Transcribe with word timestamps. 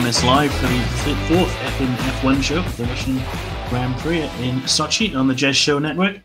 join 0.00 0.08
us 0.08 0.24
live 0.24 0.52
for 0.54 0.66
the 0.66 1.14
fourth 1.28 1.52
Effing 1.56 1.94
F1 1.96 2.42
show, 2.42 2.62
the 2.62 2.84
Russian 2.84 3.20
Grand 3.68 3.94
Prix 3.98 4.22
in 4.22 4.60
Sochi 4.62 5.14
on 5.14 5.28
the 5.28 5.34
Jez 5.34 5.54
Show 5.54 5.78
Network. 5.78 6.20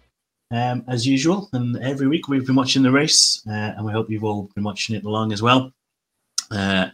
Um, 0.52 0.86
as 0.88 1.05
usual, 1.05 1.50
and 1.52 1.76
every 1.84 2.08
week 2.08 2.30
we've 2.30 2.46
been 2.46 2.55
watching 2.55 2.84
the 2.84 2.91
race, 2.91 3.44
uh, 3.50 3.73
and 3.76 3.86
we 3.86 3.91
hope 3.91 4.09
you've 4.09 4.23
all 4.23 4.50
been 4.55 4.64
watching 4.64 4.96
it 4.96 5.04
along 5.04 5.34
as 5.34 5.41
well. 5.41 5.73
Uh, 6.52 6.88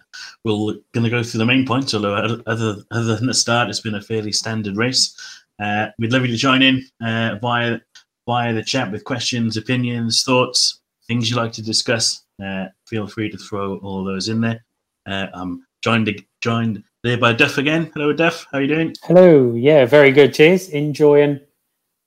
we're 0.44 0.74
going 0.94 1.04
to 1.04 1.10
go 1.10 1.22
through 1.22 1.38
the 1.38 1.46
main 1.46 1.68
points, 1.68 1.94
although 1.94 2.16
other, 2.16 2.42
other 2.90 3.16
than 3.16 3.28
the 3.28 3.34
start, 3.34 3.70
it's 3.70 3.82
been 3.82 3.96
a 3.96 4.02
fairly 4.02 4.32
standard 4.32 4.76
race. 4.76 5.16
Uh, 5.62 5.88
we'd 6.00 6.12
love 6.12 6.24
you 6.24 6.32
to 6.32 6.38
join 6.38 6.64
in 6.64 6.84
uh, 7.04 7.38
via 7.42 7.80
via 8.26 8.54
the 8.54 8.64
chat 8.64 8.92
with 8.92 9.04
questions, 9.04 9.56
opinions, 9.56 10.24
thoughts, 10.24 10.80
things 11.06 11.30
you'd 11.30 11.38
like 11.38 11.52
to 11.52 11.62
discuss. 11.62 12.24
Uh, 12.44 12.66
feel 12.88 13.06
free 13.06 13.30
to 13.30 13.38
throw 13.38 13.78
all 13.80 14.04
those 14.04 14.30
in 14.30 14.42
there. 14.42 14.66
Uh, 15.06 15.28
I'm 15.34 15.64
joined 15.84 16.08
joined 16.42 16.84
there 17.04 17.18
by 17.18 17.34
Duff 17.34 17.58
again. 17.58 17.92
Hello, 17.94 18.12
Duff. 18.12 18.46
How 18.52 18.58
are 18.58 18.62
you 18.62 18.68
doing? 18.68 18.94
Hello. 19.04 19.54
Yeah, 19.54 19.86
very 19.86 20.12
good. 20.12 20.34
Cheers. 20.34 20.70
Enjoying 20.70 21.40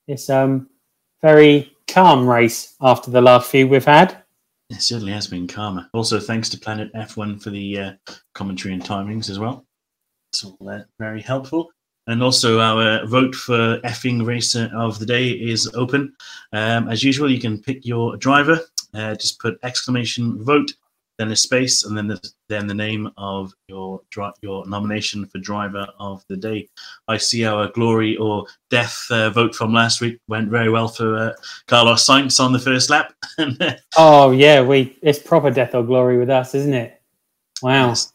this 0.07 0.29
um 0.29 0.69
very 1.21 1.71
calm 1.87 2.27
race 2.27 2.75
after 2.81 3.09
the 3.09 3.21
last 3.21 3.49
few 3.49 3.67
we've 3.67 3.85
had. 3.85 4.17
It 4.69 4.81
certainly 4.81 5.13
has 5.13 5.27
been 5.27 5.47
calmer. 5.47 5.87
Also, 5.93 6.19
thanks 6.19 6.49
to 6.49 6.57
Planet 6.57 6.91
F1 6.93 7.41
for 7.41 7.51
the 7.51 7.79
uh, 7.79 7.91
commentary 8.33 8.73
and 8.73 8.83
timings 8.83 9.29
as 9.29 9.37
well. 9.37 9.65
It's 10.31 10.43
all 10.43 10.57
uh, 10.67 10.81
very 10.99 11.21
helpful. 11.21 11.69
And 12.07 12.21
also, 12.21 12.59
our 12.59 13.05
vote 13.05 13.33
for 13.33 13.79
effing 13.79 14.25
racer 14.25 14.69
of 14.75 14.99
the 14.99 15.05
day 15.05 15.29
is 15.29 15.71
open. 15.75 16.13
Um, 16.51 16.87
as 16.89 17.03
usual, 17.03 17.31
you 17.31 17.39
can 17.39 17.61
pick 17.61 17.85
your 17.85 18.17
driver. 18.17 18.59
Uh, 18.93 19.15
just 19.15 19.39
put 19.39 19.57
exclamation 19.63 20.43
vote 20.43 20.73
then 21.17 21.31
a 21.31 21.35
space, 21.35 21.85
and 21.85 21.97
then 21.97 22.07
the, 22.07 22.19
then 22.49 22.67
the 22.67 22.73
name 22.73 23.09
of 23.17 23.53
your 23.67 24.01
your 24.41 24.67
nomination 24.67 25.25
for 25.25 25.39
driver 25.39 25.87
of 25.99 26.23
the 26.29 26.37
day. 26.37 26.67
I 27.07 27.17
see 27.17 27.45
our 27.45 27.69
glory 27.69 28.17
or 28.17 28.45
death 28.69 29.05
uh, 29.09 29.29
vote 29.29 29.55
from 29.55 29.73
last 29.73 30.01
week 30.01 30.19
went 30.27 30.49
very 30.49 30.69
well 30.69 30.87
for 30.87 31.15
uh, 31.15 31.33
Carlos 31.67 32.07
Sainz 32.07 32.43
on 32.43 32.53
the 32.53 32.59
first 32.59 32.89
lap. 32.89 33.13
oh 33.97 34.31
yeah, 34.31 34.61
we 34.61 34.97
it's 35.01 35.19
proper 35.19 35.51
death 35.51 35.75
or 35.75 35.83
glory 35.83 36.17
with 36.17 36.29
us, 36.29 36.53
isn't 36.55 36.73
it? 36.73 37.01
Wow. 37.61 37.89
Yes. 37.89 38.11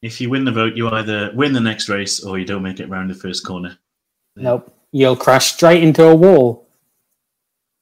If 0.00 0.20
you 0.20 0.30
win 0.30 0.44
the 0.44 0.52
vote, 0.52 0.76
you 0.76 0.88
either 0.88 1.32
win 1.34 1.52
the 1.52 1.60
next 1.60 1.88
race 1.88 2.22
or 2.22 2.38
you 2.38 2.44
don't 2.44 2.62
make 2.62 2.78
it 2.78 2.88
round 2.88 3.10
the 3.10 3.14
first 3.14 3.44
corner. 3.44 3.76
Nope, 4.36 4.72
you'll 4.92 5.16
crash 5.16 5.52
straight 5.52 5.82
into 5.82 6.06
a 6.06 6.14
wall. 6.14 6.68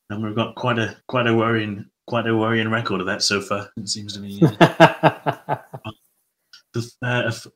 And 0.08 0.22
we've 0.22 0.34
got 0.34 0.54
quite 0.54 0.78
a 0.78 0.96
quite 1.08 1.26
a 1.26 1.34
worrying 1.34 1.86
quite 2.06 2.26
a 2.26 2.36
worrying 2.36 2.70
record 2.70 3.00
of 3.00 3.06
that 3.06 3.22
so 3.22 3.40
far. 3.40 3.70
It 3.76 3.88
seems 3.88 4.14
to 4.14 4.20
me. 4.20 4.40
Uh, 7.02 7.06
uh, 7.06 7.30
for 7.30 7.50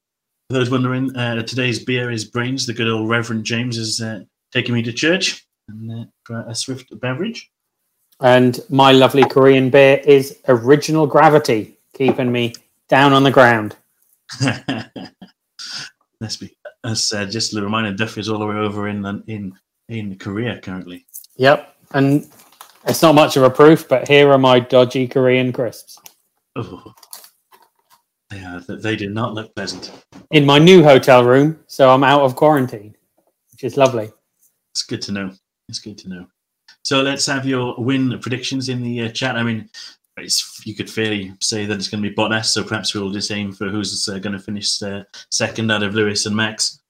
those 0.48 0.70
wondering, 0.70 1.14
uh, 1.14 1.42
today's 1.42 1.84
beer 1.84 2.10
is 2.10 2.24
Brains. 2.24 2.64
The 2.64 2.72
good 2.72 2.88
old 2.88 3.10
Reverend 3.10 3.44
James 3.44 3.76
is 3.76 4.00
uh, 4.00 4.20
taking 4.50 4.74
me 4.74 4.82
to 4.82 4.94
church 4.94 5.46
and, 5.68 5.92
uh, 5.92 6.04
for 6.24 6.40
a 6.48 6.54
swift 6.54 6.98
beverage. 7.00 7.50
And 8.20 8.58
my 8.70 8.92
lovely 8.92 9.24
Korean 9.24 9.68
beer 9.68 10.00
is 10.04 10.38
Original 10.48 11.06
Gravity, 11.06 11.76
keeping 11.94 12.32
me 12.32 12.54
down 12.88 13.12
on 13.12 13.22
the 13.22 13.30
ground. 13.30 13.76
Let's 16.20 16.36
be. 16.36 16.56
As 16.82 17.12
uh, 17.12 17.26
just 17.26 17.54
a 17.54 17.62
reminder, 17.62 17.92
Duff 17.92 18.16
is 18.16 18.30
all 18.30 18.38
the 18.38 18.46
way 18.46 18.56
over 18.56 18.88
in 18.88 19.04
in 19.26 19.52
in 19.88 20.16
Korea 20.18 20.58
currently. 20.60 21.04
Yep, 21.36 21.76
and 21.92 22.26
it's 22.90 23.02
not 23.02 23.14
much 23.14 23.36
of 23.36 23.44
a 23.44 23.50
proof, 23.50 23.88
but 23.88 24.08
here 24.08 24.30
are 24.30 24.38
my 24.38 24.58
dodgy 24.58 25.06
Korean 25.06 25.52
crisps. 25.52 25.96
Oh, 26.56 26.92
yeah, 28.32 28.60
they 28.68 28.96
did 28.96 29.12
not 29.12 29.34
look 29.34 29.54
pleasant. 29.54 29.92
In 30.32 30.44
my 30.44 30.58
new 30.58 30.82
hotel 30.82 31.24
room, 31.24 31.60
so 31.68 31.88
I'm 31.88 32.04
out 32.04 32.22
of 32.22 32.34
quarantine, 32.34 32.96
which 33.52 33.64
is 33.64 33.76
lovely. 33.76 34.10
It's 34.74 34.82
good 34.82 35.02
to 35.02 35.12
know. 35.12 35.30
It's 35.68 35.78
good 35.78 35.98
to 35.98 36.08
know. 36.08 36.26
So 36.82 37.00
let's 37.02 37.26
have 37.26 37.46
your 37.46 37.76
win 37.78 38.18
predictions 38.18 38.68
in 38.68 38.82
the 38.82 39.02
uh, 39.02 39.08
chat. 39.10 39.36
I 39.36 39.44
mean, 39.44 39.68
you 40.64 40.74
could 40.74 40.90
fairly 40.90 41.32
say 41.40 41.66
that 41.66 41.74
it's 41.74 41.88
going 41.88 42.02
to 42.02 42.08
be 42.08 42.14
Bottas, 42.14 42.46
so 42.46 42.64
perhaps 42.64 42.92
we'll 42.92 43.10
just 43.10 43.30
aim 43.30 43.52
for 43.52 43.68
who's 43.68 44.08
uh, 44.08 44.18
going 44.18 44.32
to 44.32 44.38
finish 44.42 44.82
uh, 44.82 45.04
second 45.30 45.70
out 45.70 45.84
of 45.84 45.94
Lewis 45.94 46.26
and 46.26 46.34
Max. 46.34 46.80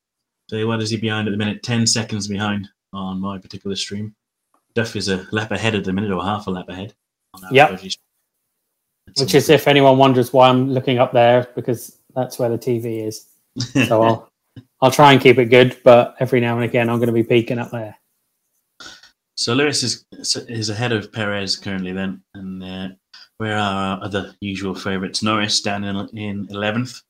So 0.48 0.66
what 0.66 0.80
is 0.80 0.90
he 0.90 0.96
behind 0.96 1.28
at 1.28 1.32
the 1.32 1.36
minute? 1.36 1.62
10 1.62 1.86
seconds 1.86 2.26
behind 2.26 2.68
on 2.92 3.20
my 3.20 3.38
particular 3.38 3.76
stream. 3.76 4.14
Duff 4.74 4.96
is 4.96 5.08
a 5.08 5.26
lap 5.32 5.50
ahead 5.50 5.74
at 5.74 5.84
the 5.84 5.92
minute, 5.92 6.12
or 6.12 6.22
half 6.22 6.46
a 6.46 6.50
lap 6.50 6.68
ahead. 6.68 6.94
Yeah. 7.50 7.70
Which 9.18 9.34
is, 9.34 9.48
if 9.48 9.66
anyone 9.66 9.98
wonders 9.98 10.32
why 10.32 10.48
I'm 10.48 10.70
looking 10.70 10.98
up 10.98 11.12
there, 11.12 11.48
because 11.54 11.98
that's 12.14 12.38
where 12.38 12.48
the 12.48 12.58
TV 12.58 13.06
is. 13.06 13.26
So 13.88 14.02
I'll 14.02 14.30
I'll 14.80 14.90
try 14.90 15.12
and 15.12 15.20
keep 15.20 15.38
it 15.38 15.46
good, 15.46 15.76
but 15.82 16.14
every 16.20 16.40
now 16.40 16.54
and 16.54 16.64
again 16.64 16.88
I'm 16.88 16.98
going 16.98 17.08
to 17.08 17.12
be 17.12 17.24
peeking 17.24 17.58
up 17.58 17.70
there. 17.70 17.96
So 19.34 19.54
Lewis 19.54 19.82
is 19.82 20.04
is 20.48 20.68
ahead 20.68 20.92
of 20.92 21.12
Perez 21.12 21.56
currently, 21.56 21.92
then, 21.92 22.22
and 22.34 22.62
uh, 22.62 22.88
where 23.38 23.56
are 23.56 23.96
our 23.96 24.04
other 24.04 24.34
usual 24.40 24.74
favourites? 24.74 25.22
Norris 25.22 25.60
down 25.60 25.82
in 25.82 26.08
in 26.16 26.46
eleventh, 26.50 27.00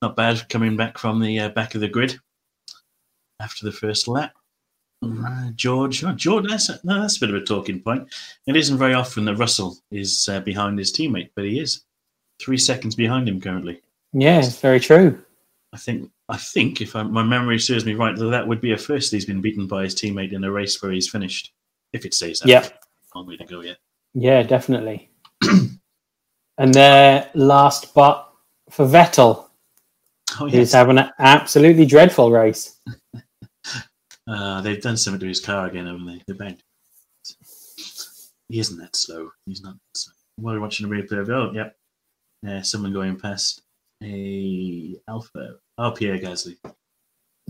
not 0.00 0.16
bad 0.16 0.48
coming 0.48 0.76
back 0.76 0.96
from 0.96 1.20
the 1.20 1.40
uh, 1.40 1.48
back 1.50 1.74
of 1.74 1.80
the 1.80 1.88
grid 1.88 2.18
after 3.40 3.66
the 3.66 3.72
first 3.72 4.08
lap. 4.08 4.32
George, 5.56 6.04
oh, 6.04 6.12
George, 6.12 6.46
that's 6.48 6.68
a, 6.68 6.78
no, 6.84 7.00
that's 7.00 7.16
a 7.16 7.20
bit 7.20 7.34
of 7.34 7.42
a 7.42 7.44
talking 7.44 7.80
point. 7.80 8.12
It 8.46 8.56
isn't 8.56 8.78
very 8.78 8.94
often 8.94 9.24
that 9.24 9.36
Russell 9.36 9.76
is 9.90 10.28
uh, 10.28 10.40
behind 10.40 10.78
his 10.78 10.92
teammate, 10.92 11.30
but 11.34 11.44
he 11.44 11.58
is 11.58 11.84
three 12.40 12.58
seconds 12.58 12.94
behind 12.94 13.28
him 13.28 13.40
currently. 13.40 13.82
Yeah, 14.12 14.38
it's 14.38 14.60
very 14.60 14.80
true. 14.80 15.20
I 15.72 15.78
think 15.78 16.10
I 16.28 16.36
think 16.36 16.80
if 16.80 16.94
I, 16.94 17.02
my 17.02 17.22
memory 17.22 17.58
serves 17.58 17.84
me 17.84 17.94
right, 17.94 18.16
that 18.16 18.26
that 18.26 18.46
would 18.46 18.60
be 18.60 18.72
a 18.72 18.78
first 18.78 19.12
he's 19.12 19.24
been 19.24 19.40
beaten 19.40 19.66
by 19.66 19.84
his 19.84 19.94
teammate 19.94 20.32
in 20.32 20.44
a 20.44 20.50
race 20.50 20.82
where 20.82 20.92
he's 20.92 21.08
finished. 21.08 21.52
If 21.92 22.06
it 22.06 22.14
stays 22.14 22.40
that, 22.40 22.48
yeah, 22.48 22.68
long 23.14 23.26
way 23.26 23.36
to 23.36 23.44
go 23.44 23.60
yet. 23.60 23.78
Yeah, 24.14 24.42
definitely. 24.42 25.10
and 26.58 26.74
their 26.74 27.28
last 27.34 27.92
but 27.94 28.30
for 28.70 28.86
Vettel, 28.86 29.48
oh, 30.40 30.46
yes. 30.46 30.54
he's 30.54 30.72
having 30.72 30.98
an 30.98 31.10
absolutely 31.18 31.86
dreadful 31.86 32.30
race. 32.30 32.78
Uh, 34.28 34.60
they've 34.60 34.82
done 34.82 34.96
something 34.96 35.20
to 35.20 35.26
his 35.26 35.40
car 35.40 35.66
again, 35.66 35.86
haven't 35.86 36.06
they? 36.06 36.22
They're 36.26 36.36
bad. 36.36 36.58
He 38.48 38.58
isn't 38.58 38.78
that 38.78 38.94
slow. 38.96 39.30
He's 39.46 39.62
not. 39.62 39.74
Slow. 39.94 40.12
While 40.36 40.54
we're 40.54 40.60
watching 40.60 40.88
the 40.88 40.94
replay 40.94 41.20
of 41.20 41.30
oh, 41.30 41.52
yep, 41.54 41.76
yeah, 42.42 42.62
someone 42.62 42.92
going 42.92 43.18
past 43.18 43.62
a 44.02 44.96
Alpha. 45.08 45.56
Oh, 45.78 45.90
Pierre 45.90 46.18
Gasly. 46.18 46.56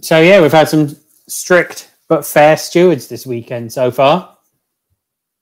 So 0.00 0.20
yeah, 0.20 0.40
we've 0.40 0.52
had 0.52 0.68
some 0.68 0.96
strict 1.28 1.90
but 2.08 2.26
fair 2.26 2.56
stewards 2.56 3.08
this 3.08 3.26
weekend 3.26 3.72
so 3.72 3.90
far. 3.90 4.36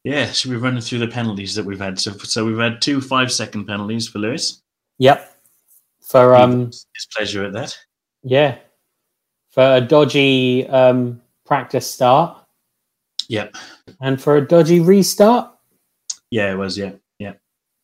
Yeah, 0.05 0.27
should 0.33 0.51
we 0.51 0.57
run 0.57 0.81
through 0.81 1.01
the 1.01 1.09
penalties 1.09 1.55
that 1.55 1.65
we've 1.65 1.81
had? 1.81 1.99
So, 1.99 2.13
so 2.13 2.45
we've 2.47 2.59
had 2.59 2.81
two 2.81 3.01
five-second 3.01 3.67
penalties 3.67 4.09
for 4.09 4.19
Lewis. 4.19 4.63
Yep. 4.99 5.37
For 6.01 6.35
um, 6.35 6.67
his 6.67 7.07
pleasure 7.15 7.45
at 7.45 7.53
that. 7.53 7.77
Yeah, 8.23 8.59
for 9.51 9.77
a 9.77 9.81
dodgy 9.81 10.67
um, 10.69 11.21
practice 11.45 11.91
start. 11.91 12.37
Yep. 13.29 13.55
And 14.01 14.21
for 14.21 14.37
a 14.37 14.47
dodgy 14.47 14.81
restart. 14.81 15.53
Yeah, 16.31 16.53
it 16.53 16.57
was. 16.57 16.79
Yeah, 16.79 16.93
yeah. 17.19 17.35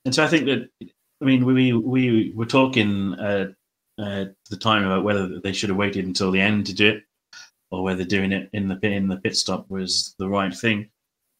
And 0.04 0.14
so 0.14 0.24
I 0.24 0.28
think 0.28 0.46
that 0.46 0.68
I 0.80 1.24
mean 1.24 1.44
we 1.44 1.72
we 1.72 2.32
were 2.34 2.46
talking 2.46 3.14
uh, 3.14 3.52
uh, 3.98 4.26
the 4.50 4.56
time 4.56 4.84
about 4.84 5.04
whether 5.04 5.40
they 5.40 5.52
should 5.52 5.68
have 5.68 5.78
waited 5.78 6.06
until 6.06 6.30
the 6.30 6.40
end 6.40 6.66
to 6.66 6.74
do 6.74 6.88
it, 6.88 7.02
or 7.70 7.82
whether 7.82 8.04
doing 8.04 8.32
it 8.32 8.48
in 8.52 8.68
the 8.68 8.78
in 8.86 9.08
the 9.08 9.16
pit 9.16 9.36
stop 9.36 9.68
was 9.68 10.14
the 10.18 10.28
right 10.28 10.54
thing. 10.54 10.88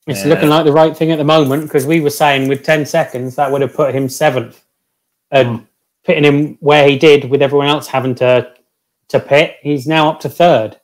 It's 0.06 0.24
uh, 0.24 0.28
looking 0.28 0.48
like 0.48 0.64
the 0.64 0.72
right 0.72 0.96
thing 0.96 1.10
at 1.10 1.18
the 1.18 1.24
moment 1.24 1.64
because 1.64 1.86
we 1.86 2.00
were 2.00 2.10
saying 2.10 2.48
with 2.48 2.64
ten 2.64 2.86
seconds 2.86 3.36
that 3.36 3.50
would 3.50 3.62
have 3.62 3.74
put 3.74 3.94
him 3.94 4.08
seventh, 4.08 4.64
and 5.30 5.48
oh. 5.48 5.66
putting 6.04 6.24
him 6.24 6.56
where 6.60 6.88
he 6.88 6.98
did 6.98 7.30
with 7.30 7.42
everyone 7.42 7.68
else 7.68 7.86
having 7.86 8.14
to 8.16 8.55
to 9.08 9.20
pit. 9.20 9.56
He's 9.62 9.86
now 9.86 10.10
up 10.10 10.20
to 10.20 10.28
third. 10.28 10.80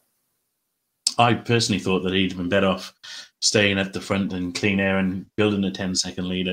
I 1.19 1.35
personally 1.35 1.81
thought 1.81 2.01
that 2.01 2.13
he'd 2.13 2.37
been 2.37 2.49
better 2.49 2.69
off 2.69 2.95
staying 3.41 3.79
at 3.79 3.93
the 3.93 4.01
front 4.01 4.33
and 4.33 4.55
clean 4.55 4.81
air 4.81 4.99
and 4.99 5.27
building 5.37 5.65
a 5.65 5.71
10 5.71 5.95
second 5.95 6.29
lead. 6.29 6.49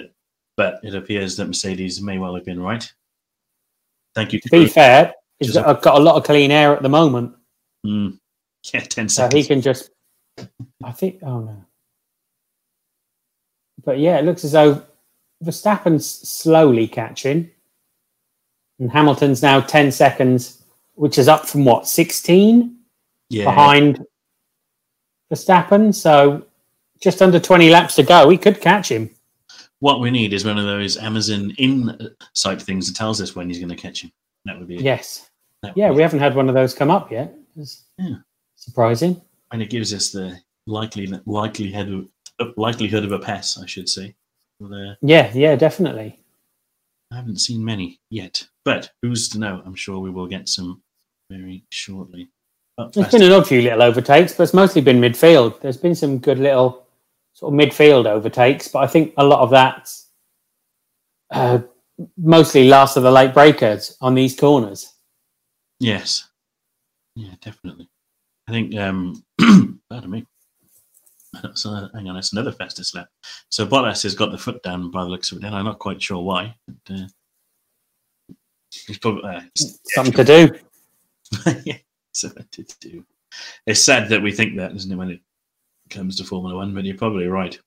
But 0.57 0.79
it 0.83 0.95
appears 0.95 1.37
that 1.37 1.45
Mercedes 1.45 2.01
may 2.01 2.17
well 2.17 2.35
have 2.35 2.45
been 2.45 2.61
right. 2.61 2.91
Thank 4.15 4.33
you. 4.33 4.41
To 4.41 4.49
be 4.49 4.67
fair, 4.67 5.13
he's 5.39 5.53
got, 5.53 5.81
got, 5.81 5.97
a 5.97 6.03
lot 6.03 6.15
of 6.15 6.23
clean 6.25 6.51
air 6.51 6.75
at 6.75 6.81
the 6.81 6.89
moment. 6.89 7.35
Mm. 7.85 8.19
Yeah, 8.73 8.81
10 8.81 9.07
seconds. 9.07 9.15
So 9.15 9.29
he 9.37 9.45
can 9.45 9.61
just, 9.61 9.89
I 10.83 10.91
think, 10.91 11.19
oh 11.23 11.39
no. 11.39 11.63
But 13.85 13.99
yeah, 13.99 14.19
it 14.19 14.25
looks 14.25 14.43
as 14.43 14.51
though 14.51 14.83
Verstappen's 15.41 16.05
slowly 16.05 16.89
catching. 16.89 17.49
And 18.79 18.91
Hamilton's 18.91 19.41
now 19.41 19.61
10 19.61 19.93
seconds 19.93 20.58
which 20.99 21.17
is 21.17 21.29
up 21.29 21.47
from 21.47 21.63
what 21.63 21.87
sixteen 21.87 22.77
yeah. 23.29 23.45
behind 23.45 24.05
Verstappen. 25.31 25.95
So 25.95 26.45
just 26.99 27.21
under 27.21 27.39
twenty 27.39 27.69
laps 27.69 27.95
to 27.95 28.03
go. 28.03 28.27
We 28.27 28.37
could 28.37 28.59
catch 28.59 28.91
him. 28.91 29.09
What 29.79 30.01
we 30.01 30.11
need 30.11 30.33
is 30.33 30.43
one 30.43 30.57
of 30.57 30.65
those 30.65 30.97
Amazon 30.97 31.51
insight 31.57 32.61
things 32.61 32.87
that 32.87 32.97
tells 32.97 33.21
us 33.21 33.33
when 33.33 33.47
he's 33.47 33.59
going 33.59 33.69
to 33.69 33.75
catch 33.75 34.03
him. 34.03 34.11
That 34.43 34.59
would 34.59 34.67
be 34.67 34.75
yes. 34.75 35.29
Would 35.63 35.71
yeah, 35.77 35.89
we 35.89 36.01
haven't 36.01 36.19
had 36.19 36.35
one 36.35 36.49
of 36.49 36.55
those 36.55 36.73
come 36.73 36.91
up 36.91 37.11
yet. 37.11 37.33
It's 37.55 37.85
yeah. 37.97 38.15
surprising. 38.57 39.21
And 39.51 39.61
it 39.61 39.69
gives 39.69 39.93
us 39.93 40.11
the 40.11 40.37
likely 40.67 41.07
likelihood 41.25 42.09
of, 42.39 42.53
likelihood 42.57 43.05
of 43.05 43.13
a 43.13 43.19
pass, 43.19 43.57
I 43.57 43.65
should 43.65 43.87
say. 43.87 44.15
The, 44.59 44.91
uh, 44.91 44.95
yeah, 45.01 45.31
yeah, 45.33 45.55
definitely. 45.55 46.19
I 47.11 47.15
haven't 47.15 47.39
seen 47.39 47.63
many 47.63 48.01
yet, 48.09 48.45
but 48.65 48.91
who's 49.01 49.29
to 49.29 49.39
know? 49.39 49.61
I'm 49.65 49.75
sure 49.75 49.99
we 49.99 50.09
will 50.09 50.27
get 50.27 50.49
some 50.49 50.81
very 51.29 51.63
shortly. 51.69 52.29
There's 52.93 53.11
been 53.11 53.23
an 53.23 53.31
odd 53.33 53.47
few 53.47 53.61
little 53.61 53.83
overtakes, 53.83 54.33
but 54.33 54.43
it's 54.43 54.53
mostly 54.53 54.81
been 54.81 55.01
midfield. 55.01 55.59
There's 55.59 55.77
been 55.77 55.95
some 55.95 56.17
good 56.17 56.39
little 56.39 56.87
sort 57.33 57.53
of 57.53 57.59
midfield 57.59 58.05
overtakes, 58.05 58.69
but 58.69 58.79
I 58.79 58.87
think 58.87 59.13
a 59.17 59.23
lot 59.23 59.41
of 59.41 59.49
that 59.51 59.93
uh, 61.31 61.59
mostly 62.17 62.69
last 62.69 62.95
of 62.95 63.03
the 63.03 63.11
late 63.11 63.33
breakers 63.33 63.97
on 64.01 64.15
these 64.15 64.37
corners. 64.37 64.93
Yes. 65.79 66.29
Yeah, 67.15 67.33
definitely. 67.41 67.89
I 68.47 68.51
think, 68.51 68.75
um, 68.75 69.23
pardon 69.89 70.11
me. 70.11 70.25
So, 71.53 71.89
hang 71.93 72.07
on, 72.07 72.17
it's 72.17 72.33
another 72.33 72.51
fastest 72.51 72.95
lap. 72.95 73.07
So 73.49 73.67
Bottas 73.67 74.01
has 74.01 74.15
got 74.15 74.31
the 74.31 74.37
foot 74.37 74.63
down 74.63 74.89
by 74.89 75.03
the 75.03 75.09
looks 75.09 75.31
of 75.31 75.37
it, 75.37 75.43
and 75.43 75.55
I'm 75.55 75.65
not 75.65 75.77
quite 75.77 76.01
sure 76.01 76.23
why. 76.23 76.55
But, 76.67 76.95
uh, 76.95 77.07
he's 78.87 78.97
probably 78.97 79.29
uh, 79.29 79.41
something 79.93 80.13
to 80.13 80.23
do. 80.23 80.59
yeah, 81.65 81.77
something 82.11 82.45
to 82.51 82.65
do. 82.79 83.05
It's 83.65 83.83
sad 83.83 84.09
that 84.09 84.21
we 84.21 84.31
think 84.31 84.57
that, 84.57 84.75
isn't 84.75 84.91
it, 84.91 84.95
when 84.95 85.11
it 85.11 85.21
comes 85.89 86.15
to 86.17 86.23
Formula 86.23 86.55
One? 86.55 86.73
But 86.73 86.85
you're 86.85 86.97
probably 86.97 87.27
right. 87.27 87.57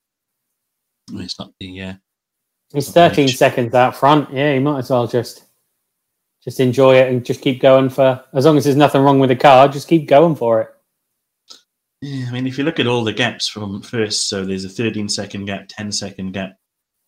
It's 1.13 1.39
not 1.39 1.53
the. 1.61 1.81
Uh, 1.81 1.95
He's 2.73 2.91
13 2.91 3.29
seconds 3.29 3.75
out 3.75 3.97
front. 3.97 4.33
Yeah, 4.33 4.55
you 4.55 4.61
might 4.61 4.79
as 4.79 4.91
well 4.91 5.07
just 5.07 5.45
just 6.43 6.59
enjoy 6.59 6.97
it 6.97 7.09
and 7.09 7.25
just 7.25 7.41
keep 7.41 7.61
going 7.61 7.89
for 7.89 8.25
as 8.33 8.45
long 8.45 8.57
as 8.57 8.65
there's 8.65 8.77
nothing 8.77 9.03
wrong 9.03 9.21
with 9.21 9.29
the 9.29 9.37
car. 9.37 9.69
Just 9.69 9.89
keep 9.89 10.09
going 10.09 10.35
for 10.35 10.63
it. 10.63 10.69
Yeah, 12.01 12.27
I 12.29 12.33
mean, 12.33 12.49
if 12.49 12.59
you 12.59 12.65
look 12.65 12.81
at 12.81 12.89
all 12.89 13.05
the 13.05 13.13
gaps 13.13 13.47
from 13.47 13.81
first, 13.81 14.29
so 14.29 14.45
there's 14.45 14.65
a 14.65 14.69
13 14.69 15.09
second 15.09 15.45
gap, 15.45 15.67
10 15.69 15.93
second 15.93 16.33
gap, 16.33 16.57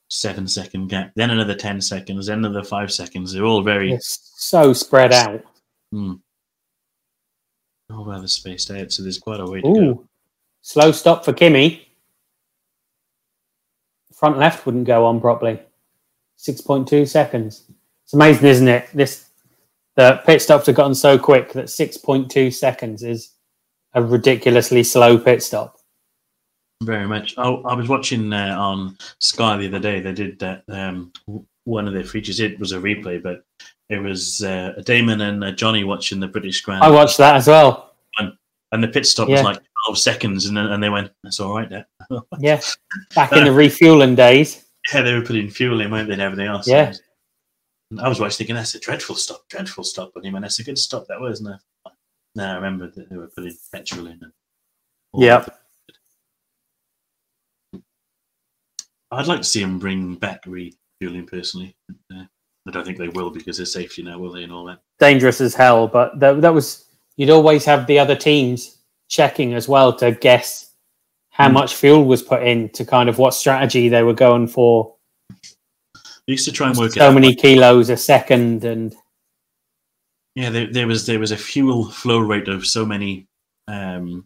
seven 0.09 0.47
second 0.47 0.87
gap, 0.87 1.11
then 1.17 1.31
another 1.31 1.57
10 1.57 1.81
seconds, 1.81 2.27
then 2.27 2.39
another 2.39 2.63
five 2.63 2.93
seconds. 2.93 3.33
They're 3.33 3.45
all 3.45 3.63
very 3.63 3.93
it's 3.93 4.33
so 4.37 4.73
spread 4.73 5.13
out. 5.13 5.43
Hmm. 7.89 7.97
All 7.97 8.05
rather 8.05 8.29
spaced 8.29 8.71
out, 8.71 8.93
so 8.93 9.03
there's 9.03 9.19
quite 9.19 9.41
a 9.41 9.47
way 9.47 9.61
to 9.61 9.69
Ooh. 9.69 9.95
go. 9.95 10.09
Slow 10.63 10.93
stop 10.93 11.25
for 11.25 11.33
Kimi. 11.33 11.89
Front 14.13 14.39
left 14.39 14.65
wouldn't 14.65 14.87
go 14.87 15.05
on 15.05 15.21
properly. 15.21 15.61
6.2 16.39 17.07
seconds. 17.09 17.65
It's 18.05 18.15
amazing, 18.15 18.47
isn't 18.47 18.69
it? 18.69 18.89
This 18.95 19.29
the 19.97 20.21
pit 20.27 20.43
stops 20.43 20.67
have 20.67 20.75
gotten 20.75 20.95
so 20.95 21.19
quick 21.19 21.53
that 21.53 21.67
6.2 21.67 22.53
seconds 22.53 23.03
is 23.03 23.31
a 23.95 24.03
ridiculously 24.03 24.83
slow 24.83 25.17
pit 25.17 25.43
stop. 25.43 25.79
Very 26.83 27.07
much. 27.07 27.35
Oh, 27.39 27.63
I 27.63 27.75
was 27.75 27.89
watching 27.89 28.33
uh, 28.33 28.57
on 28.59 28.99
Sky 29.21 29.57
the 29.57 29.69
other 29.69 29.79
day. 29.79 30.01
They 30.01 30.13
did 30.13 30.39
that. 30.41 30.65
Um, 30.69 31.13
one 31.65 31.87
of 31.87 31.95
their 31.95 32.05
features. 32.05 32.41
It 32.41 32.59
was 32.59 32.73
a 32.73 32.79
replay, 32.79 33.23
but 33.23 33.45
it 33.91 33.99
was 33.99 34.43
uh, 34.43 34.81
Damon 34.85 35.21
and 35.21 35.45
uh, 35.45 35.53
Johnny 35.53 35.85
watching 35.85 36.21
the 36.21 36.29
British 36.29 36.61
Grand. 36.63 36.83
I 36.83 36.91
watched 36.91 37.19
that 37.19 37.37
as 37.37 37.49
well. 37.49 37.95
And, 38.19 38.33
and 38.73 38.83
the 38.83 38.89
pit 38.89 39.07
stop 39.07 39.29
yeah. 39.29 39.37
was 39.37 39.45
like 39.45 39.63
12 39.87 39.99
seconds, 39.99 40.47
and 40.47 40.57
and 40.57 40.83
they 40.83 40.89
went, 40.89 41.11
"That's 41.23 41.41
all 41.41 41.55
right, 41.55 41.69
there." 41.69 41.87
yeah, 42.39 42.61
back 43.15 43.33
in 43.33 43.45
the 43.45 43.53
refueling 43.53 44.15
days. 44.15 44.65
Yeah, 44.93 45.03
they 45.03 45.15
were 45.15 45.23
putting 45.23 45.49
fuel 45.49 45.81
in, 45.81 45.91
weren't 45.91 46.09
they, 46.09 46.15
and 46.15 46.23
everything 46.23 46.47
else. 46.47 46.67
Yeah. 46.69 46.93
I 47.99 48.09
was 48.09 48.21
watching 48.21 48.39
thinking, 48.39 48.57
that's 48.57 48.75
a 48.75 48.81
dreadful 48.81 49.15
stop, 49.15 49.49
dreadful 49.49 49.85
stop. 49.85 50.13
And 50.17 50.25
he 50.25 50.33
went, 50.33 50.45
that's 50.45 50.59
a 50.59 50.65
good 50.65 50.79
stop, 50.79 51.07
that 51.09 51.21
was. 51.21 51.41
No, 51.41 51.57
no 52.35 52.45
I 52.45 52.55
remember 52.55 52.91
that 52.91 53.09
they 53.09 53.17
were 53.17 53.31
putting 53.35 53.57
petrol 53.73 54.09
in. 54.09 54.21
Yeah. 55.15 55.47
I'd 59.11 59.27
like 59.27 59.41
to 59.41 59.45
see 59.45 59.63
him 59.63 59.79
bring 59.79 60.17
back 60.17 60.43
refueling 60.47 61.27
personally. 61.27 61.77
Uh, 62.13 62.25
I 62.67 62.71
don't 62.71 62.85
think 62.85 62.99
they 62.99 63.09
will 63.09 63.31
because 63.31 63.61
of 63.61 63.69
safety 63.69 64.03
now, 64.03 64.19
will 64.19 64.33
they, 64.33 64.43
and 64.43 64.53
all 64.53 64.65
that. 64.65 64.81
Dangerous 64.99 65.41
as 65.41 65.55
hell, 65.55 65.87
but 65.87 66.19
that, 66.21 66.41
that 66.41 66.55
was, 66.55 66.87
you'd 67.17 67.31
always 67.31 67.65
have 67.65 67.87
the 67.87 67.99
other 67.99 68.17
teams 68.17 68.79
checking 69.09 69.55
as 69.55 69.69
well 69.69 69.95
to 69.97 70.13
guess 70.13 70.73
how 71.31 71.49
mm. 71.49 71.53
much 71.53 71.75
fuel 71.75 72.05
was 72.05 72.23
put 72.23 72.43
in 72.43 72.71
to 72.71 72.85
kind 72.85 73.09
of 73.09 73.19
what 73.19 73.35
strategy 73.35 73.89
they 73.89 74.03
were 74.03 74.15
going 74.15 74.47
for 74.47 74.95
I 76.27 76.33
used 76.33 76.47
to 76.47 76.53
try 76.53 76.69
and 76.69 76.79
work 76.79 76.97
out 76.97 77.11
so 77.11 77.13
many 77.13 77.35
kilos 77.35 77.91
a 77.91 77.99
second, 77.99 78.65
and 78.65 78.95
yeah, 80.35 80.49
there, 80.49 80.73
there, 80.73 80.87
was 80.87 81.05
there 81.05 81.19
was 81.19 81.33
a 81.33 81.37
fuel 81.37 81.91
flow 81.91 82.19
rate 82.19 82.49
of 82.49 82.67
so 82.67 82.87
many 82.87 83.27
um, 83.69 84.25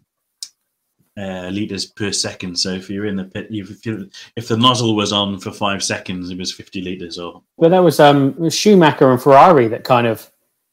uh, 1.19 1.49
liters 1.49 1.87
per 1.87 2.13
second. 2.13 2.59
So 2.59 2.71
if 2.71 2.89
you're 2.89 3.07
in 3.07 3.17
the 3.17 3.25
pit, 3.25 3.49
if, 3.51 3.85
you, 3.85 4.09
if 4.37 4.49
the 4.49 4.57
nozzle 4.57 4.95
was 4.95 5.13
on 5.13 5.39
for 5.39 5.51
five 5.51 5.83
seconds, 5.83 6.31
it 6.31 6.39
was 6.39 6.53
50 6.53 6.81
liters. 6.81 7.19
Or 7.19 7.43
well, 7.57 7.71
that 7.71 7.83
was 7.83 8.01
um 8.01 8.51
Schumacher 8.51 9.11
and 9.11 9.21
Ferrari 9.21 9.69
that 9.69 9.85
kind 9.85 10.07
of 10.07 10.31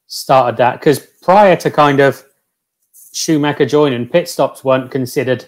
started 0.07 0.57
that 0.57 0.79
because 0.79 0.99
prior 0.99 1.55
to 1.57 1.71
kind 1.71 1.99
of 1.99 2.23
Schumacher 3.13 3.65
joining, 3.65 4.07
pit 4.07 4.29
stops 4.29 4.63
weren't 4.63 4.91
considered 4.91 5.45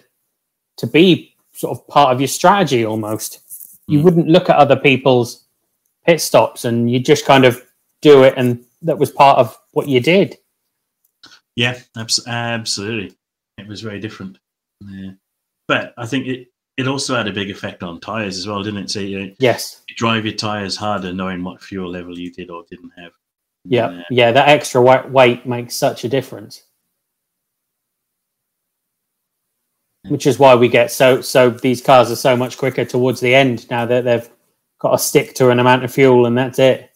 to 0.78 0.86
be 0.86 1.34
sort 1.52 1.76
of 1.76 1.86
part 1.88 2.12
of 2.12 2.20
your 2.20 2.28
strategy 2.28 2.84
almost. 2.84 3.40
You 3.86 4.00
mm. 4.00 4.02
wouldn't 4.02 4.28
look 4.28 4.50
at 4.50 4.56
other 4.56 4.76
people's 4.76 5.44
pit 6.08 6.20
stops 6.22 6.64
and 6.64 6.90
you 6.90 6.98
just 6.98 7.26
kind 7.26 7.44
of 7.44 7.62
do 8.00 8.22
it 8.22 8.32
and 8.38 8.64
that 8.80 8.98
was 8.98 9.10
part 9.10 9.38
of 9.38 9.58
what 9.72 9.88
you 9.88 10.00
did 10.00 10.38
yeah 11.54 11.78
absolutely 11.96 13.14
it 13.58 13.66
was 13.66 13.82
very 13.82 14.00
different 14.00 14.38
yeah. 14.80 15.10
but 15.66 15.92
i 15.96 16.06
think 16.06 16.26
it 16.26 16.48
it 16.78 16.86
also 16.86 17.16
had 17.16 17.26
a 17.26 17.32
big 17.32 17.50
effect 17.50 17.82
on 17.82 18.00
tires 18.00 18.38
as 18.38 18.46
well 18.46 18.62
didn't 18.62 18.84
it? 18.84 18.90
So 18.90 19.00
you, 19.00 19.34
yes. 19.38 19.82
you 19.88 19.96
drive 19.96 20.24
your 20.24 20.34
tires 20.34 20.76
harder 20.76 21.12
knowing 21.12 21.42
what 21.42 21.60
fuel 21.60 21.90
level 21.90 22.16
you 22.16 22.32
did 22.32 22.50
or 22.50 22.64
didn't 22.70 22.92
have. 22.96 23.12
Yeah. 23.64 23.86
Uh, 23.88 24.02
yeah 24.10 24.32
that 24.32 24.48
extra 24.48 24.80
weight 24.80 25.44
makes 25.44 25.74
such 25.74 26.04
a 26.04 26.08
difference. 26.08 26.62
Which 30.06 30.26
is 30.26 30.38
why 30.38 30.54
we 30.54 30.68
get 30.68 30.90
so 30.92 31.20
so 31.20 31.50
these 31.50 31.82
cars 31.82 32.10
are 32.10 32.16
so 32.16 32.36
much 32.36 32.56
quicker 32.56 32.84
towards 32.84 33.20
the 33.20 33.34
end 33.34 33.68
now 33.68 33.84
that 33.84 34.04
they've 34.04 34.30
got 34.78 34.92
to 34.92 34.98
stick 34.98 35.34
to 35.34 35.50
an 35.50 35.58
amount 35.58 35.84
of 35.84 35.92
fuel, 35.92 36.24
and 36.24 36.38
that's 36.38 36.58
it. 36.60 36.90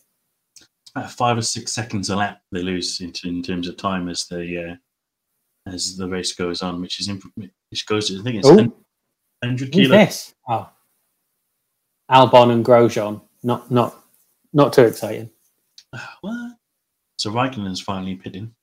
About 0.94 1.10
five 1.10 1.36
or 1.36 1.42
six 1.42 1.72
seconds 1.72 2.08
a 2.08 2.16
lap 2.16 2.40
they 2.52 2.62
lose 2.62 3.00
in, 3.00 3.12
in 3.24 3.42
terms 3.42 3.68
of 3.68 3.76
time 3.76 4.08
as 4.08 4.26
the 4.28 4.70
uh, 4.70 5.70
as 5.70 5.96
the 5.96 6.08
race 6.08 6.32
goes 6.32 6.62
on, 6.62 6.80
which 6.80 7.00
is 7.00 7.08
which 7.72 7.84
goes. 7.86 8.16
I 8.16 8.22
think 8.22 8.36
it's 8.36 8.48
Ooh. 8.48 8.72
hundred 9.42 9.72
kilos. 9.72 9.90
This? 9.90 10.34
Oh, 10.48 10.70
Albon 12.08 12.52
and 12.52 12.64
Grosjean. 12.64 13.20
Not 13.42 13.68
not 13.68 14.04
not 14.52 14.72
too 14.72 14.84
exciting. 14.84 15.28
what? 16.20 16.56
So 17.16 17.32
Raikkonen's 17.32 17.80
finally 17.80 18.14
pitting. 18.14 18.54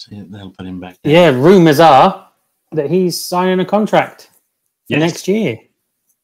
So 0.00 0.16
they'll 0.28 0.50
put 0.50 0.66
him 0.66 0.80
back. 0.80 0.98
There. 1.04 1.12
Yeah, 1.12 1.28
rumours 1.30 1.78
are 1.78 2.28
that 2.72 2.90
he's 2.90 3.22
signing 3.22 3.60
a 3.60 3.64
contract 3.64 4.30
for 4.88 4.96
yes. 4.96 5.00
next 5.00 5.28
year 5.28 5.60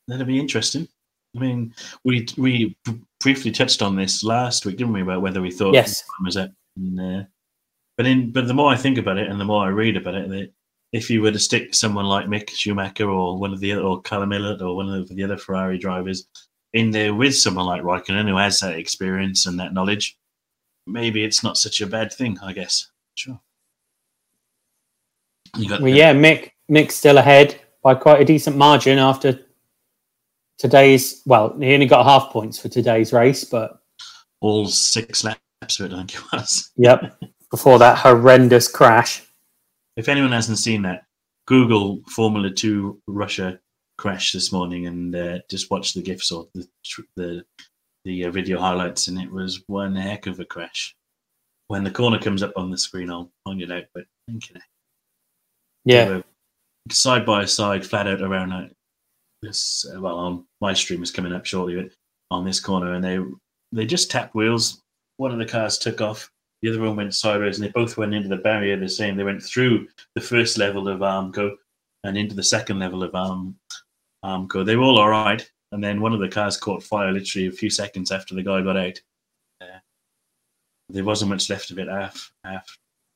that'll 0.08 0.26
be 0.26 0.38
interesting. 0.38 0.88
I 1.36 1.40
mean, 1.40 1.74
we 2.04 2.26
we 2.36 2.76
briefly 3.20 3.50
touched 3.50 3.82
on 3.82 3.96
this 3.96 4.22
last 4.22 4.66
week, 4.66 4.76
didn't 4.76 4.92
we? 4.92 5.02
About 5.02 5.22
whether 5.22 5.40
we 5.42 5.50
thought 5.50 5.74
yes 5.74 6.04
was. 6.22 6.36
And, 6.36 7.00
uh, 7.00 7.24
but 7.96 8.06
in 8.06 8.32
but 8.32 8.46
the 8.46 8.54
more 8.54 8.72
I 8.72 8.76
think 8.76 8.98
about 8.98 9.18
it, 9.18 9.28
and 9.28 9.40
the 9.40 9.44
more 9.44 9.64
I 9.64 9.68
read 9.68 9.96
about 9.96 10.14
it, 10.14 10.28
that 10.30 10.52
if 10.92 11.10
you 11.10 11.22
were 11.22 11.32
to 11.32 11.38
stick 11.38 11.74
someone 11.74 12.06
like 12.06 12.26
Mick 12.26 12.50
Schumacher 12.50 13.08
or 13.10 13.38
one 13.38 13.52
of 13.52 13.60
the 13.60 13.74
or 13.74 14.00
Callum 14.02 14.30
Ilott 14.30 14.62
or 14.62 14.76
one 14.76 14.88
of 14.88 15.08
the 15.08 15.24
other 15.24 15.36
Ferrari 15.36 15.78
drivers 15.78 16.28
in 16.72 16.90
there 16.90 17.14
with 17.14 17.36
someone 17.36 17.66
like 17.66 17.82
Raikkonen 17.82 18.28
who 18.28 18.36
has 18.36 18.60
that 18.60 18.78
experience 18.78 19.46
and 19.46 19.58
that 19.58 19.74
knowledge, 19.74 20.18
maybe 20.86 21.24
it's 21.24 21.42
not 21.42 21.56
such 21.56 21.80
a 21.80 21.86
bad 21.86 22.12
thing. 22.12 22.38
I 22.42 22.52
guess. 22.52 22.90
Sure. 23.14 23.40
well, 25.56 25.80
the, 25.80 25.90
yeah, 25.90 26.12
Mick 26.12 26.50
Mick's 26.70 26.96
still 26.96 27.18
ahead 27.18 27.60
by 27.82 27.94
quite 27.94 28.20
a 28.20 28.24
decent 28.24 28.56
margin 28.56 28.98
after 28.98 29.40
today's 30.58 31.22
well, 31.26 31.56
he 31.58 31.74
only 31.74 31.86
got 31.86 32.04
half 32.04 32.32
points 32.32 32.58
for 32.58 32.68
today's 32.68 33.12
race, 33.12 33.44
but 33.44 33.80
all 34.40 34.66
six 34.66 35.24
laps 35.24 35.80
of 35.80 35.86
it, 35.86 35.92
I 35.92 35.98
think 35.98 36.14
it 36.14 36.32
was. 36.32 36.70
Yep. 36.76 37.22
Before 37.54 37.78
that 37.78 37.98
horrendous 37.98 38.66
crash. 38.66 39.22
If 39.96 40.08
anyone 40.08 40.32
hasn't 40.32 40.58
seen 40.58 40.82
that, 40.82 41.04
Google 41.46 42.02
Formula 42.08 42.50
Two 42.50 43.00
Russia 43.06 43.60
crash 43.96 44.32
this 44.32 44.52
morning 44.52 44.88
and 44.88 45.14
uh, 45.14 45.38
just 45.48 45.70
watch 45.70 45.94
the 45.94 46.02
gifs 46.02 46.32
or 46.32 46.48
the 46.52 46.66
the 47.14 47.44
the 48.04 48.24
uh, 48.24 48.32
video 48.32 48.58
highlights, 48.58 49.06
and 49.06 49.20
it 49.20 49.30
was 49.30 49.62
one 49.68 49.94
heck 49.94 50.26
of 50.26 50.40
a 50.40 50.44
crash. 50.44 50.96
When 51.68 51.84
the 51.84 51.92
corner 51.92 52.18
comes 52.18 52.42
up 52.42 52.54
on 52.56 52.72
the 52.72 52.76
screen, 52.76 53.08
I'll 53.08 53.30
point 53.46 53.62
it 53.62 53.70
out. 53.70 53.84
But 53.94 54.06
thinking, 54.28 54.60
yeah, 55.84 56.22
side 56.90 57.24
by 57.24 57.44
side, 57.44 57.86
flat 57.86 58.08
out 58.08 58.20
around 58.20 58.74
this 59.42 59.86
uh, 59.94 60.00
well 60.00 60.18
on 60.18 60.44
my 60.60 60.74
stream 60.74 61.04
is 61.04 61.12
coming 61.12 61.32
up 61.32 61.46
shortly 61.46 61.80
but 61.80 61.92
on 62.32 62.44
this 62.44 62.58
corner, 62.58 62.94
and 62.94 63.04
they 63.04 63.20
they 63.70 63.86
just 63.86 64.10
tapped 64.10 64.34
wheels 64.34 64.82
one 65.16 65.30
of 65.30 65.38
the 65.38 65.46
cars 65.46 65.78
took 65.78 66.00
off, 66.00 66.30
the 66.64 66.70
other 66.70 66.80
one 66.80 66.96
went 66.96 67.14
sideways, 67.14 67.58
and 67.58 67.66
they 67.66 67.72
both 67.72 67.98
went 67.98 68.14
into 68.14 68.28
the 68.30 68.38
barrier 68.38 68.78
the 68.78 68.88
same. 68.88 69.16
They 69.16 69.22
went 69.22 69.42
through 69.42 69.86
the 70.14 70.20
first 70.22 70.56
level 70.56 70.88
of 70.88 71.00
Armco 71.00 71.54
and 72.04 72.16
into 72.16 72.34
the 72.34 72.42
second 72.42 72.78
level 72.78 73.02
of 73.02 73.14
um, 73.14 73.54
Armco. 74.24 74.64
They 74.64 74.74
were 74.74 74.84
all 74.84 74.98
all 74.98 75.10
right, 75.10 75.46
and 75.72 75.84
then 75.84 76.00
one 76.00 76.14
of 76.14 76.20
the 76.20 76.28
cars 76.28 76.56
caught 76.56 76.82
fire 76.82 77.12
literally 77.12 77.48
a 77.48 77.52
few 77.52 77.68
seconds 77.68 78.10
after 78.10 78.34
the 78.34 78.42
guy 78.42 78.62
got 78.62 78.78
out. 78.78 78.98
Uh, 79.60 79.78
there 80.88 81.04
wasn't 81.04 81.32
much 81.32 81.50
left 81.50 81.70
of 81.70 81.78
it 81.78 81.88
after, 81.88 82.32
after, 82.46 82.72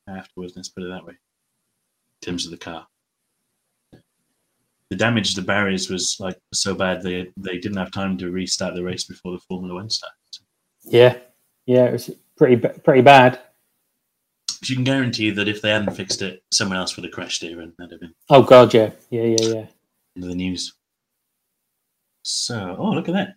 afterwards, 0.07 0.53
let's 0.55 0.69
put 0.69 0.83
it 0.83 0.89
that 0.89 1.05
way, 1.05 1.13
in 1.13 2.25
terms 2.27 2.45
of 2.45 2.51
the 2.51 2.57
car. 2.57 2.85
The 4.91 4.95
damage 4.95 5.33
to 5.33 5.41
the 5.41 5.47
barriers 5.47 5.89
was 5.89 6.17
like 6.19 6.37
so 6.53 6.75
bad 6.75 7.01
they 7.01 7.31
they 7.35 7.57
didn't 7.57 7.77
have 7.77 7.91
time 7.91 8.15
to 8.19 8.29
restart 8.29 8.75
the 8.75 8.83
race 8.83 9.05
before 9.05 9.31
the 9.31 9.43
Formula 9.47 9.73
One 9.73 9.89
started. 9.89 10.15
Yeah, 10.83 11.17
yeah, 11.65 11.85
it 11.85 11.93
was 11.93 12.11
pretty 12.39 12.55
pretty 12.55 13.01
bad. 13.01 13.39
But 14.59 14.69
you 14.69 14.75
can 14.75 14.83
guarantee 14.83 15.29
that 15.29 15.47
if 15.47 15.61
they 15.61 15.69
hadn't 15.69 15.95
fixed 15.95 16.23
it, 16.23 16.41
someone 16.51 16.77
else 16.77 16.95
would 16.95 17.05
have 17.05 17.13
crashed 17.13 17.43
here 17.43 17.61
and 17.61 17.73
that'd 17.77 17.91
have 17.91 18.01
been. 18.01 18.15
Oh 18.29 18.41
god, 18.41 18.73
yeah, 18.73 18.89
yeah, 19.11 19.23
yeah, 19.23 19.41
yeah. 19.41 19.65
Into 20.15 20.27
the 20.27 20.35
news. 20.35 20.73
So, 22.23 22.75
oh 22.79 22.89
look 22.91 23.07
at 23.07 23.13
that! 23.13 23.35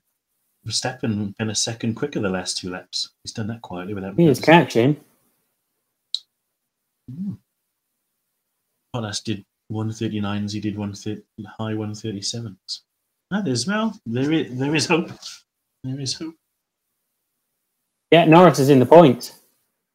Verstappen 0.66 1.36
been 1.38 1.50
a 1.50 1.54
second 1.54 1.94
quicker 1.94 2.20
the 2.20 2.28
last 2.30 2.56
two 2.56 2.70
laps. 2.70 3.10
He's 3.22 3.32
done 3.32 3.48
that 3.48 3.62
quietly 3.62 3.94
without. 3.94 4.16
He 4.16 4.26
is 4.26 4.40
catching. 4.40 4.96
Mm. 7.10 7.36
Bottas 8.94 9.22
did 9.22 9.44
139s. 9.70 10.52
He 10.52 10.60
did 10.60 10.76
one 10.76 10.92
high 10.92 11.72
137s. 11.72 12.56
Ah, 13.30 13.40
there's 13.40 13.66
well, 13.66 13.98
there 14.06 14.30
is 14.32 14.58
there 14.58 14.74
is 14.74 14.86
hope. 14.86 15.10
There 15.84 16.00
is 16.00 16.14
hope. 16.14 16.34
Yeah, 18.12 18.26
Norris 18.26 18.58
is 18.58 18.68
in 18.68 18.78
the 18.78 18.84
point. 18.84 19.34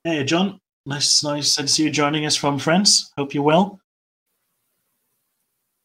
Hey, 0.03 0.23
John. 0.23 0.59
Nice, 0.87 1.23
nice 1.23 1.55
to 1.55 1.67
see 1.67 1.83
you 1.83 1.91
joining 1.91 2.25
us 2.25 2.35
from 2.35 2.57
France. 2.57 3.11
Hope 3.15 3.35
you're 3.35 3.43
well. 3.43 3.79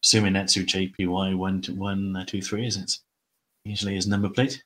Assuming 0.03 0.33
that's 0.33 0.55
who 0.55 0.65
JPY 0.65 1.37
one 1.37 1.63
one 1.77 2.17
uh, 2.17 2.25
two 2.25 2.41
three 2.41 2.67
is 2.67 2.79
it? 2.79 2.99
usually 3.65 3.95
his 3.95 4.07
number 4.07 4.31
plate. 4.31 4.65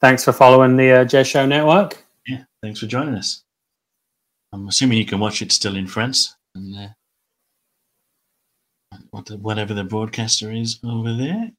Thanks 0.00 0.24
for 0.24 0.32
following 0.32 0.76
the 0.76 0.90
uh, 0.90 1.04
Jez 1.04 1.26
Show 1.26 1.44
Network. 1.44 2.02
Yeah, 2.26 2.44
thanks 2.62 2.80
for 2.80 2.86
joining 2.86 3.14
us. 3.14 3.44
I'm 4.52 4.68
assuming 4.68 4.96
you 4.98 5.04
can 5.04 5.20
watch 5.20 5.42
it 5.42 5.52
still 5.52 5.76
in 5.76 5.86
France 5.86 6.34
and 6.54 6.74
uh, 6.74 6.88
whatever 9.36 9.74
the 9.74 9.84
broadcaster 9.84 10.50
is 10.50 10.80
over 10.82 11.14
there. 11.14 11.50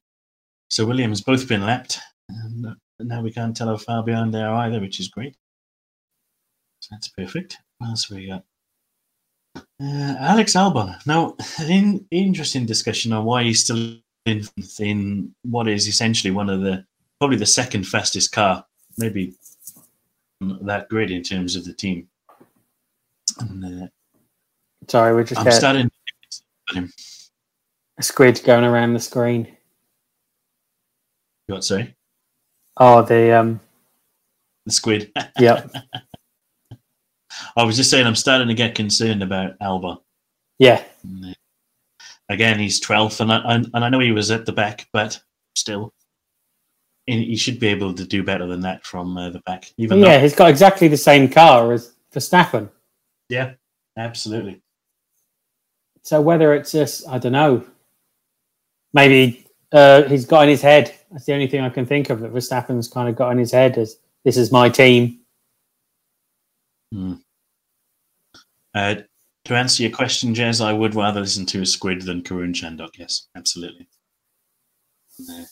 So 0.68 0.84
Williams 0.84 1.20
both 1.20 1.46
been 1.48 1.64
lapped, 1.64 1.98
and 2.28 2.66
uh, 2.66 2.74
now 3.04 3.22
we 3.22 3.32
can't 3.32 3.56
tell 3.56 3.68
how 3.68 3.76
far 3.76 4.02
behind 4.02 4.32
they 4.34 4.42
are 4.42 4.54
either, 4.66 4.80
which 4.80 5.00
is 5.00 5.08
great. 5.08 5.36
So 6.80 6.88
that's 6.92 7.08
perfect. 7.08 7.58
What 7.78 7.90
else 7.90 8.10
we 8.10 8.28
got? 8.28 8.44
Uh, 9.56 10.16
Alex 10.18 10.54
Albon. 10.54 10.94
Now, 11.06 11.36
an 11.58 12.06
interesting 12.10 12.66
discussion 12.66 13.12
on 13.12 13.24
why 13.24 13.44
he's 13.44 13.64
still 13.64 13.96
in, 14.26 14.44
in 14.78 15.34
what 15.42 15.68
is 15.68 15.88
essentially 15.88 16.30
one 16.30 16.48
of 16.48 16.60
the 16.60 16.84
probably 17.18 17.36
the 17.36 17.46
second 17.46 17.86
fastest 17.86 18.32
car, 18.32 18.64
maybe 18.96 19.34
that 20.40 20.88
grid 20.88 21.10
in 21.10 21.22
terms 21.22 21.56
of 21.56 21.64
the 21.64 21.72
team. 21.72 22.08
And, 23.38 23.84
uh, 23.84 23.88
Sorry, 24.88 25.14
we're 25.14 25.24
just 25.24 25.40
I'm 25.40 25.52
starting. 25.52 25.90
A 27.98 28.02
squid 28.02 28.40
going 28.44 28.64
around 28.64 28.94
the 28.94 29.00
screen. 29.00 29.56
What? 31.46 31.64
Sorry. 31.64 31.94
Oh, 32.80 33.02
the 33.02 33.38
um, 33.38 33.60
the 34.66 34.72
squid. 34.72 35.12
Yeah. 35.38 35.66
I 37.56 37.64
was 37.64 37.76
just 37.76 37.90
saying, 37.90 38.06
I'm 38.06 38.16
starting 38.16 38.48
to 38.48 38.54
get 38.54 38.74
concerned 38.74 39.22
about 39.22 39.54
Alba. 39.60 39.98
Yeah. 40.58 40.82
Again, 42.28 42.58
he's 42.58 42.80
12th, 42.80 43.20
and 43.20 43.32
I, 43.32 43.54
and 43.54 43.84
I 43.84 43.88
know 43.88 43.98
he 43.98 44.12
was 44.12 44.30
at 44.30 44.46
the 44.46 44.52
back, 44.52 44.86
but 44.92 45.20
still, 45.54 45.92
he 47.06 47.36
should 47.36 47.58
be 47.58 47.68
able 47.68 47.94
to 47.94 48.04
do 48.04 48.22
better 48.22 48.46
than 48.46 48.60
that 48.60 48.84
from 48.84 49.16
uh, 49.16 49.30
the 49.30 49.40
back. 49.40 49.72
Even 49.78 49.98
yeah, 49.98 50.16
though, 50.16 50.20
he's 50.20 50.34
got 50.34 50.50
exactly 50.50 50.86
the 50.88 50.96
same 50.96 51.28
car 51.28 51.72
as 51.72 51.94
Verstappen. 52.14 52.68
Yeah, 53.28 53.54
absolutely. 53.96 54.62
So 56.02 56.20
whether 56.20 56.54
it's 56.54 56.72
just, 56.72 57.08
I 57.08 57.18
don't 57.18 57.32
know, 57.32 57.64
maybe 58.92 59.46
uh, 59.72 60.02
he's 60.04 60.24
got 60.26 60.44
in 60.44 60.50
his 60.50 60.62
head. 60.62 60.94
That's 61.10 61.24
the 61.24 61.32
only 61.32 61.48
thing 61.48 61.60
I 61.60 61.70
can 61.70 61.86
think 61.86 62.10
of 62.10 62.20
that 62.20 62.32
Verstappen's 62.32 62.88
kind 62.88 63.08
of 63.08 63.16
got 63.16 63.30
in 63.32 63.38
his 63.38 63.52
head 63.52 63.76
as 63.78 63.96
this 64.24 64.36
is 64.36 64.52
my 64.52 64.68
team. 64.68 65.20
Hmm. 66.92 67.14
Uh, 68.74 68.96
to 69.46 69.54
answer 69.54 69.82
your 69.82 69.92
question, 69.92 70.34
Jez, 70.34 70.64
I 70.64 70.72
would 70.72 70.94
rather 70.94 71.20
listen 71.20 71.46
to 71.46 71.62
a 71.62 71.66
squid 71.66 72.02
than 72.02 72.22
Karun 72.22 72.54
Chandhok. 72.54 72.98
Yes, 72.98 73.26
absolutely. 73.36 73.88
Uh, 75.28 75.44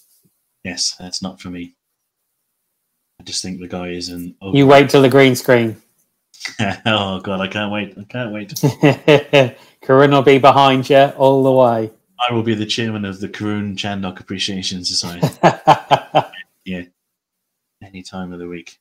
yes, 0.62 0.94
that's 0.98 1.22
not 1.22 1.40
for 1.40 1.48
me. 1.48 1.74
I 3.20 3.24
just 3.24 3.42
think 3.42 3.58
the 3.58 3.68
guy 3.68 3.88
is 3.88 4.10
an. 4.10 4.36
You 4.40 4.66
wait 4.66 4.90
till 4.90 5.02
the 5.02 5.08
green 5.08 5.34
screen. 5.34 5.76
oh 6.86 7.20
god, 7.20 7.40
I 7.40 7.48
can't 7.48 7.72
wait! 7.72 7.98
I 7.98 8.04
can't 8.04 8.32
wait. 8.32 8.50
Karun 9.82 10.12
will 10.12 10.22
be 10.22 10.38
behind 10.38 10.88
you 10.88 11.12
all 11.16 11.42
the 11.42 11.52
way. 11.52 11.90
I 12.20 12.32
will 12.32 12.42
be 12.42 12.54
the 12.54 12.66
chairman 12.66 13.04
of 13.04 13.20
the 13.20 13.28
Karun 13.28 13.76
Chandhok 13.76 14.20
Appreciation 14.20 14.84
Society. 14.84 15.28
yeah, 16.64 16.82
any 17.82 18.02
time 18.02 18.32
of 18.32 18.38
the 18.38 18.48
week. 18.48 18.78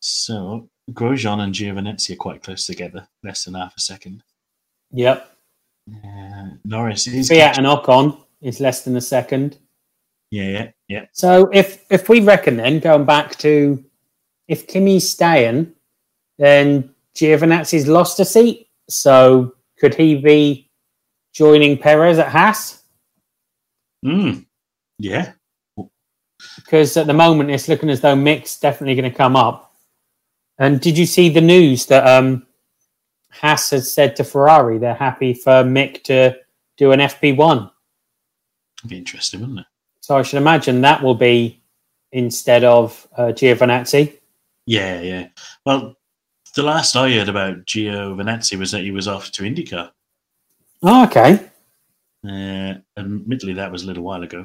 So 0.00 0.68
Grosjean 0.90 1.40
and 1.40 1.54
Giovinazzi 1.54 2.12
are 2.12 2.16
quite 2.16 2.42
close 2.42 2.66
together, 2.66 3.06
less 3.22 3.44
than 3.44 3.54
half 3.54 3.76
a 3.76 3.80
second. 3.80 4.22
Yep. 4.92 5.36
Uh, 5.90 6.48
Norris 6.64 7.06
is. 7.06 7.30
Kvyat 7.30 7.58
and 7.58 7.66
Ocon 7.66 8.18
is 8.40 8.60
less 8.60 8.84
than 8.84 8.96
a 8.96 9.00
second. 9.00 9.58
Yeah, 10.30 10.48
yeah, 10.48 10.70
yeah. 10.88 11.04
So 11.12 11.50
if 11.52 11.84
if 11.90 12.08
we 12.08 12.20
reckon 12.20 12.56
then 12.56 12.80
going 12.80 13.04
back 13.04 13.36
to 13.38 13.82
if 14.48 14.66
Kimi's 14.66 15.08
staying, 15.08 15.72
then 16.38 16.92
Giovinazzi's 17.14 17.86
lost 17.86 18.20
a 18.20 18.24
seat. 18.24 18.68
So 18.88 19.54
could 19.78 19.94
he 19.94 20.16
be 20.16 20.70
joining 21.32 21.78
Perez 21.78 22.18
at 22.18 22.28
Haas? 22.28 22.82
Hmm. 24.04 24.40
Yeah. 24.98 25.32
Because 26.56 26.96
at 26.96 27.06
the 27.06 27.14
moment 27.14 27.50
it's 27.50 27.68
looking 27.68 27.90
as 27.90 28.00
though 28.00 28.16
Mick's 28.16 28.58
definitely 28.58 28.94
going 28.94 29.10
to 29.10 29.16
come 29.16 29.36
up. 29.36 29.74
And 30.58 30.80
did 30.80 30.98
you 30.98 31.06
see 31.06 31.28
the 31.28 31.40
news 31.40 31.86
that 31.86 32.06
um, 32.06 32.46
Haas 33.30 33.70
has 33.70 33.92
said 33.92 34.16
to 34.16 34.24
Ferrari 34.24 34.78
they're 34.78 34.94
happy 34.94 35.34
for 35.34 35.64
Mick 35.64 36.02
to 36.04 36.36
do 36.76 36.92
an 36.92 37.00
FP1? 37.00 37.70
Be 38.86 38.98
interesting, 38.98 39.40
wouldn't 39.40 39.60
it? 39.60 39.66
So 40.00 40.16
I 40.16 40.22
should 40.22 40.38
imagine 40.38 40.80
that 40.80 41.02
will 41.02 41.14
be 41.14 41.62
instead 42.10 42.64
of 42.64 43.06
uh, 43.16 43.26
Giovinazzi. 43.26 44.18
Yeah, 44.66 45.00
yeah. 45.00 45.28
Well, 45.64 45.96
the 46.54 46.62
last 46.62 46.96
I 46.96 47.10
heard 47.10 47.28
about 47.28 47.64
Giovinazzi 47.66 48.58
was 48.58 48.72
that 48.72 48.82
he 48.82 48.90
was 48.90 49.08
off 49.08 49.30
to 49.32 49.42
IndyCar. 49.42 49.90
Oh, 50.82 51.04
okay. 51.04 51.48
Uh, 52.28 52.74
admittedly, 52.96 53.54
that 53.54 53.70
was 53.70 53.84
a 53.84 53.86
little 53.86 54.04
while 54.04 54.22
ago. 54.22 54.44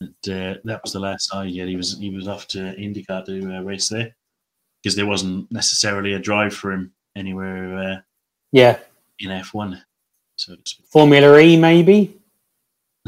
But, 0.00 0.32
uh, 0.32 0.54
that 0.64 0.80
was 0.82 0.92
the 0.92 1.00
last 1.00 1.32
I. 1.34 1.46
He 1.46 1.76
was 1.76 1.98
he 1.98 2.10
was 2.10 2.26
off 2.26 2.48
to 2.48 2.58
IndyCar 2.58 3.24
to 3.26 3.56
uh, 3.56 3.60
race 3.62 3.88
there 3.88 4.14
because 4.82 4.96
there 4.96 5.06
wasn't 5.06 5.50
necessarily 5.52 6.14
a 6.14 6.18
drive 6.18 6.54
for 6.54 6.72
him 6.72 6.92
anywhere. 7.14 7.78
Uh, 7.78 8.00
yeah. 8.50 8.78
In 9.20 9.30
F 9.30 9.54
one, 9.54 9.80
so 10.34 10.56
Formula 10.90 11.38
E, 11.38 11.56
maybe. 11.56 12.16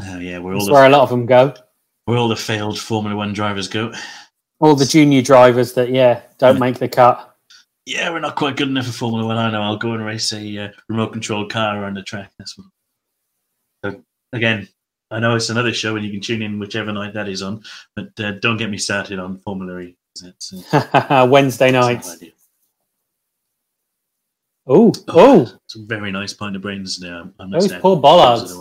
Oh 0.01 0.19
yeah, 0.19 0.37
where 0.39 0.53
all 0.53 0.65
the, 0.65 0.71
where 0.71 0.85
a 0.85 0.89
lot 0.89 1.01
of 1.01 1.09
them 1.09 1.25
go. 1.25 1.53
Where 2.05 2.17
all 2.17 2.29
the 2.29 2.37
failed 2.37 2.79
Formula 2.79 3.15
One 3.15 3.33
drivers 3.33 3.67
go. 3.67 3.93
All 4.59 4.75
the 4.75 4.85
junior 4.85 5.21
drivers 5.21 5.73
that 5.73 5.89
yeah 5.89 6.21
don't 6.37 6.59
make 6.59 6.79
the 6.79 6.87
cut. 6.87 7.34
Yeah, 7.85 8.09
we're 8.09 8.19
not 8.19 8.35
quite 8.35 8.57
good 8.57 8.67
enough 8.67 8.87
for 8.87 8.91
Formula 8.91 9.25
One. 9.25 9.37
I 9.37 9.51
know. 9.51 9.61
I'll 9.61 9.77
go 9.77 9.93
and 9.93 10.03
race 10.03 10.33
a 10.33 10.57
uh, 10.57 10.69
remote 10.89 11.13
controlled 11.13 11.51
car 11.51 11.81
around 11.81 11.95
the 11.95 12.03
track. 12.03 12.31
That's 12.39 12.57
what. 12.57 12.67
So 13.83 14.01
again, 14.33 14.67
I 15.11 15.19
know 15.19 15.35
it's 15.35 15.49
another 15.49 15.73
show, 15.73 15.95
and 15.95 16.03
you 16.03 16.11
can 16.11 16.21
tune 16.21 16.41
in 16.41 16.57
whichever 16.57 16.91
night 16.91 17.13
that 17.13 17.29
is 17.29 17.43
on. 17.43 17.63
But 17.95 18.19
uh, 18.19 18.31
don't 18.33 18.57
get 18.57 18.71
me 18.71 18.77
started 18.79 19.19
on 19.19 19.37
Formula 19.37 19.79
E. 19.79 19.97
Uh, 20.73 21.27
Wednesday 21.29 21.71
nights. 21.71 22.17
Oh, 24.67 24.91
oh, 25.09 25.41
it's 25.65 25.75
a 25.75 25.85
very 25.85 26.11
nice 26.11 26.33
pint 26.33 26.55
of 26.55 26.63
brains 26.63 26.99
there. 26.99 27.23
I'm 27.39 27.51
Those 27.51 27.71
poor 27.73 27.97
bollards. 27.97 28.51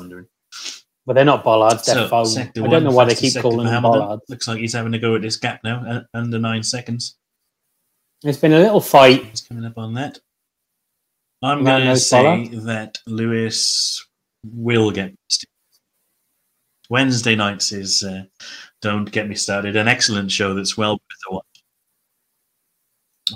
Well, 1.06 1.14
they're 1.14 1.24
not 1.24 1.44
bollards. 1.44 1.86
They're 1.86 2.08
so, 2.08 2.24
I 2.24 2.50
don't 2.54 2.70
one, 2.70 2.84
know 2.84 2.90
why 2.90 3.06
they 3.06 3.14
keep 3.14 3.40
calling 3.40 3.66
them 3.66 3.82
bollards. 3.82 4.22
Looks 4.28 4.48
like 4.48 4.58
he's 4.58 4.74
having 4.74 4.92
to 4.92 4.98
go 4.98 5.14
at 5.14 5.22
this 5.22 5.36
gap 5.38 5.60
now, 5.64 5.82
uh, 5.86 6.00
under 6.12 6.38
nine 6.38 6.62
seconds. 6.62 7.16
There's 8.24 8.38
been 8.38 8.54
a 8.54 8.58
little 8.58 8.80
fight. 8.80 9.22
He's 9.26 9.42
coming 9.42 9.66
up 9.66 9.76
on 9.76 9.92
that. 9.94 10.18
I'm 11.42 11.62
going 11.62 11.84
to 11.84 11.96
say 11.98 12.48
that 12.48 12.96
Lewis 13.06 14.02
will 14.42 14.90
get. 14.90 15.14
Wednesday 16.88 17.34
nights 17.34 17.70
is 17.72 18.02
uh, 18.02 18.22
don't 18.80 19.10
get 19.10 19.28
me 19.28 19.34
started. 19.34 19.76
An 19.76 19.88
excellent 19.88 20.32
show 20.32 20.54
that's 20.54 20.76
well 20.76 20.92
worth 20.92 21.30
a 21.30 21.34
watch 21.34 21.44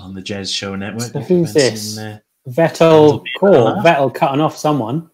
on 0.01 0.15
the 0.15 0.21
Jez 0.21 0.51
Show 0.51 0.75
Network. 0.75 1.11
So 1.11 1.19
who's 1.19 1.53
this? 1.53 1.97
Uh, 1.99 2.17
Vettel 2.47 3.23
Core. 3.39 3.75
Vettel 3.83 4.13
cutting 4.13 4.41
off 4.41 4.57
someone. 4.57 5.11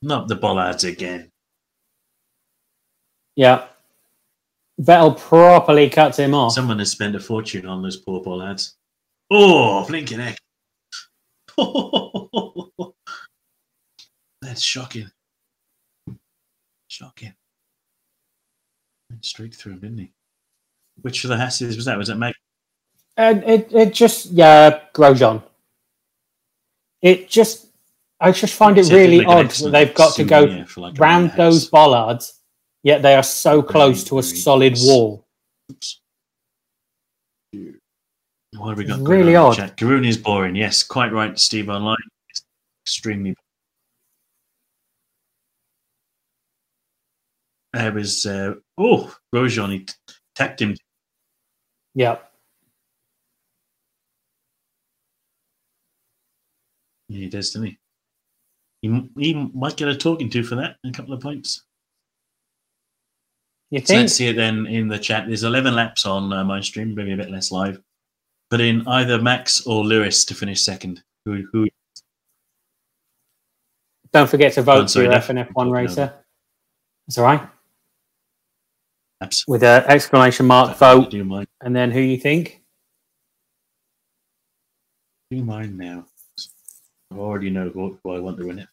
Not 0.00 0.28
the 0.28 0.36
bollards 0.36 0.84
again. 0.84 1.30
Yeah. 3.34 3.66
Vettel 4.80 5.18
properly 5.18 5.90
cuts 5.90 6.18
him 6.18 6.32
off. 6.32 6.52
Someone 6.52 6.78
has 6.78 6.90
spent 6.90 7.14
a 7.14 7.20
fortune 7.20 7.66
on 7.66 7.82
those 7.82 7.98
poor 7.98 8.22
bollards. 8.22 8.74
Oh, 9.30 9.84
blinking 9.86 10.20
heck. 10.20 10.38
That's 14.42 14.60
shocking. 14.62 15.10
Shocking. 16.88 17.34
Went 19.10 19.24
straight 19.24 19.54
through 19.54 19.72
him, 19.72 19.80
didn't 19.80 19.98
he? 19.98 20.12
Which 21.02 21.24
of 21.24 21.30
the 21.30 21.36
Hasses 21.36 21.76
was 21.76 21.86
that? 21.86 21.98
Was 21.98 22.08
it 22.08 22.16
Meg? 22.16 22.34
And 23.16 23.42
it, 23.44 23.72
it 23.72 23.92
just, 23.94 24.26
yeah, 24.26 24.80
Grosjean. 24.94 25.42
It 27.02 27.28
just, 27.28 27.66
I 28.20 28.32
just 28.32 28.54
find 28.54 28.78
it 28.78 28.90
really 28.90 29.24
odd 29.24 29.50
that 29.50 29.70
they've 29.70 29.94
got 29.94 30.14
to 30.16 30.24
go 30.24 30.64
like 30.76 30.98
round 30.98 31.32
those 31.32 31.68
bollards, 31.68 32.40
yet 32.82 33.02
they 33.02 33.14
are 33.14 33.22
so 33.22 33.62
close 33.62 34.04
to 34.04 34.18
a 34.18 34.22
solid 34.22 34.76
wall. 34.80 35.26
Oops. 35.70 36.00
What 38.56 38.70
have 38.70 38.78
we 38.78 38.84
got? 38.84 39.00
Really 39.00 39.36
odd. 39.36 39.56
Karun 39.76 40.06
is 40.06 40.16
boring. 40.16 40.56
Yes, 40.56 40.82
quite 40.82 41.12
right, 41.12 41.38
Steve. 41.38 41.68
Online, 41.68 41.96
it's 42.30 42.42
extremely. 42.84 43.34
There 47.72 47.92
was 47.92 48.24
uh, 48.24 48.54
oh 48.78 49.14
Grosjean. 49.34 49.72
He 49.72 49.86
tacked 50.34 50.62
him. 50.62 50.74
Yeah. 51.94 52.16
Yeah, 57.08 57.20
he 57.20 57.28
does, 57.28 57.50
doesn't 57.50 57.68
he? 57.68 57.78
He, 58.82 59.10
he 59.18 59.34
might 59.54 59.76
get 59.76 59.88
a 59.88 59.96
talking 59.96 60.30
to 60.30 60.42
for 60.42 60.56
that. 60.56 60.76
A 60.84 60.90
couple 60.90 61.14
of 61.14 61.20
points. 61.20 61.62
You 63.70 63.80
think? 63.80 63.88
So 63.88 63.94
let's 63.96 64.12
see 64.14 64.28
it 64.28 64.36
then 64.36 64.66
in 64.66 64.88
the 64.88 64.98
chat. 64.98 65.26
There's 65.26 65.42
11 65.42 65.74
laps 65.74 66.06
on 66.06 66.32
uh, 66.32 66.44
my 66.44 66.60
stream, 66.60 66.94
maybe 66.94 67.12
a 67.12 67.16
bit 67.16 67.30
less 67.30 67.50
live. 67.50 67.80
Put 68.50 68.60
in 68.60 68.86
either 68.86 69.20
Max 69.20 69.66
or 69.66 69.84
Lewis 69.84 70.24
to 70.26 70.34
finish 70.34 70.62
second. 70.62 71.02
Who? 71.24 71.44
who 71.52 71.68
Don't 74.12 74.30
forget 74.30 74.52
to 74.54 74.62
vote 74.62 74.84
oh, 74.84 74.86
for 74.86 75.02
your 75.02 75.12
Effing 75.12 75.46
F1 75.48 75.72
racer. 75.72 76.14
That's 77.06 77.18
all 77.18 77.24
right. 77.24 77.48
Absolutely. 79.20 79.52
With 79.52 79.62
an 79.64 79.84
exclamation 79.90 80.46
mark 80.46 80.76
vote, 80.76 81.12
and 81.12 81.74
then 81.74 81.90
who 81.90 82.00
you 82.00 82.18
think? 82.18 82.62
Do 85.30 85.38
you 85.38 85.44
mind 85.44 85.76
now? 85.76 86.06
I 87.12 87.16
already 87.16 87.50
know 87.50 87.70
who, 87.70 87.98
who 88.04 88.12
I 88.14 88.20
want 88.20 88.38
to 88.38 88.46
win 88.46 88.58
it. 88.60 88.68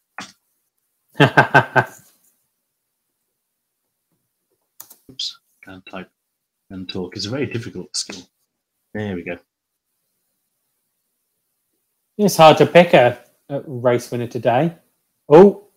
Oops, 5.10 5.38
can't 5.64 5.84
type 5.86 6.10
and 6.70 6.88
talk. 6.88 7.16
It's 7.16 7.26
a 7.26 7.30
very 7.30 7.46
difficult 7.46 7.96
skill. 7.96 8.22
There 8.92 9.14
we 9.14 9.22
go. 9.22 9.38
It's 12.16 12.36
hard 12.36 12.58
to 12.58 12.66
pick 12.66 12.94
a, 12.94 13.18
a 13.48 13.60
race 13.66 14.10
winner 14.10 14.26
today. 14.26 14.76
Oh, 15.28 15.68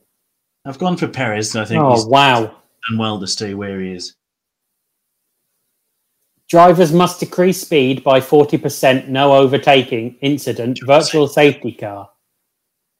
I've 0.65 0.77
gone 0.77 0.97
for 0.97 1.07
Perez. 1.07 1.55
I 1.55 1.65
think. 1.65 1.81
Oh 1.81 2.07
wow! 2.07 2.41
Done 2.89 2.97
well 2.97 3.19
to 3.19 3.27
stay 3.27 3.53
where 3.53 3.79
he 3.79 3.93
is. 3.93 4.15
Drivers 6.49 6.93
must 6.93 7.19
decrease 7.19 7.61
speed 7.61 8.03
by 8.03 8.21
forty 8.21 8.57
percent. 8.57 9.09
No 9.09 9.33
overtaking 9.33 10.17
incident. 10.21 10.79
Virtual 10.85 11.27
safety 11.27 11.71
car 11.71 12.09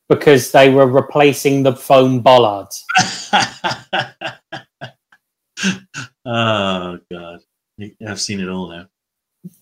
because 0.10 0.52
they 0.52 0.69
were 0.69 0.88
replacing 0.88 1.63
the 1.63 1.76
foam 1.76 2.21
bollards. 2.21 2.86
oh 6.26 7.00
god, 7.12 7.39
I've 8.08 8.21
seen 8.21 8.39
it 8.39 8.50
all 8.50 8.69
now. 8.69 8.88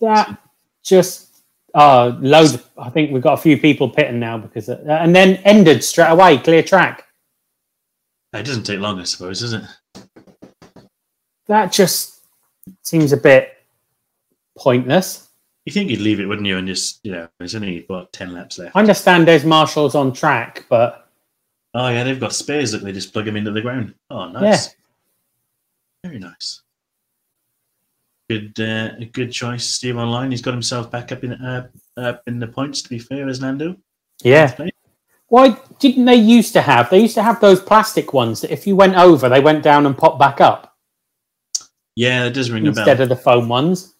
That 0.00 0.38
just 0.84 1.42
uh 1.74 2.16
loads. 2.20 2.58
Think 2.96 3.12
we've 3.12 3.22
got 3.22 3.34
a 3.34 3.42
few 3.42 3.58
people 3.58 3.90
pitting 3.90 4.18
now 4.18 4.38
because 4.38 4.70
of, 4.70 4.80
and 4.88 5.14
then 5.14 5.36
ended 5.44 5.84
straight 5.84 6.08
away, 6.08 6.38
clear 6.38 6.62
track. 6.62 7.06
It 8.32 8.44
doesn't 8.44 8.62
take 8.62 8.80
long, 8.80 8.98
I 8.98 9.04
suppose, 9.04 9.40
does 9.40 9.52
it? 9.52 9.64
That 11.46 11.72
just 11.72 12.20
seems 12.80 13.12
a 13.12 13.18
bit 13.18 13.54
pointless. 14.56 15.28
You 15.66 15.74
think 15.74 15.90
you'd 15.90 16.00
leave 16.00 16.20
it, 16.20 16.24
wouldn't 16.24 16.46
you? 16.46 16.56
And 16.56 16.66
just 16.66 17.00
you 17.04 17.12
know, 17.12 17.28
there's 17.38 17.54
only 17.54 17.84
what 17.86 18.14
ten 18.14 18.32
laps 18.32 18.58
left. 18.58 18.74
I 18.74 18.80
understand 18.80 19.28
there's 19.28 19.44
marshals 19.44 19.94
on 19.94 20.14
track, 20.14 20.64
but 20.70 21.06
oh 21.74 21.90
yeah, 21.90 22.02
they've 22.02 22.18
got 22.18 22.32
spares 22.32 22.72
that 22.72 22.82
they 22.82 22.92
just 22.92 23.12
plug 23.12 23.26
them 23.26 23.36
into 23.36 23.50
the 23.50 23.60
ground. 23.60 23.94
Oh, 24.08 24.30
nice. 24.30 24.68
Yeah. 24.68 26.08
Very 26.08 26.18
nice. 26.18 26.62
Good, 28.30 28.58
uh, 28.58 28.92
a 28.98 29.04
good 29.04 29.32
choice, 29.32 29.66
Steve. 29.66 29.98
Online, 29.98 30.30
he's 30.30 30.40
got 30.40 30.54
himself 30.54 30.90
back 30.90 31.12
up 31.12 31.24
in 31.24 31.34
uh, 31.34 31.68
up 31.96 32.22
in 32.26 32.38
the 32.38 32.46
points. 32.46 32.82
To 32.82 32.88
be 32.88 32.98
fair, 32.98 33.28
as 33.28 33.40
Lando. 33.40 33.76
Yeah. 34.22 34.54
Why 35.28 35.56
didn't 35.80 36.04
they 36.04 36.16
used 36.16 36.52
to 36.52 36.60
have? 36.60 36.88
They 36.88 37.00
used 37.00 37.14
to 37.14 37.22
have 37.22 37.40
those 37.40 37.60
plastic 37.60 38.12
ones 38.12 38.40
that 38.40 38.52
if 38.52 38.66
you 38.66 38.76
went 38.76 38.96
over, 38.96 39.28
they 39.28 39.40
went 39.40 39.62
down 39.62 39.86
and 39.86 39.96
popped 39.96 40.18
back 40.18 40.40
up. 40.40 40.76
Yeah, 41.96 42.26
it 42.26 42.30
does 42.30 42.50
ring 42.50 42.66
instead 42.66 42.82
a 42.82 42.84
bell. 42.84 42.92
Instead 42.92 43.02
of 43.02 43.08
the 43.08 43.22
foam 43.22 43.48
ones. 43.48 43.94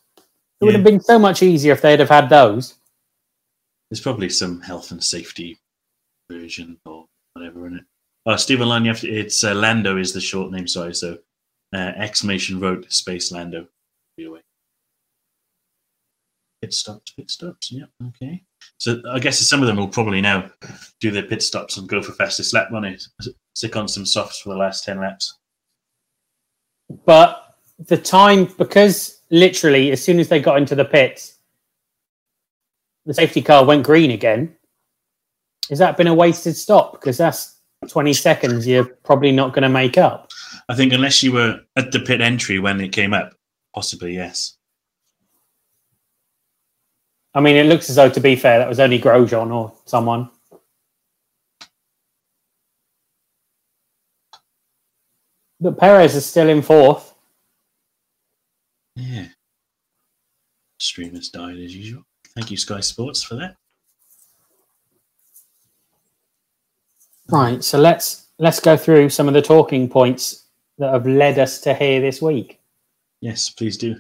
It 0.61 0.65
would 0.65 0.75
have 0.75 0.85
been 0.85 1.01
so 1.01 1.19
much 1.19 1.43
easier 1.43 1.73
if 1.73 1.83
they'd 1.83 2.01
have 2.01 2.09
had 2.09 2.29
those. 2.29 2.75
There's 3.91 4.01
probably 4.01 4.31
some 4.31 4.61
health 4.61 4.91
and 4.91 5.03
safety 5.03 5.59
version 6.31 6.79
or 6.87 7.07
whatever 7.35 7.67
in 7.67 7.79
it. 7.79 7.85
Oh, 8.25 8.37
Stephen 8.37 8.85
have 8.87 9.01
to, 9.01 9.09
it's 9.09 9.45
uh, 9.45 9.55
Lando 9.55 9.99
is 9.99 10.13
the 10.13 10.21
short 10.21 10.51
name, 10.51 10.67
sorry. 10.67 10.95
So 10.95 11.19
uh, 11.75 11.93
exclamation 11.97 12.59
vote 12.59 12.91
space 12.93 13.31
Lando. 13.31 13.69
Away. 14.19 14.41
Pit 16.67 16.75
stops, 16.75 17.13
pit 17.13 17.31
stops. 17.31 17.71
Yeah, 17.71 17.85
okay. 18.09 18.43
So 18.79 19.01
I 19.09 19.21
guess 19.21 19.39
some 19.39 19.61
of 19.61 19.69
them 19.69 19.77
will 19.77 19.87
probably 19.87 20.21
now 20.21 20.51
do 20.99 21.13
their 21.13 21.23
pit 21.23 21.41
stops 21.41 21.77
and 21.77 21.89
go 21.89 22.03
for 22.03 22.11
fastest 22.11 22.53
lap 22.53 22.71
it. 22.73 23.05
Stick 23.55 23.77
on 23.77 23.87
some 23.87 24.05
softs 24.05 24.41
for 24.41 24.49
the 24.49 24.57
last 24.57 24.83
10 24.83 24.99
laps. 24.99 25.39
But 27.05 27.55
the 27.79 27.97
time, 27.97 28.47
because 28.59 29.21
literally 29.31 29.93
as 29.93 30.03
soon 30.03 30.19
as 30.19 30.29
they 30.29 30.41
got 30.41 30.59
into 30.59 30.75
the 30.75 30.85
pits, 30.85 31.39
the 33.05 33.15
safety 33.15 33.43
car 33.43 33.65
went 33.65 33.87
green 33.87 34.11
again. 34.11 34.53
Has 35.71 35.79
that 35.79 35.97
been 35.97 36.09
a 36.09 36.15
wasted 36.15 36.57
stop? 36.57 36.95
Because 36.95 37.17
that's 37.17 37.61
20 37.87 38.13
seconds 38.13 38.67
you're 38.67 38.87
probably 39.05 39.31
not 39.31 39.53
going 39.53 39.63
to 39.63 39.69
make 39.69 39.99
up. 39.99 40.33
I 40.69 40.75
think 40.75 40.93
unless 40.93 41.23
you 41.23 41.31
were 41.31 41.61
at 41.77 41.93
the 41.93 42.01
pit 42.01 42.21
entry 42.21 42.59
when 42.59 42.81
it 42.81 42.89
came 42.91 43.15
up, 43.15 43.35
possibly 43.73 44.17
yes. 44.17 44.56
I 47.37 47.41
mean, 47.41 47.57
it 47.57 47.67
looks 47.67 47.91
as 47.91 47.97
though, 47.97 48.09
to 48.09 48.21
be 48.21 48.35
fair, 48.35 48.59
that 48.59 48.69
was 48.69 48.81
only 48.81 48.99
Grosjean 48.99 49.55
or 49.55 49.71
someone. 49.85 50.31
But 55.61 55.77
Perez 55.79 56.15
is 56.15 56.25
still 56.25 56.49
in 56.49 56.63
fourth. 56.63 57.15
Yeah. 58.95 59.27
Stream 60.79 61.15
has 61.15 61.29
died 61.29 61.59
as 61.59 61.77
usual. 61.77 62.05
Thank 62.35 62.51
you, 62.51 62.57
Sky 62.57 62.81
Sports, 62.81 63.23
for 63.23 63.35
that. 63.35 63.57
Right, 67.29 67.63
so 67.63 67.79
let's 67.79 68.29
let's 68.39 68.61
go 68.61 68.79
through 68.79 69.11
some 69.11 69.29
of 69.29 69.35
the 69.35 69.43
talking 69.43 69.91
points 69.91 70.47
that 70.79 70.91
have 70.91 71.07
led 71.07 71.39
us 71.39 71.61
to 71.63 71.75
here 71.75 72.01
this 72.01 72.23
week. 72.23 72.61
Yes, 73.21 73.51
please 73.51 73.77
do. 73.77 73.97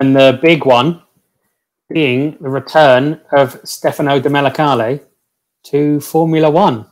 And 0.00 0.14
the 0.14 0.38
big 0.42 0.66
one 0.66 1.02
being 1.88 2.36
the 2.40 2.48
return 2.48 3.20
of 3.32 3.60
Stefano 3.64 4.20
Domenicali 4.20 5.00
to 5.64 6.00
Formula 6.00 6.50
One. 6.50 6.86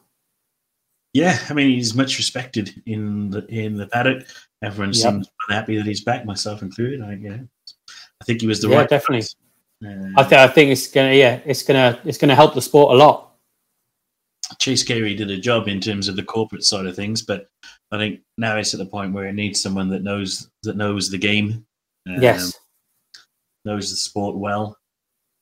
Yeah, 1.12 1.38
I 1.48 1.54
mean 1.54 1.70
he's 1.70 1.94
much 1.94 2.18
respected 2.18 2.82
in 2.86 3.30
the 3.30 3.46
in 3.46 3.76
the 3.76 3.86
paddock. 3.86 4.26
Everyone 4.62 4.92
yep. 4.92 4.96
seems 4.96 5.30
happy 5.48 5.76
that 5.76 5.86
he's 5.86 6.02
back, 6.02 6.24
myself 6.24 6.62
included. 6.62 7.02
I 7.02 7.14
yeah, 7.14 7.38
I 8.20 8.24
think 8.24 8.40
he 8.40 8.46
was 8.46 8.60
the 8.60 8.68
yeah, 8.68 8.78
right. 8.78 8.88
definitely. 8.88 9.26
Uh, 9.84 10.10
I 10.16 10.24
think 10.24 10.40
I 10.40 10.48
think 10.48 10.70
it's 10.70 10.88
gonna 10.88 11.14
yeah, 11.14 11.40
it's 11.44 11.62
gonna 11.62 12.00
it's 12.04 12.18
gonna 12.18 12.34
help 12.34 12.54
the 12.54 12.62
sport 12.62 12.92
a 12.92 12.96
lot. 12.96 13.32
Chase 14.58 14.82
Carey 14.82 15.14
did 15.14 15.30
a 15.30 15.38
job 15.38 15.68
in 15.68 15.80
terms 15.80 16.08
of 16.08 16.16
the 16.16 16.22
corporate 16.22 16.64
side 16.64 16.86
of 16.86 16.96
things, 16.96 17.22
but 17.22 17.48
I 17.92 17.98
think 17.98 18.20
now 18.36 18.56
it's 18.56 18.74
at 18.74 18.78
the 18.78 18.86
point 18.86 19.12
where 19.12 19.26
it 19.26 19.34
needs 19.34 19.62
someone 19.62 19.88
that 19.90 20.02
knows 20.02 20.50
that 20.64 20.76
knows 20.76 21.10
the 21.10 21.18
game. 21.18 21.64
Um, 22.08 22.20
yes, 22.20 22.58
knows 23.64 23.90
the 23.90 23.96
sport 23.96 24.36
well. 24.36 24.76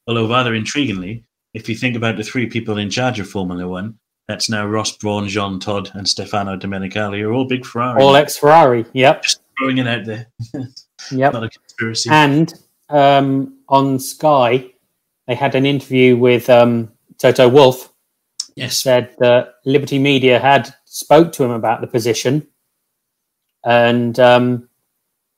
Although 0.07 0.29
rather 0.29 0.53
intriguingly, 0.53 1.25
if 1.55 1.69
you 1.69 1.75
think 1.75 1.97
about 1.97 2.17
the 2.17 2.25
three 2.25 2.47
people 2.47 2.79
in 2.79 2.91
charge 2.91 3.21
of 3.21 3.29
Formula 3.29 3.69
One, 3.69 3.99
that's 4.29 4.49
now 4.49 4.67
Ross 4.67 4.97
Brawn, 4.97 5.29
Jean 5.29 5.59
Todt, 5.59 5.95
and 5.95 6.09
Stefano 6.09 6.57
Domenicali 6.57 7.23
are 7.23 7.33
all 7.33 7.45
big 7.45 7.65
Ferrari. 7.65 8.03
All 8.03 8.17
ex 8.17 8.37
Ferrari. 8.37 8.85
Yep. 8.93 9.23
Just 9.23 9.41
throwing 9.59 9.79
it 9.79 9.87
out 9.87 10.05
there. 10.05 10.27
yep. 11.11 11.33
Not 11.33 11.45
a 11.45 11.49
conspiracy. 11.49 12.11
And 12.11 12.53
um, 12.89 13.59
on 13.69 13.99
Sky, 13.99 14.71
they 15.27 15.35
had 15.35 15.55
an 15.55 15.67
interview 15.67 16.17
with 16.17 16.49
um, 16.49 16.91
Toto 17.19 17.49
Wolff. 17.49 17.93
Yes. 18.55 18.79
Said 18.79 19.15
that 19.19 19.55
Liberty 19.65 19.99
Media 19.99 20.39
had 20.39 20.75
spoke 20.85 21.33
to 21.33 21.45
him 21.45 21.51
about 21.51 21.81
the 21.81 21.87
position, 21.87 22.47
and 23.65 24.19
um, 24.21 24.69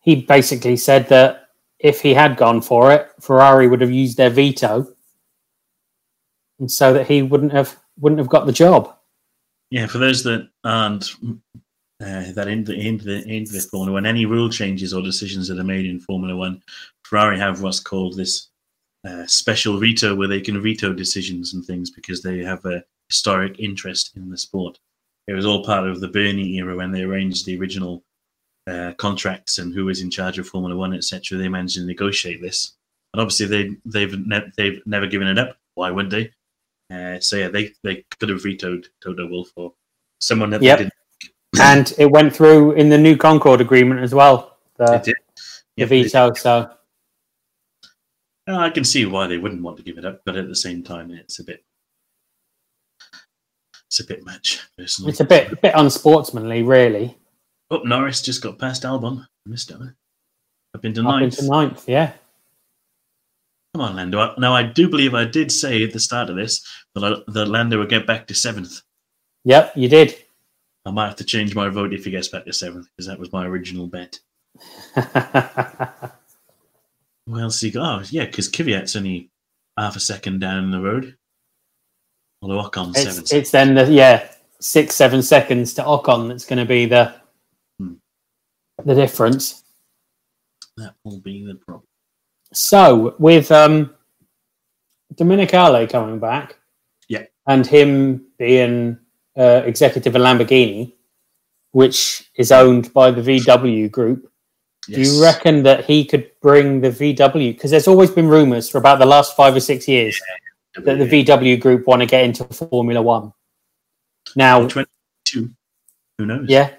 he 0.01 0.17
basically 0.17 0.77
said 0.77 1.09
that 1.09 1.44
if 1.85 2.01
he 2.01 2.15
had 2.15 2.39
gone 2.39 2.63
for 2.63 2.91
it, 2.91 3.11
Ferrari 3.21 3.69
would 3.69 3.83
have 3.83 3.91
used 3.91 4.17
their 4.17 4.31
veto, 4.31 4.89
and 6.59 6.71
so 6.71 6.95
that 6.95 7.07
he 7.07 7.21
wouldn't 7.23 7.53
have 7.53 7.77
wouldn't 8.01 8.19
have 8.19 8.31
got 8.31 8.47
the 8.47 8.53
job. 8.53 8.97
Yeah, 9.71 9.87
for 9.87 9.99
those 9.99 10.25
that 10.25 10.49
aren't 10.65 11.15
uh, 12.01 12.33
that 12.33 12.49
in 12.49 12.65
the 12.65 12.75
in 12.75 12.97
the 12.99 13.23
in 13.29 13.45
the 13.45 13.61
Formula 13.71 13.93
One, 13.93 14.07
any 14.07 14.25
rule 14.25 14.49
changes 14.49 14.95
or 14.95 15.03
decisions 15.03 15.47
that 15.49 15.59
are 15.59 15.65
made 15.65 15.85
in 15.85 16.01
Formula 16.01 16.35
One, 16.35 16.63
Ferrari 17.03 17.39
have 17.39 17.61
what's 17.61 17.81
called 17.81 18.17
this 18.17 18.49
uh, 19.07 19.27
special 19.27 19.79
veto, 19.79 20.15
where 20.15 20.29
they 20.29 20.41
can 20.41 20.63
veto 20.63 20.95
decisions 20.95 21.53
and 21.53 21.63
things 21.67 21.91
because 21.91 22.23
they 22.23 22.39
have 22.39 22.65
a 22.65 22.83
historic 23.11 23.61
interest 23.61 24.13
in 24.17 24.31
the 24.31 24.39
sport. 24.39 24.79
It 25.29 25.35
was 25.35 25.45
all 25.45 25.63
part 25.63 25.87
of 25.87 26.01
the 26.01 26.09
Bernie 26.09 26.57
era 26.57 26.77
when 26.77 26.93
they 26.93 27.03
arranged 27.03 27.45
the 27.45 27.59
original 27.59 28.03
uh, 28.67 28.93
contracts 28.97 29.59
and 29.59 29.75
who 29.75 29.89
is 29.89 30.01
in 30.01 30.11
charge 30.11 30.39
of 30.39 30.47
Formula 30.49 30.77
One, 30.77 30.95
etc. 30.95 31.37
They 31.39 31.49
managed 31.49 31.75
to 31.77 31.85
negotiate 31.85 32.41
this, 32.41 32.75
and 33.13 33.21
obviously 33.21 33.47
they 33.47 33.77
they've 33.85 34.19
ne- 34.27 34.51
they've 34.57 34.81
never 34.87 35.07
given 35.07 35.29
it 35.29 35.39
up. 35.39 35.57
Why 35.75 35.91
would 35.91 36.11
they? 36.11 36.31
Uh, 36.93 37.19
so 37.21 37.37
yeah, 37.37 37.49
they 37.49 37.73
they 37.83 38.05
could 38.19 38.29
have 38.29 38.43
vetoed 38.43 38.89
Toto 39.03 39.27
Wolff 39.27 39.51
or 39.57 39.73
someone 40.21 40.51
that 40.51 40.63
Yep. 40.63 40.79
they 40.79 40.85
didn't. 40.85 40.95
and 41.61 41.95
it 41.99 42.11
went 42.11 42.35
through 42.35 42.73
in 42.73 42.89
the 42.89 42.99
new 42.99 43.17
Concord 43.17 43.61
agreement 43.61 44.01
as 44.01 44.15
well. 44.15 44.59
The, 44.77 44.99
did. 44.99 45.05
the 45.05 45.15
Yep, 45.77 45.89
they- 45.89 46.03
veto. 46.03 46.33
So 46.35 46.71
Uh, 48.47 48.57
I 48.57 48.71
can 48.71 48.85
see 48.85 49.07
why 49.07 49.27
they 49.27 49.39
wouldn't 49.39 49.63
want 49.63 49.77
to 49.79 49.83
give 49.83 49.99
it 49.99 50.05
up, 50.05 50.21
but 50.25 50.37
at 50.37 50.49
the 50.49 50.57
same 50.57 50.83
time, 50.83 51.11
it's 51.11 51.39
a 51.39 51.45
bit 51.45 51.65
it's 53.87 54.01
a 54.01 54.05
bit 54.05 54.25
much 54.25 54.61
personally. 54.77 55.11
it's 55.11 55.21
a 55.21 55.25
bit 55.25 55.53
a 55.53 55.57
bit 55.57 55.73
unsportsmanly, 55.77 56.63
really. 56.63 57.17
Oh, 57.71 57.79
Norris 57.79 58.23
just 58.23 58.43
got 58.43 58.59
past 58.59 58.83
Albon. 58.83 59.21
I 59.23 59.51
missed 59.51 59.71
it. 59.71 59.79
I've 60.75 60.83
been 60.83 60.95
to 60.95 61.01
Up 61.01 61.07
ninth. 61.07 61.39
into 61.39 61.51
ninth, 61.51 61.89
yeah. 61.89 62.13
Come 63.75 63.83
on, 63.83 63.97
Lando. 63.97 64.35
Now, 64.39 64.55
I 64.55 64.63
do 64.63 64.89
believe 64.89 65.15
I 65.15 65.25
did 65.25 65.51
say 65.51 65.83
at 65.83 65.93
the 65.93 66.01
start 66.01 66.31
of 66.31 66.37
this 66.37 66.65
that, 66.95 67.05
I, 67.05 67.17
that 67.33 67.47
Lando 67.47 67.79
would 67.79 67.89
get 67.89 68.07
back 68.07 68.27
to 68.29 68.35
seventh. 68.35 68.83
Yep, 69.45 69.73
you 69.77 69.89
did. 69.89 70.15
I 70.87 70.91
might 70.91 71.07
have 71.09 71.17
to 71.17 71.25
change 71.25 71.55
my 71.55 71.69
vote 71.69 71.93
if 71.95 72.05
he 72.05 72.11
gets 72.11 72.29
back 72.29 72.45
to 72.45 72.53
seventh 72.53 72.87
because 72.97 73.07
that 73.09 73.19
was 73.19 73.33
my 73.33 73.47
original 73.47 73.87
bet. 73.87 74.19
Who 77.27 77.39
else 77.41 77.61
he 77.61 77.71
got? 77.71 78.03
Oh, 78.03 78.05
yeah, 78.11 78.27
because 78.27 78.51
Kvyat's 78.51 78.95
only 78.97 79.31
half 79.79 79.97
a 79.97 80.01
second 80.01 80.41
down 80.41 80.71
the 80.71 80.81
road. 80.81 81.17
Although 82.43 82.63
Ocon's 82.69 83.01
seven. 83.03 83.23
it's, 83.23 83.33
it's 83.33 83.51
then 83.51 83.75
the 83.75 83.91
yeah 83.91 84.29
six 84.61 84.95
seven 84.95 85.23
seconds 85.23 85.73
to 85.75 85.83
Ocon 85.83 86.29
that's 86.29 86.45
going 86.45 86.59
to 86.59 86.67
be 86.67 86.85
the. 86.87 87.15
The 88.83 88.95
difference. 88.95 89.63
That 90.77 90.95
will 91.05 91.21
be 91.21 91.45
the 91.47 91.55
problem. 91.55 91.87
So 92.53 93.15
with 93.19 93.51
um 93.53 93.95
Domenicali 95.15 95.89
coming 95.91 96.19
back, 96.19 96.57
Yeah. 97.09 97.25
and 97.47 97.67
him 97.67 98.27
being 98.39 98.99
uh, 99.39 99.63
executive 99.65 100.15
of 100.17 100.23
Lamborghini, 100.23 100.93
which 101.73 102.31
is 102.37 102.51
owned 102.51 102.93
by 102.93 103.11
the 103.11 103.21
VW 103.23 103.91
group, 103.91 104.31
do 104.87 105.01
you 105.01 105.23
reckon 105.23 105.63
that 105.63 105.85
he 105.85 106.05
could 106.05 106.31
bring 106.43 106.81
the 106.81 106.91
VW? 106.91 107.53
Because 107.55 107.71
there's 107.71 107.89
always 107.89 108.11
been 108.11 108.29
rumours 108.29 108.69
for 108.69 108.79
about 108.79 108.99
the 108.99 109.07
last 109.07 109.35
five 109.37 109.55
or 109.55 109.61
six 109.61 109.87
years 109.89 110.21
that 110.75 110.99
the 110.99 111.05
VW 111.07 111.59
group 111.61 111.87
want 111.87 112.01
to 112.01 112.07
get 112.07 112.25
into 112.25 112.45
Formula 112.45 113.01
One. 113.01 113.33
Now, 114.37 114.67
22. 114.67 115.51
Who 116.19 116.27
knows? 116.27 116.47
yeah, 116.49 116.71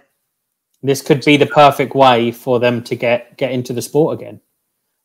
this 0.86 1.02
could 1.02 1.24
be 1.26 1.38
the 1.38 1.46
perfect 1.48 1.96
way 1.96 2.32
for 2.32 2.60
them 2.60 2.84
to 2.84 2.96
get 2.96 3.38
get 3.38 3.52
into 3.52 3.74
the 3.74 3.82
sport 3.82 4.20
again. 4.20 4.40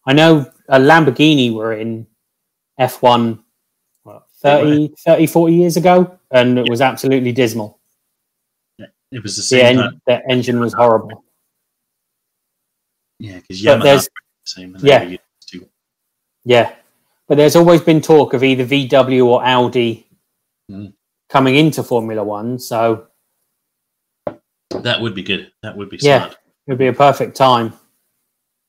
I 0.07 0.13
know 0.13 0.51
a 0.69 0.79
Lamborghini 0.79 1.53
were 1.53 1.73
in 1.75 2.07
F1 2.79 3.39
what, 4.03 4.23
30, 4.43 4.95
30, 5.05 5.27
40 5.27 5.55
years 5.55 5.77
ago, 5.77 6.19
and 6.31 6.59
it 6.59 6.69
was 6.71 6.81
absolutely 6.81 7.33
dismal. 7.33 7.79
Yeah, 8.79 8.87
It 9.13 9.23
was 9.23 9.37
the 9.37 9.43
The, 9.43 9.47
same. 9.47 9.79
en- 9.79 10.01
the 10.07 10.23
engine 10.31 10.59
was 10.61 10.73
horrible. 10.73 11.25
Yeah, 13.19 13.41
because 13.41 13.63
But 13.63 13.81
Yamaha 13.81 14.09
same. 14.45 14.77
yeah. 14.81 14.99
they 15.01 15.05
were 15.05 15.11
used 15.13 15.23
to- 15.49 15.69
Yeah, 16.45 16.75
but 17.29 17.37
there's 17.37 17.57
always 17.57 17.83
been 17.83 18.01
talk 18.01 18.33
of 18.33 18.43
either 18.43 18.65
VW 18.65 19.27
or 19.27 19.45
Audi 19.45 20.07
Mm. 20.71 20.95
coming 21.29 21.57
into 21.57 21.83
Formula 21.83 22.23
One, 22.25 22.59
so 22.59 23.09
That 24.71 25.01
would 25.01 25.15
be 25.15 25.23
good. 25.23 25.51
That 25.63 25.77
would 25.77 25.89
be 25.91 25.99
Yeah. 26.01 26.19
smart. 26.27 26.33
it 26.67 26.71
would 26.73 26.79
be 26.79 26.87
a 26.87 26.93
perfect 26.93 27.37
time. 27.37 27.73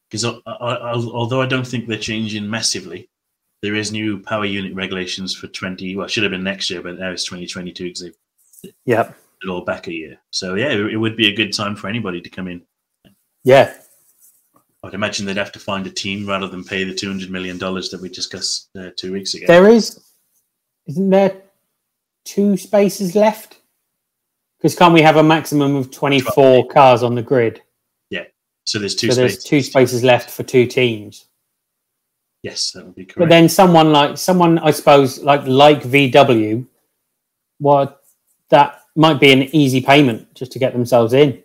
Because 0.09 0.25
although 0.25 1.41
I 1.41 1.45
don't 1.45 1.65
think 1.67 1.87
they're 1.87 1.97
changing 1.97 2.49
massively, 2.49 3.09
there 3.61 3.75
is 3.75 3.91
new 3.91 4.19
power 4.19 4.45
unit 4.45 4.73
regulations 4.73 5.35
for 5.35 5.47
20. 5.47 5.95
Well, 5.95 6.05
it 6.07 6.09
should 6.09 6.23
have 6.23 6.31
been 6.31 6.43
next 6.43 6.69
year, 6.69 6.81
but 6.81 6.97
now 6.99 7.11
it's 7.11 7.23
2022 7.25 7.83
because 7.85 8.01
they've 8.01 8.73
Yep. 8.85 9.17
it 9.43 9.49
all 9.49 9.61
back 9.61 9.87
a 9.87 9.93
year. 9.93 10.17
So 10.31 10.55
yeah, 10.55 10.69
it, 10.71 10.79
it 10.93 10.97
would 10.97 11.15
be 11.15 11.27
a 11.27 11.33
good 11.35 11.53
time 11.53 11.75
for 11.75 11.87
anybody 11.87 12.21
to 12.21 12.29
come 12.29 12.47
in. 12.47 12.63
Yeah, 13.43 13.73
I'd 14.83 14.93
imagine 14.93 15.25
they'd 15.25 15.37
have 15.37 15.51
to 15.53 15.59
find 15.59 15.85
a 15.87 15.91
team 15.91 16.27
rather 16.27 16.47
than 16.47 16.63
pay 16.63 16.83
the 16.83 16.93
200 16.93 17.29
million 17.29 17.57
dollars 17.57 17.89
that 17.91 18.01
we 18.01 18.09
discussed 18.09 18.69
uh, 18.77 18.89
two 18.97 19.13
weeks 19.13 19.33
ago. 19.35 19.45
there 19.47 19.67
is. 19.69 19.99
Isn't 20.87 21.09
there 21.11 21.41
two 22.25 22.57
spaces 22.57 23.15
left? 23.15 23.60
Because 24.61 24.75
can't 24.75 24.93
we 24.93 25.01
have 25.01 25.17
a 25.17 25.23
maximum 25.23 25.75
of 25.75 25.89
24 25.89 26.67
cars 26.67 27.01
on 27.01 27.15
the 27.15 27.21
grid? 27.23 27.61
Yeah. 28.11 28.25
So 28.65 28.77
there's 28.77 28.95
two 28.95 29.09
so 29.09 29.15
there's 29.15 29.33
spaces. 29.33 29.43
two 29.49 29.61
spaces 29.63 30.03
left 30.03 30.29
for 30.29 30.43
two 30.43 30.67
teams. 30.67 31.25
Yes, 32.43 32.71
that 32.71 32.85
would 32.85 32.93
be 32.95 33.05
correct. 33.05 33.17
But 33.19 33.29
then 33.29 33.49
someone 33.49 33.91
like 33.91 34.17
someone 34.17 34.59
I 34.59 34.69
suppose 34.71 35.19
like 35.23 35.45
like 35.47 35.81
VW, 35.81 36.65
what 37.57 38.03
that 38.49 38.81
might 38.95 39.19
be 39.19 39.31
an 39.31 39.43
easy 39.55 39.81
payment 39.81 40.31
just 40.35 40.51
to 40.51 40.59
get 40.59 40.73
themselves 40.73 41.13
in. 41.13 41.41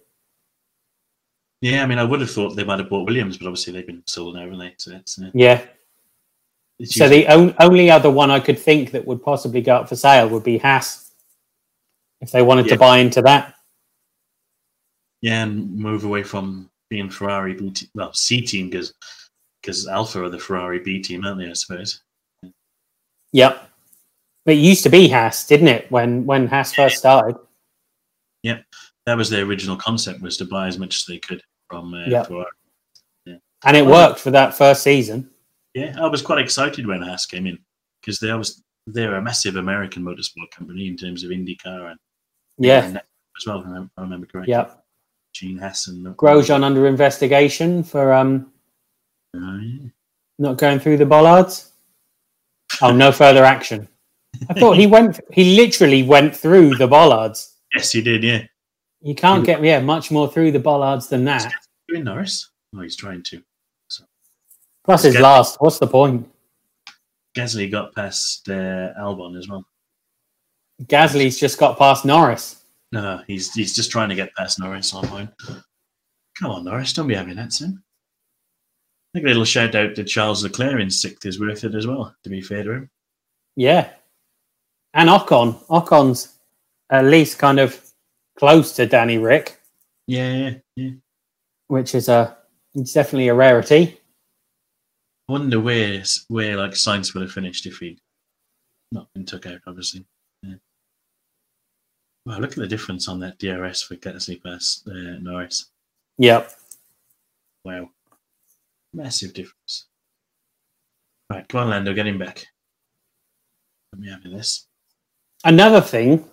yeah, 1.63 1.83
I 1.83 1.87
mean, 1.87 1.99
I 1.99 2.05
would 2.05 2.21
have 2.21 2.31
thought 2.31 2.51
they 2.55 2.65
might 2.65 2.81
have 2.81 2.91
bought 2.91 3.07
Williams, 3.07 3.39
but 3.39 3.47
obviously 3.47 3.73
they've 3.73 3.87
been 3.87 4.03
sold 4.07 4.35
now, 4.35 4.41
haven't 4.43 4.59
they? 4.59 4.75
So 4.77 4.93
it's, 4.93 5.19
uh, 5.21 5.31
Yeah. 5.33 5.63
it's 6.79 6.95
So 6.95 7.05
usually- 7.05 7.23
the 7.25 7.33
on, 7.33 7.55
only 7.61 7.91
other 7.91 8.11
one 8.11 8.31
I 8.31 8.41
could 8.41 8.59
think 8.59 8.91
that 8.91 9.07
would 9.07 9.23
possibly 9.23 9.63
go 9.63 9.77
up 9.77 9.89
for 9.89 9.97
sale 9.97 10.29
would 10.29 10.43
be 10.45 10.59
Haas, 10.59 11.06
if 12.21 12.31
they 12.33 12.43
wanted 12.43 12.67
Yeah. 12.67 12.75
to 12.75 12.79
buy 12.79 12.99
into 12.99 13.23
that. 13.23 13.55
yeah, 15.23 15.43
and 15.43 15.75
move 15.77 16.05
away 16.05 16.23
from 16.23 16.71
being 16.91 17.11
Ferrari 17.11 17.55
B 17.55 17.71
team, 17.71 17.89
well, 17.95 18.13
C 18.13 18.41
team 18.41 18.71
because 18.71 18.95
because 19.61 19.87
Alpha 19.89 20.23
are 20.23 20.29
the 20.29 20.39
Ferrari 20.39 20.79
B 20.79 21.01
team, 21.03 21.25
aren't 21.25 21.39
they? 21.41 21.49
I 21.51 21.55
suppose. 21.55 22.03
Yep. 23.33 23.71
It 24.47 24.53
used 24.55 24.85
to 24.85 24.89
be 24.91 25.09
Haas, 25.09 25.47
didn't 25.47 25.69
it? 25.69 25.91
When 25.91 26.25
when 26.27 26.47
Haas 26.47 26.73
first 26.75 26.99
started. 26.99 27.37
Yep, 28.43 28.65
that 29.07 29.17
was 29.17 29.29
their 29.31 29.45
original 29.45 29.77
concept 29.77 30.21
was 30.23 30.37
to 30.37 30.45
buy 30.45 30.69
as 30.69 30.79
much 30.79 30.97
as 30.99 31.05
they 31.07 31.19
could 31.19 31.43
from 31.69 31.93
uh, 31.95 32.07
Yeah. 32.07 32.23
Ferrari. 32.23 32.47
And 33.65 33.77
it 33.77 33.85
worked 33.87 34.21
for 34.21 34.31
that 34.31 34.55
first 34.55 34.83
season. 34.85 35.29
Yeah, 35.75 35.97
I 36.01 36.07
was 36.07 36.23
quite 36.23 36.39
excited 36.39 36.87
when 36.87 37.03
Haas 37.03 37.27
came 37.27 37.47
in 37.47 37.59
because 38.01 38.21
they 38.21 38.33
was 38.33 38.63
they're 38.87 39.17
a 39.17 39.23
massive 39.23 39.57
American 39.57 40.05
motorsport 40.05 40.51
company 40.53 40.87
in 40.87 40.97
terms 40.97 41.25
of 41.25 41.31
IndyCar 41.31 41.91
and 41.91 41.99
Yeah. 42.59 42.99
as 43.37 43.47
well. 43.47 43.61
If 43.61 43.91
I 43.97 44.03
remember, 44.03 44.27
correctly. 44.27 44.53
Yep. 44.53 44.83
Gene 45.33 45.59
and 45.59 46.17
Grosjean 46.17 46.63
under 46.63 46.87
investigation 46.87 47.83
for 47.85 48.13
um 48.13 48.51
Oh, 49.35 49.59
yeah. 49.63 49.89
not 50.39 50.57
going 50.57 50.79
through 50.79 50.97
the 50.97 51.05
bollards. 51.05 51.73
Oh, 52.81 52.91
no 52.91 53.13
further 53.13 53.45
action. 53.45 53.87
I 54.49 54.55
thought 54.55 54.79
he 54.79 54.87
went 54.97 55.21
he 55.33 55.57
literally 55.57 56.03
went 56.03 56.35
through 56.35 56.77
the 56.77 56.87
bollards. 56.87 57.55
Yes, 57.75 57.93
he 57.93 58.01
did. 58.01 58.23
Yeah, 58.25 58.45
You 59.03 59.15
can't 59.15 59.45
get 59.45 59.63
yeah, 59.63 59.81
much 59.81 60.11
more 60.11 60.31
through 60.31 60.53
the 60.53 60.59
bollards 60.59 61.09
than 61.09 61.25
that. 61.27 61.53
doing 61.89 62.05
Norris. 62.05 62.49
Oh, 62.75 62.81
he's 62.81 62.97
trying 62.97 63.23
to. 63.25 63.43
So. 63.89 64.05
Plus 64.85 65.03
his 65.03 65.19
last. 65.19 65.57
What's 65.61 65.79
the 65.79 65.87
point? 65.87 66.31
Gasly 67.37 67.71
got 67.71 67.95
past 67.95 68.49
uh, 68.49 68.95
Albon 68.99 69.37
as 69.39 69.49
well. 69.49 69.67
Gasly's 70.85 71.39
just 71.39 71.59
got 71.59 71.79
past 71.79 72.05
Norris. 72.05 72.63
No, 72.93 73.21
he's 73.27 73.53
he's 73.55 73.75
just 73.75 73.91
trying 73.91 74.09
to 74.11 74.15
get 74.15 74.35
past 74.35 74.59
Norris 74.61 74.95
on 74.95 75.09
mine. 75.11 75.29
Come 76.39 76.51
on, 76.51 76.65
Norris, 76.65 76.93
don't 76.93 77.09
be 77.09 77.15
having 77.15 77.37
that 77.37 77.53
soon. 77.53 77.83
I 79.15 79.19
think 79.19 79.25
a 79.25 79.29
little 79.29 79.45
shout 79.45 79.75
out 79.75 79.95
to 79.95 80.05
Charles 80.05 80.43
Leclerc 80.43 80.79
in 80.81 80.91
sixth 80.91 81.25
is 81.25 81.41
worth 81.41 81.65
it 81.65 81.75
as 81.75 81.87
well, 81.87 82.15
to 82.23 82.31
be 82.31 82.43
fair 82.43 82.63
to 82.65 82.71
him. 82.73 82.91
Yeah. 83.57 83.89
And 84.93 85.09
Ocon. 85.09 85.59
Ocon's 85.71 86.39
at 86.91 87.07
least 87.07 87.39
kind 87.39 87.59
of 87.59 87.81
close 88.39 88.73
to 88.77 88.87
Danny 88.87 89.17
Ric, 89.19 89.59
Yeah, 90.07 90.33
yeah, 90.35 90.55
yeah. 90.77 90.91
which 91.69 91.95
is 91.95 92.09
a 92.09 92.37
it's 92.75 92.93
definitely 92.93 93.29
a 93.29 93.35
rarity. 93.35 93.99
I 95.29 95.33
wonder 95.33 95.59
where 95.59 96.03
where 96.29 96.57
like 96.57 96.73
Sainz 96.73 97.15
would 97.15 97.23
have 97.23 97.33
finished 97.33 97.65
if 97.67 97.79
he'd 97.79 97.99
not 98.93 99.09
been 99.15 99.25
took 99.25 99.47
out, 99.47 99.61
obviously. 99.67 100.05
Wow, 102.27 102.39
look 102.41 102.51
at 102.51 102.57
the 102.57 102.67
difference 102.67 103.07
on 103.07 103.21
that 103.21 103.39
DRS 103.39 103.83
for 103.83 103.95
Gasly 103.95 104.43
past 104.43 104.87
uh, 104.89 105.19
Norris. 105.21 105.71
Yep. 106.19 106.51
Wow. 107.65 107.91
Massive 108.93 109.33
difference. 109.33 109.87
Right, 111.31 111.47
come 111.49 111.61
on, 111.61 111.71
Lando, 111.71 111.95
get 111.95 112.09
him 112.09 112.19
back. 112.19 112.45
Let 113.93 114.03
me 114.03 114.09
have 114.11 114.25
this. 114.25 114.67
Another 115.45 115.81
thing, 115.81 116.25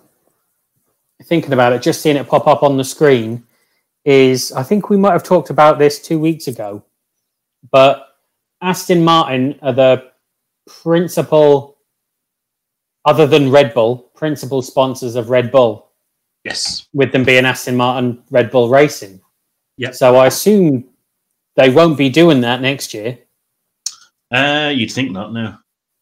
thinking 1.22 1.52
about 1.52 1.72
it, 1.72 1.82
just 1.82 2.02
seeing 2.02 2.16
it 2.16 2.26
pop 2.26 2.48
up 2.48 2.64
on 2.64 2.76
the 2.76 2.84
screen, 2.84 3.44
is 4.04 4.50
I 4.50 4.64
think 4.64 4.90
we 4.90 4.96
might 4.96 5.12
have 5.12 5.22
talked 5.22 5.50
about 5.50 5.78
this 5.78 6.02
two 6.02 6.18
weeks 6.18 6.48
ago, 6.48 6.84
but 7.70 8.16
Aston 8.60 9.04
Martin 9.04 9.58
are 9.62 9.72
the 9.72 10.10
principal, 10.66 11.73
other 13.04 13.26
than 13.26 13.50
Red 13.50 13.74
Bull, 13.74 14.10
principal 14.14 14.62
sponsors 14.62 15.16
of 15.16 15.30
Red 15.30 15.50
Bull. 15.50 15.90
Yes. 16.44 16.88
With 16.92 17.12
them 17.12 17.24
being 17.24 17.44
Aston 17.44 17.76
Martin 17.76 18.22
Red 18.30 18.50
Bull 18.50 18.68
Racing. 18.68 19.20
Yeah. 19.76 19.92
So 19.92 20.16
I 20.16 20.26
assume 20.26 20.84
they 21.56 21.70
won't 21.70 21.98
be 21.98 22.08
doing 22.08 22.40
that 22.42 22.60
next 22.60 22.94
year. 22.94 23.18
Uh, 24.30 24.72
you'd 24.74 24.92
think 24.92 25.12
not, 25.12 25.32
no. 25.32 25.56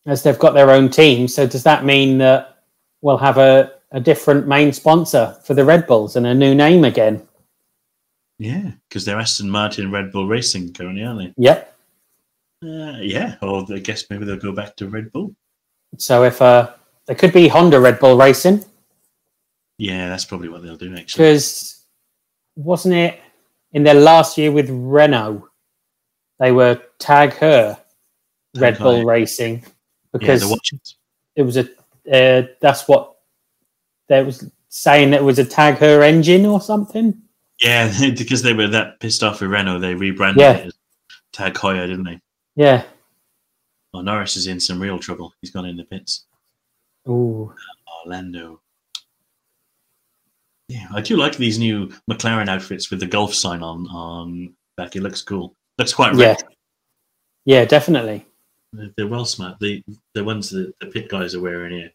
As 0.06 0.22
they've 0.22 0.38
got 0.38 0.54
their 0.54 0.70
own 0.70 0.88
team. 0.88 1.28
So 1.28 1.46
does 1.46 1.62
that 1.62 1.84
mean 1.84 2.18
that 2.18 2.64
we'll 3.02 3.18
have 3.18 3.38
a, 3.38 3.72
a 3.92 4.00
different 4.00 4.48
main 4.48 4.72
sponsor 4.72 5.36
for 5.44 5.54
the 5.54 5.64
Red 5.64 5.86
Bulls 5.86 6.16
and 6.16 6.26
a 6.26 6.34
new 6.34 6.54
name 6.54 6.84
again? 6.84 7.26
Yeah, 8.38 8.72
because 8.88 9.04
they're 9.04 9.20
Aston 9.20 9.48
Martin 9.48 9.92
Red 9.92 10.10
Bull 10.10 10.26
Racing 10.26 10.72
currently, 10.72 11.04
aren't 11.04 11.18
they? 11.20 11.34
Yep. 11.36 11.76
Uh, 12.64 12.98
yeah, 13.00 13.36
or 13.42 13.64
I 13.72 13.78
guess 13.78 14.04
maybe 14.10 14.24
they'll 14.24 14.36
go 14.36 14.52
back 14.52 14.74
to 14.76 14.88
Red 14.88 15.12
Bull. 15.12 15.34
So 15.98 16.24
if 16.24 16.40
uh, 16.42 16.70
there 17.06 17.16
could 17.16 17.32
be 17.32 17.48
Honda 17.48 17.80
Red 17.80 17.98
Bull 17.98 18.16
Racing. 18.16 18.64
Yeah, 19.78 20.08
that's 20.08 20.24
probably 20.24 20.48
what 20.48 20.62
they'll 20.62 20.76
do 20.76 20.94
actually. 20.96 21.24
Because 21.24 21.84
wasn't 22.56 22.94
it 22.94 23.20
in 23.72 23.82
their 23.82 23.94
last 23.94 24.38
year 24.38 24.52
with 24.52 24.68
Renault, 24.70 25.48
they 26.38 26.52
were 26.52 26.80
Tag 26.98 27.32
Heuer 27.32 27.78
Red 28.56 28.78
Bull 28.78 29.04
Racing 29.04 29.64
because 30.12 30.48
yeah, 30.48 30.78
it 31.36 31.42
was 31.42 31.56
a 31.56 31.68
uh, 32.12 32.46
that's 32.60 32.86
what 32.88 33.16
they 34.08 34.22
was 34.22 34.50
saying 34.68 35.12
it 35.12 35.22
was 35.22 35.38
a 35.38 35.44
Tag 35.44 35.76
Heuer 35.76 36.02
engine 36.02 36.46
or 36.46 36.60
something. 36.60 37.20
Yeah, 37.60 37.92
because 38.16 38.42
they 38.42 38.52
were 38.52 38.68
that 38.68 39.00
pissed 39.00 39.22
off 39.22 39.40
with 39.40 39.50
Renault, 39.50 39.80
they 39.80 39.94
rebranded 39.94 40.40
Yeah. 40.40 40.52
it 40.58 40.66
as 40.66 40.74
Tag 41.32 41.54
Heuer, 41.54 41.86
didn't 41.86 42.04
they? 42.04 42.20
Yeah. 42.56 42.84
Well, 43.92 44.02
Norris 44.02 44.36
is 44.36 44.46
in 44.46 44.60
some 44.60 44.80
real 44.80 44.98
trouble. 44.98 45.32
He's 45.40 45.50
gone 45.50 45.66
in 45.66 45.76
the 45.76 45.84
pits. 45.84 46.26
Ooh. 47.08 47.52
Orlando. 48.04 48.60
Yeah, 50.68 50.86
I 50.94 51.00
do 51.00 51.16
like 51.16 51.36
these 51.36 51.58
new 51.58 51.88
McLaren 52.10 52.48
outfits 52.48 52.90
with 52.90 53.00
the 53.00 53.06
Gulf 53.06 53.34
sign 53.34 53.62
on 53.62 53.86
on 53.88 54.54
back. 54.76 54.96
It 54.96 55.02
looks 55.02 55.22
cool. 55.22 55.54
Looks 55.78 55.92
quite 55.92 56.14
Yeah. 56.14 56.36
Yeah, 57.44 57.64
definitely. 57.64 58.24
They're, 58.72 58.90
they're 58.96 59.06
well 59.06 59.24
smart. 59.24 59.58
The 59.60 59.82
the 60.14 60.24
ones 60.24 60.50
that 60.50 60.72
the 60.80 60.86
pit 60.86 61.08
guys 61.08 61.34
are 61.34 61.40
wearing 61.40 61.72
here, 61.72 61.90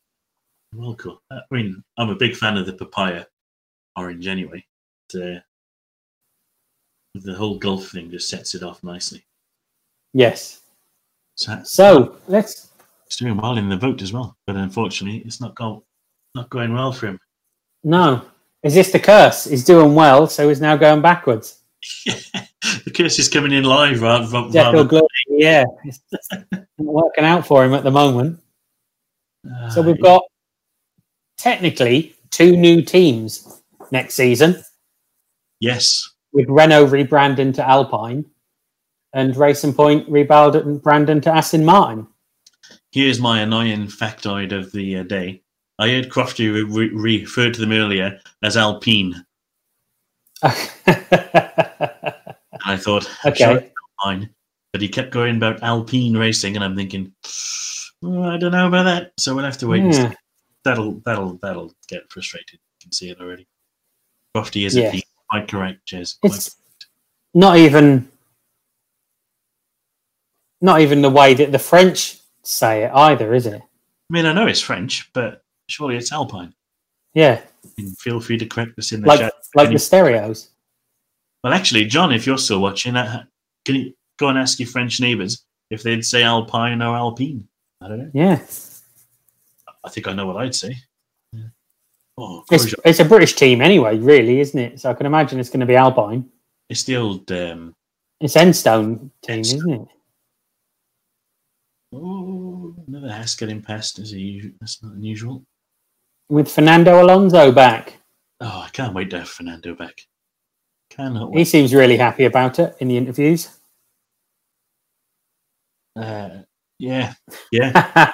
well 0.75 0.95
cool. 0.95 1.21
I 1.31 1.41
mean, 1.49 1.83
I'm 1.97 2.09
a 2.09 2.15
big 2.15 2.35
fan 2.35 2.57
of 2.57 2.65
the 2.65 2.73
papaya 2.73 3.25
orange 3.95 4.27
anyway. 4.27 4.63
But, 5.11 5.21
uh, 5.21 5.39
the 7.15 7.33
whole 7.33 7.57
Gulf 7.57 7.89
thing 7.89 8.11
just 8.11 8.29
sets 8.29 8.53
it 8.53 8.61
off 8.61 8.83
nicely. 8.83 9.25
Yes. 10.13 10.61
So, 11.35 11.61
So 11.63 12.17
let's 12.27 12.66
he's 13.07 13.17
doing 13.17 13.37
well 13.37 13.57
in 13.57 13.69
the 13.69 13.77
vote 13.77 14.01
as 14.01 14.13
well, 14.13 14.37
but 14.45 14.55
unfortunately, 14.55 15.19
it's 15.25 15.41
not 15.41 15.55
going 15.55 15.81
not 16.35 16.49
going 16.49 16.73
well 16.73 16.91
for 16.91 17.07
him. 17.07 17.19
no. 17.83 18.21
Is 18.63 18.73
this 18.73 18.91
the 18.91 18.99
curse? 18.99 19.45
He's 19.45 19.63
doing 19.63 19.93
well, 19.93 20.27
so 20.27 20.49
he's 20.49 20.59
now 20.59 20.75
going 20.75 21.01
backwards. 21.01 21.61
the 22.05 22.91
curse 22.93 23.19
is 23.19 23.29
coming 23.29 23.51
in 23.51 23.63
live 23.63 24.01
rather, 24.01 24.25
rather 24.25 24.51
Death 24.51 24.75
or 24.75 24.83
glory, 24.83 25.07
yeah. 25.29 25.63
It's 25.85 26.01
not 26.11 26.67
working 26.77 27.23
out 27.23 27.45
for 27.45 27.63
him 27.63 27.73
at 27.73 27.83
the 27.83 27.91
moment. 27.91 28.41
So 29.71 29.81
we've 29.81 30.01
got 30.01 30.23
technically 31.37 32.15
two 32.31 32.57
new 32.57 32.81
teams 32.81 33.61
next 33.91 34.15
season, 34.15 34.61
yes, 35.59 36.09
with 36.33 36.49
Renault 36.49 36.87
rebranding 36.87 37.53
to 37.55 37.67
Alpine 37.67 38.25
and 39.13 39.35
Racing 39.37 39.73
Point 39.73 40.09
rebranding 40.09 41.21
to 41.21 41.33
Aston 41.33 41.63
Martin. 41.63 42.07
Here's 42.91 43.19
my 43.19 43.41
annoying 43.41 43.87
factoid 43.87 44.51
of 44.51 44.71
the 44.71 44.97
uh, 44.97 45.03
day. 45.03 45.41
I 45.79 45.89
heard 45.89 46.09
Crofty 46.09 46.51
re- 46.53 46.63
re- 46.63 46.93
refer 47.21 47.51
to 47.51 47.59
them 47.59 47.71
earlier 47.71 48.19
as 48.43 48.57
Alpine. 48.57 49.13
And 50.41 50.53
I 52.65 52.77
thought, 52.77 53.09
Okay. 53.25 53.35
sure, 53.43 53.63
Alpine. 54.05 54.29
But 54.73 54.81
he 54.81 54.89
kept 54.89 55.11
going 55.11 55.37
about 55.37 55.63
Alpine 55.63 56.17
racing, 56.17 56.55
and 56.55 56.63
I'm 56.63 56.75
thinking, 56.75 57.13
"Oh, 58.03 58.23
I 58.23 58.37
don't 58.37 58.51
know 58.51 58.67
about 58.67 58.83
that. 58.83 59.13
So 59.17 59.33
we'll 59.35 59.45
have 59.45 59.57
to 59.59 59.67
wait 59.67 59.83
and 59.83 59.95
see. 59.95 60.07
That'll 60.63 61.01
that'll 61.05 61.37
that'll 61.41 61.73
get 61.87 62.09
frustrated. 62.11 62.53
You 62.59 62.83
can 62.83 62.91
see 62.91 63.09
it 63.09 63.19
already. 63.21 63.47
Crofty 64.35 64.65
is 64.65 64.75
a 64.75 64.91
P. 64.91 65.03
Quite 65.29 65.47
correct, 65.47 65.87
Jez. 65.87 66.17
It's 66.23 66.55
not 67.33 67.57
even 67.57 68.09
not 70.61 70.81
even 70.81 71.01
the 71.01 71.09
way 71.09 71.33
that 71.33 71.51
the 71.51 71.59
French 71.59 72.16
say 72.47 72.83
it 72.83 72.91
either, 72.93 73.33
is 73.33 73.45
it? 73.45 73.61
I 73.61 74.13
mean, 74.13 74.25
I 74.25 74.33
know 74.33 74.47
it's 74.47 74.61
French, 74.61 75.11
but 75.13 75.41
surely 75.69 75.97
it's 75.97 76.11
Alpine. 76.11 76.53
Yeah, 77.13 77.41
And 77.77 77.97
feel 77.99 78.19
free 78.19 78.37
to 78.37 78.45
correct 78.45 78.77
us 78.79 78.91
in 78.91 79.01
the 79.01 79.07
like 79.07 79.19
chat. 79.19 79.33
like 79.55 79.69
the 79.71 79.79
stereos. 79.79 80.49
Well, 81.43 81.53
actually, 81.53 81.85
John, 81.85 82.11
if 82.13 82.25
you're 82.27 82.37
still 82.37 82.59
watching, 82.59 82.95
uh, 82.95 83.23
can 83.65 83.75
you 83.75 83.93
go 84.17 84.27
and 84.29 84.37
ask 84.37 84.59
your 84.59 84.67
French 84.67 84.99
neighbours 84.99 85.43
if 85.69 85.83
they'd 85.83 86.05
say 86.05 86.23
Alpine 86.23 86.81
or 86.81 86.95
Alpine? 86.95 87.47
I 87.81 87.87
don't 87.87 87.99
know. 87.99 88.11
Yeah, 88.13 88.39
I 89.83 89.89
think 89.89 90.07
I 90.07 90.13
know 90.13 90.25
what 90.27 90.37
I'd 90.37 90.55
say. 90.55 90.75
Oh, 92.19 92.43
it's 92.49 92.73
it's 92.83 92.99
a 92.99 93.05
British 93.05 93.33
team 93.35 93.61
anyway, 93.61 93.97
really, 93.99 94.39
isn't 94.39 94.59
it? 94.59 94.79
So 94.79 94.89
I 94.89 94.93
can 94.95 95.05
imagine 95.05 95.39
it's 95.39 95.49
going 95.49 95.59
to 95.59 95.65
be 95.67 95.75
Alpine. 95.75 96.25
it's 96.69 96.83
the 96.83 96.97
old. 96.97 97.31
Um, 97.31 97.75
It's 98.19 98.35
Enstone 98.35 99.11
team, 99.21 99.41
Enstone. 99.41 99.55
isn't 99.55 99.71
it? 99.73 99.87
Oh, 101.93 102.75
another 102.87 103.11
Haas 103.11 103.35
getting 103.35 103.61
past. 103.61 103.99
Is 103.99 104.11
he? 104.11 104.51
That's 104.59 104.81
not 104.83 104.93
unusual. 104.93 105.43
With 106.29 106.51
Fernando 106.51 107.01
Alonso 107.01 107.51
back, 107.51 107.97
Oh, 108.39 108.63
I 108.65 108.69
can't 108.71 108.93
wait 108.93 109.09
to 109.11 109.19
have 109.19 109.29
Fernando 109.29 109.73
back. 109.73 110.01
Cannot 110.89 111.35
he 111.35 111.43
seems 111.43 111.73
really 111.73 111.97
happy 111.97 112.25
about 112.25 112.59
it 112.59 112.75
in 112.79 112.87
the 112.87 112.97
interviews. 112.97 113.49
Uh, 115.95 116.41
yeah, 116.79 117.13
yeah. 117.51 118.13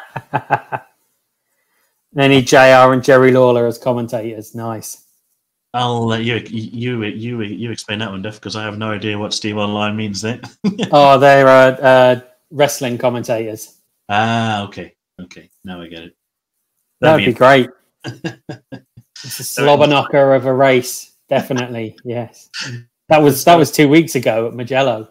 then 2.13 2.31
he 2.31 2.41
JR 2.41 2.93
and 2.93 3.03
Jerry 3.03 3.31
Lawler 3.31 3.67
as 3.67 3.77
commentators. 3.77 4.55
Nice. 4.55 5.05
I'll 5.73 6.05
let 6.05 6.23
you 6.23 6.35
you 6.45 7.03
you 7.03 7.41
you 7.41 7.71
explain 7.71 7.99
that 7.99 8.11
one, 8.11 8.21
Duff, 8.21 8.35
because 8.35 8.55
I 8.55 8.63
have 8.63 8.77
no 8.77 8.91
idea 8.91 9.17
what 9.17 9.33
Steve 9.33 9.57
Online 9.57 9.95
means 9.95 10.21
there. 10.21 10.39
Oh, 10.91 11.19
they're 11.19 11.47
uh, 11.47 11.71
uh, 11.71 12.21
wrestling 12.53 12.97
commentators. 12.97 13.79
ah, 14.09 14.63
okay, 14.63 14.93
okay. 15.21 15.49
Now 15.65 15.81
I 15.81 15.87
get 15.87 16.03
it. 16.03 16.15
That 17.01 17.15
would 17.15 17.25
be 17.25 17.33
great. 17.33 17.69
That'd 18.03 18.41
It's 19.25 19.39
a 19.39 19.43
slobber 19.43 19.87
knocker 19.87 20.33
of 20.33 20.45
a 20.45 20.53
race, 20.53 21.13
definitely. 21.29 21.97
Yes, 22.05 22.49
that 23.09 23.21
was 23.21 23.43
that 23.45 23.55
was 23.55 23.71
two 23.71 23.89
weeks 23.89 24.15
ago 24.15 24.47
at 24.47 24.53
Mugello. 24.53 25.09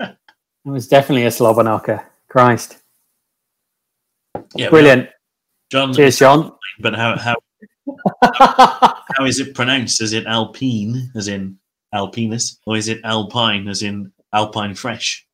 It 0.00 0.16
was 0.64 0.88
definitely 0.88 1.26
a 1.26 1.30
slobber 1.30 1.62
knocker. 1.62 2.04
Christ, 2.28 2.78
yeah, 4.54 4.68
brilliant. 4.70 5.08
John. 5.70 5.94
Cheers, 5.94 6.18
John. 6.18 6.52
But 6.78 6.94
how 6.94 7.16
how 7.16 7.36
how 9.16 9.24
is 9.24 9.40
it 9.40 9.54
pronounced? 9.54 10.02
Is 10.02 10.12
it 10.12 10.26
Alpine, 10.26 11.10
as 11.16 11.28
in 11.28 11.58
Alpinus, 11.94 12.58
or 12.66 12.76
is 12.76 12.88
it 12.88 13.00
Alpine, 13.02 13.66
as 13.68 13.82
in 13.82 14.12
Alpine 14.34 14.74
Fresh? 14.74 15.25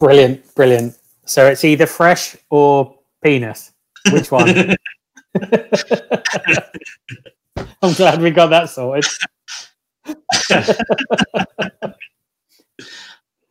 Brilliant, 0.00 0.54
brilliant. 0.54 0.96
So 1.24 1.46
it's 1.46 1.64
either 1.64 1.86
fresh 1.86 2.36
or 2.50 2.98
penis. 3.22 3.72
Which 4.10 4.30
one? 4.30 4.48
I'm 7.82 7.92
glad 7.94 8.20
we 8.20 8.30
got 8.30 8.50
that 8.50 8.70
sorted. 8.70 9.04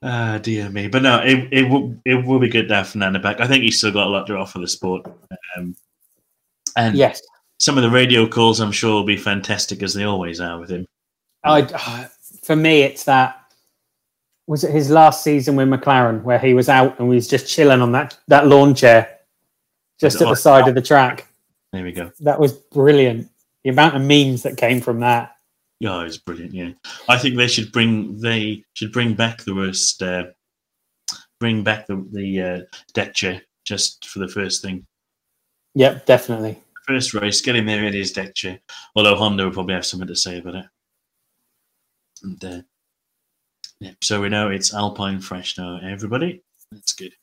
Ah, 0.04 0.38
dear 0.38 0.70
me. 0.70 0.88
But 0.88 1.02
no, 1.02 1.20
it 1.24 1.48
it 1.52 1.70
will 1.70 1.96
it 2.06 2.24
will 2.24 2.40
be 2.40 2.50
good 2.50 2.68
to 2.68 2.76
have 2.76 2.90
Fernando 2.90 3.20
back. 3.20 3.42
I 3.42 3.48
think 3.48 3.64
he's 3.64 3.80
still 3.80 3.92
got 3.92 4.06
a 4.06 4.10
lot 4.10 4.28
to 4.28 4.38
offer 4.38 4.60
the 4.60 4.68
sport. 4.68 5.08
Um, 5.58 5.76
and 6.76 6.96
Yes, 6.96 7.20
some 7.58 7.78
of 7.78 7.84
the 7.84 7.90
radio 7.90 8.28
calls, 8.28 8.60
I'm 8.60 8.72
sure, 8.72 8.94
will 8.94 9.04
be 9.04 9.18
fantastic 9.18 9.82
as 9.82 9.96
they 9.96 10.04
always 10.04 10.40
are 10.40 10.60
with 10.60 10.70
him. 10.70 10.86
I, 11.44 12.08
for 12.44 12.56
me, 12.56 12.84
it's 12.84 13.06
that 13.06 13.47
was 14.48 14.64
it 14.64 14.72
his 14.72 14.90
last 14.90 15.24
season 15.24 15.56
with 15.56 15.68
McLaren 15.68 16.24
where 16.24 16.40
he 16.40 16.54
was 16.54 16.70
out 16.70 16.98
and 17.00 17.10
he 17.10 17.16
was 17.16 17.28
just 17.28 17.48
chilling 17.48 17.82
on 17.82 17.92
that 17.92 18.18
that 18.28 18.48
lawn 18.48 18.74
chair 18.74 19.20
just 20.00 20.22
at 20.22 20.28
the 20.28 20.36
side 20.36 20.68
of 20.68 20.76
the 20.76 20.82
track. 20.82 21.28
There 21.74 21.84
we 21.84 21.92
go. 21.92 22.12
That 22.22 22.40
was 22.40 22.54
brilliant. 22.54 23.30
The 23.64 23.72
amount 23.72 23.96
of 23.96 24.02
memes 24.02 24.44
that 24.44 24.58
came 24.58 24.80
from 24.80 25.02
that. 25.02 25.36
Yeah, 25.80 26.00
it 26.02 26.06
was 26.06 26.18
brilliant. 26.18 26.54
Yeah, 26.54 26.72
I 27.08 27.18
think 27.18 27.36
they 27.36 27.48
should 27.48 27.72
bring 27.72 28.18
they 28.20 28.64
should 28.74 28.92
bring 28.92 29.14
back 29.14 29.44
the 29.44 29.54
worst, 29.54 30.02
uh, 30.02 30.28
bring 31.40 31.64
back 31.64 31.86
the 31.86 32.08
the 32.12 32.42
uh, 32.42 32.62
deck 32.94 33.14
chair 33.14 33.42
just 33.66 34.08
for 34.08 34.20
the 34.20 34.28
first 34.28 34.62
thing. 34.62 34.86
Yep, 35.76 36.06
definitely. 36.06 36.58
First 36.88 37.14
race, 37.14 37.42
get 37.42 37.58
him 37.58 37.66
there 37.66 37.84
in 37.84 37.94
his 37.94 38.14
deck 38.14 38.34
chair. 38.34 38.60
Although 38.96 39.16
Honda 39.16 39.44
will 39.44 39.52
probably 39.52 39.76
have 39.76 39.86
something 39.86 40.08
to 40.08 40.16
say 40.16 40.40
about 40.40 40.56
it. 40.56 40.66
And, 42.24 42.46
uh, 42.46 42.62
yeah, 43.80 43.92
so 44.02 44.22
we 44.22 44.30
know 44.30 44.50
it's 44.50 44.74
Alpine 44.74 45.20
Fresh 45.20 45.58
now, 45.58 45.78
eh, 45.78 45.92
everybody. 45.92 46.42
That's 46.72 46.94
good. 46.94 47.14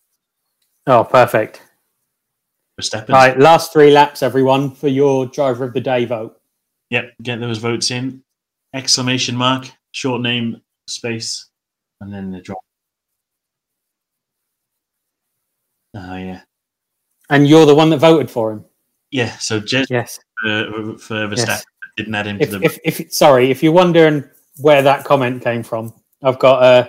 Oh, 0.86 1.04
perfect. 1.04 1.62
Verstappen. 2.80 3.10
Right, 3.10 3.38
last 3.38 3.72
three 3.72 3.90
laps, 3.90 4.22
everyone, 4.22 4.70
for 4.70 4.88
your 4.88 5.26
driver 5.26 5.64
of 5.64 5.72
the 5.74 5.80
day 5.80 6.04
vote. 6.04 6.40
Yep, 6.90 7.12
get 7.22 7.40
those 7.40 7.58
votes 7.58 7.90
in. 7.90 8.22
Exclamation 8.74 9.36
mark, 9.36 9.70
short 9.92 10.20
name, 10.20 10.60
space, 10.88 11.46
and 12.00 12.12
then 12.12 12.30
the 12.30 12.40
drop. 12.40 12.58
Oh, 15.96 16.16
yeah. 16.16 16.40
And 17.30 17.48
you're 17.48 17.66
the 17.66 17.74
one 17.74 17.90
that 17.90 17.98
voted 17.98 18.30
for 18.30 18.52
him. 18.52 18.64
Yeah, 19.10 19.36
so 19.38 19.60
Jez 19.60 19.86
Yes. 19.88 20.18
for, 20.42 20.98
for 20.98 21.14
Verstappen 21.28 21.46
Yes. 21.46 21.64
didn't 21.96 22.14
add 22.16 22.26
him 22.26 22.38
If, 22.40 22.50
to 22.50 22.58
the. 22.58 22.64
if, 22.64 22.78
if 22.84 23.12
sorry, 23.12 23.50
if 23.50 23.62
you're 23.62 23.72
wondering 23.72 24.24
where 24.58 24.82
that 24.82 25.04
comment 25.04 25.42
came 25.42 25.62
from, 25.62 25.94
I've 26.24 26.38
got 26.38 26.62
uh, 26.62 26.88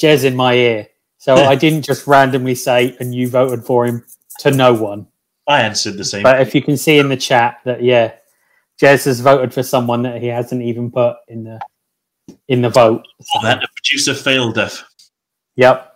Jez 0.00 0.24
in 0.24 0.34
my 0.34 0.54
ear, 0.54 0.88
so 1.18 1.34
I 1.34 1.54
didn't 1.64 1.82
just 1.82 2.06
randomly 2.06 2.54
say, 2.54 2.96
"and 2.98 3.14
you 3.14 3.28
voted 3.28 3.64
for 3.64 3.86
him" 3.86 4.04
to 4.40 4.50
no 4.50 4.74
one. 4.74 5.06
I 5.46 5.62
answered 5.62 5.96
the 5.96 6.04
same. 6.04 6.22
But 6.22 6.40
if 6.40 6.54
you 6.54 6.62
can 6.62 6.76
see 6.76 6.98
in 6.98 7.08
the 7.08 7.16
chat 7.16 7.58
that 7.64 7.82
yeah, 7.82 8.14
Jez 8.80 9.04
has 9.04 9.20
voted 9.20 9.52
for 9.52 9.62
someone 9.62 10.02
that 10.02 10.20
he 10.20 10.28
hasn't 10.28 10.62
even 10.62 10.90
put 10.90 11.16
in 11.28 11.44
the 11.44 11.60
in 12.48 12.62
the 12.62 12.70
vote. 12.70 13.04
So, 13.20 13.40
that 13.42 13.60
the 13.60 13.68
producer 13.76 14.14
failed 14.14 14.54
Duff. 14.54 14.84
Yep. 15.56 15.86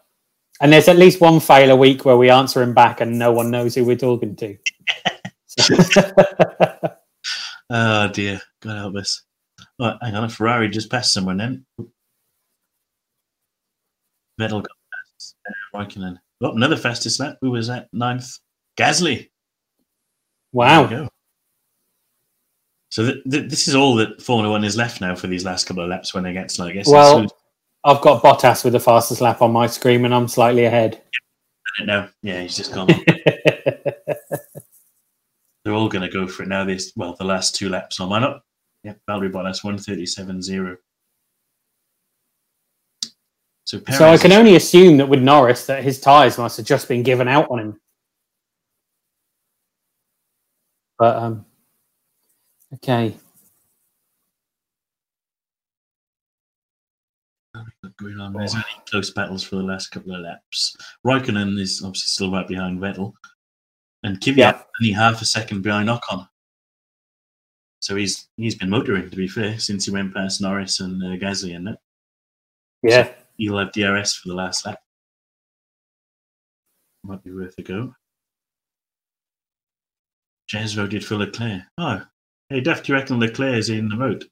And 0.61 0.73
there's 0.73 0.88
at 0.88 0.97
least 0.97 1.20
one 1.20 1.40
fail 1.40 1.70
a 1.70 1.77
week 1.77 2.05
where 2.05 2.16
we 2.16 2.31
answer 2.31 2.62
him 2.62 2.75
back 2.75 3.01
and 3.01 3.18
no 3.18 3.33
one 3.33 3.51
knows 3.51 3.75
who 3.75 3.85
we're 3.85 3.97
talking 3.97 4.37
to. 4.37 4.57
Oh 7.70 8.09
dear, 8.12 8.40
God 8.61 8.77
help 8.77 8.97
us. 8.97 9.23
Right, 9.81 9.97
hang 10.03 10.14
on, 10.14 10.25
a 10.25 10.29
Ferrari 10.29 10.68
just 10.68 10.90
passed 10.90 11.12
someone 11.12 11.38
then. 11.38 11.64
Vettel 14.40 14.62
got 14.62 14.77
past 14.92 15.37
uh, 15.49 15.79
Raikkonen. 15.79 16.18
Oh, 16.42 16.53
another 16.53 16.77
fastest 16.77 17.20
lap. 17.20 17.37
Who 17.40 17.51
was 17.53 17.68
that? 17.68 17.88
Ninth. 17.92 18.38
Gasly. 18.77 19.31
wow. 20.53 21.09
So 22.90 23.05
th- 23.05 23.25
th- 23.31 23.51
this 23.51 23.66
is 23.66 23.75
all 23.75 23.94
that 23.97 24.20
Formula 24.23 24.51
One 24.51 24.62
is 24.64 24.77
left 24.77 25.01
now 25.01 25.14
for 25.16 25.27
these 25.27 25.44
last 25.44 25.66
couple 25.66 25.83
of 25.83 25.88
laps 25.88 26.14
when 26.14 26.23
they 26.23 26.33
get 26.33 26.51
slow. 26.51 26.66
I 26.66 26.73
guess. 26.73 26.88
Well- 26.88 27.27
I've 27.87 28.01
got 28.01 28.23
Bottas 28.23 28.64
with 28.64 28.73
the 28.73 28.81
fastest 28.81 29.20
lap 29.20 29.42
on 29.42 29.53
my 29.53 29.66
screen 29.66 30.07
and 30.07 30.14
I'm 30.14 30.27
slightly 30.27 30.64
ahead. 30.64 31.03
I 31.05 31.79
don't 31.79 31.87
know. 31.87 32.09
yeah, 32.23 32.40
he's 32.40 32.57
just 32.57 32.73
gone. 32.73 32.88
They're 35.64 35.75
all 35.75 35.88
going 35.90 36.03
to 36.03 36.09
go 36.09 36.27
for 36.27 36.44
it 36.44 36.49
now. 36.49 36.64
This 36.64 36.92
well, 36.97 37.14
the 37.18 37.25
last 37.25 37.55
two 37.55 37.68
laps 37.68 38.01
on 38.01 38.09
mine 38.09 38.23
up. 38.23 38.42
Yep, 38.85 38.99
Valtteri 39.09 39.31
Bottas 39.33 39.62
one 39.64 39.77
thirty 39.79 40.07
seven 40.07 40.40
zero. 40.42 40.77
So, 43.64 43.81
so 43.90 44.09
I 44.09 44.18
can 44.18 44.33
only 44.33 44.57
assume 44.57 44.98
that 44.98 45.09
with 45.09 45.22
Norris 45.22 45.66
that 45.66 45.83
his 45.83 45.98
tyres 45.98 46.37
must 46.37 46.59
have 46.59 46.66
just 46.66 46.87
been 46.87 47.03
given 47.03 47.29
out 47.29 47.50
on 47.50 47.59
him. 47.59 47.81
But 50.98 51.16
um 51.16 51.46
okay. 52.74 53.14
going 57.98 58.18
on. 58.20 58.33
There's 58.33 58.55
only 58.55 58.66
close 58.88 59.11
battles 59.11 59.42
for 59.42 59.57
the 59.57 59.62
last 59.62 59.88
couple 59.88 60.14
of 60.14 60.20
laps. 60.22 60.77
Raikkonen 61.07 61.59
is 61.61 61.83
obviously 61.83 62.07
still 62.07 62.33
right 62.33 62.46
behind 62.46 62.81
Vettel, 62.81 63.12
and 64.03 64.18
Kvyat 64.20 64.37
Yeah. 64.37 64.62
only 64.81 64.92
half 64.92 65.22
a 65.22 65.24
second 65.24 65.62
behind 65.62 65.88
Ocon. 65.88 66.29
So 67.81 67.96
he's 67.96 68.29
he's 68.37 68.55
been 68.55 68.70
motoring 68.70 69.11
to 69.11 69.16
be 69.16 69.29
fair 69.29 69.59
since 69.59 69.85
he 69.85 69.90
went 69.90 70.14
past 70.14 70.40
Norris 70.40 70.81
and 70.81 71.03
uh, 71.03 71.16
Gasly 71.24 71.55
and 71.55 71.66
that. 71.66 71.79
Yeah. 72.83 73.12
He'll 73.37 73.59
have 73.59 73.73
DRS 73.73 74.14
for 74.14 74.29
the 74.29 74.35
last 74.35 74.64
lap. 74.66 74.79
Might 77.03 77.23
be 77.23 77.33
worth 77.33 77.55
a 77.59 77.62
go. 77.62 77.94
Jez 80.51 80.75
voted 80.75 81.05
for 81.05 81.16
Leclerc. 81.16 81.62
Oh, 81.79 82.03
hey, 82.49 82.61
Duff, 82.61 82.83
do 82.83 82.92
you 82.92 82.99
reckon 82.99 83.18
Leclerc 83.18 83.57
is 83.57 83.70
in 83.70 83.88
the 83.88 83.97
vote? 83.97 84.25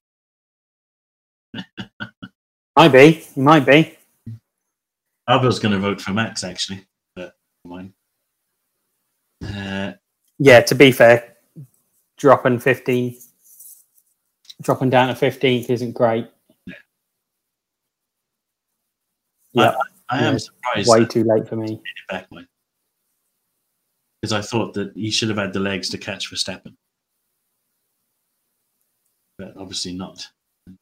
Might 2.77 2.89
be. 2.89 3.11
He 3.13 3.41
might 3.41 3.67
be. 3.67 3.99
I 5.27 5.37
was 5.37 5.59
going 5.59 5.73
to 5.73 5.79
vote 5.79 6.01
for 6.01 6.13
Max 6.13 6.43
actually, 6.43 6.87
but 7.15 7.35
mind. 7.65 7.93
Uh, 9.45 9.93
Yeah, 10.39 10.63
to 10.63 10.75
be 10.75 10.91
fair, 10.91 11.37
dropping 12.17 12.59
15 12.59 13.17
dropping 14.63 14.91
down 14.91 15.09
to 15.09 15.15
15th 15.15 15.69
isn't 15.69 15.93
great. 15.93 16.29
Yeah, 19.55 19.75
I 20.09 20.21
Yeah, 20.21 20.29
am 20.31 20.39
surprised 20.39 20.89
way 20.89 21.05
too 21.05 21.25
late 21.25 21.49
for 21.49 21.57
me. 21.57 21.67
he 21.69 21.75
made 21.75 21.81
it 21.81 22.09
back 22.11 22.27
one 22.31 22.47
because 24.21 24.33
I 24.33 24.41
thought 24.41 24.75
that 24.75 24.93
he 24.95 25.11
should 25.11 25.29
have 25.29 25.39
had 25.39 25.53
the 25.53 25.61
legs 25.61 25.89
to 25.91 25.99
catch 25.99 26.31
Verstappen, 26.33 26.75
but 29.39 29.55
obviously 29.57 29.93
not. 29.95 30.27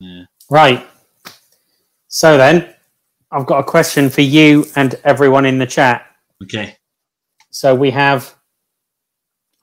Uh, 0.03 0.25
Right. 0.51 0.87
So 2.09 2.37
then, 2.37 2.75
I've 3.31 3.47
got 3.47 3.61
a 3.61 3.65
question 3.65 4.11
for 4.11 4.21
you 4.23 4.67
and 4.77 4.95
everyone 5.05 5.47
in 5.47 5.59
the 5.59 5.67
chat. 5.67 6.07
okay, 6.43 6.77
So 7.51 7.75
we 7.75 7.91
have 7.93 8.35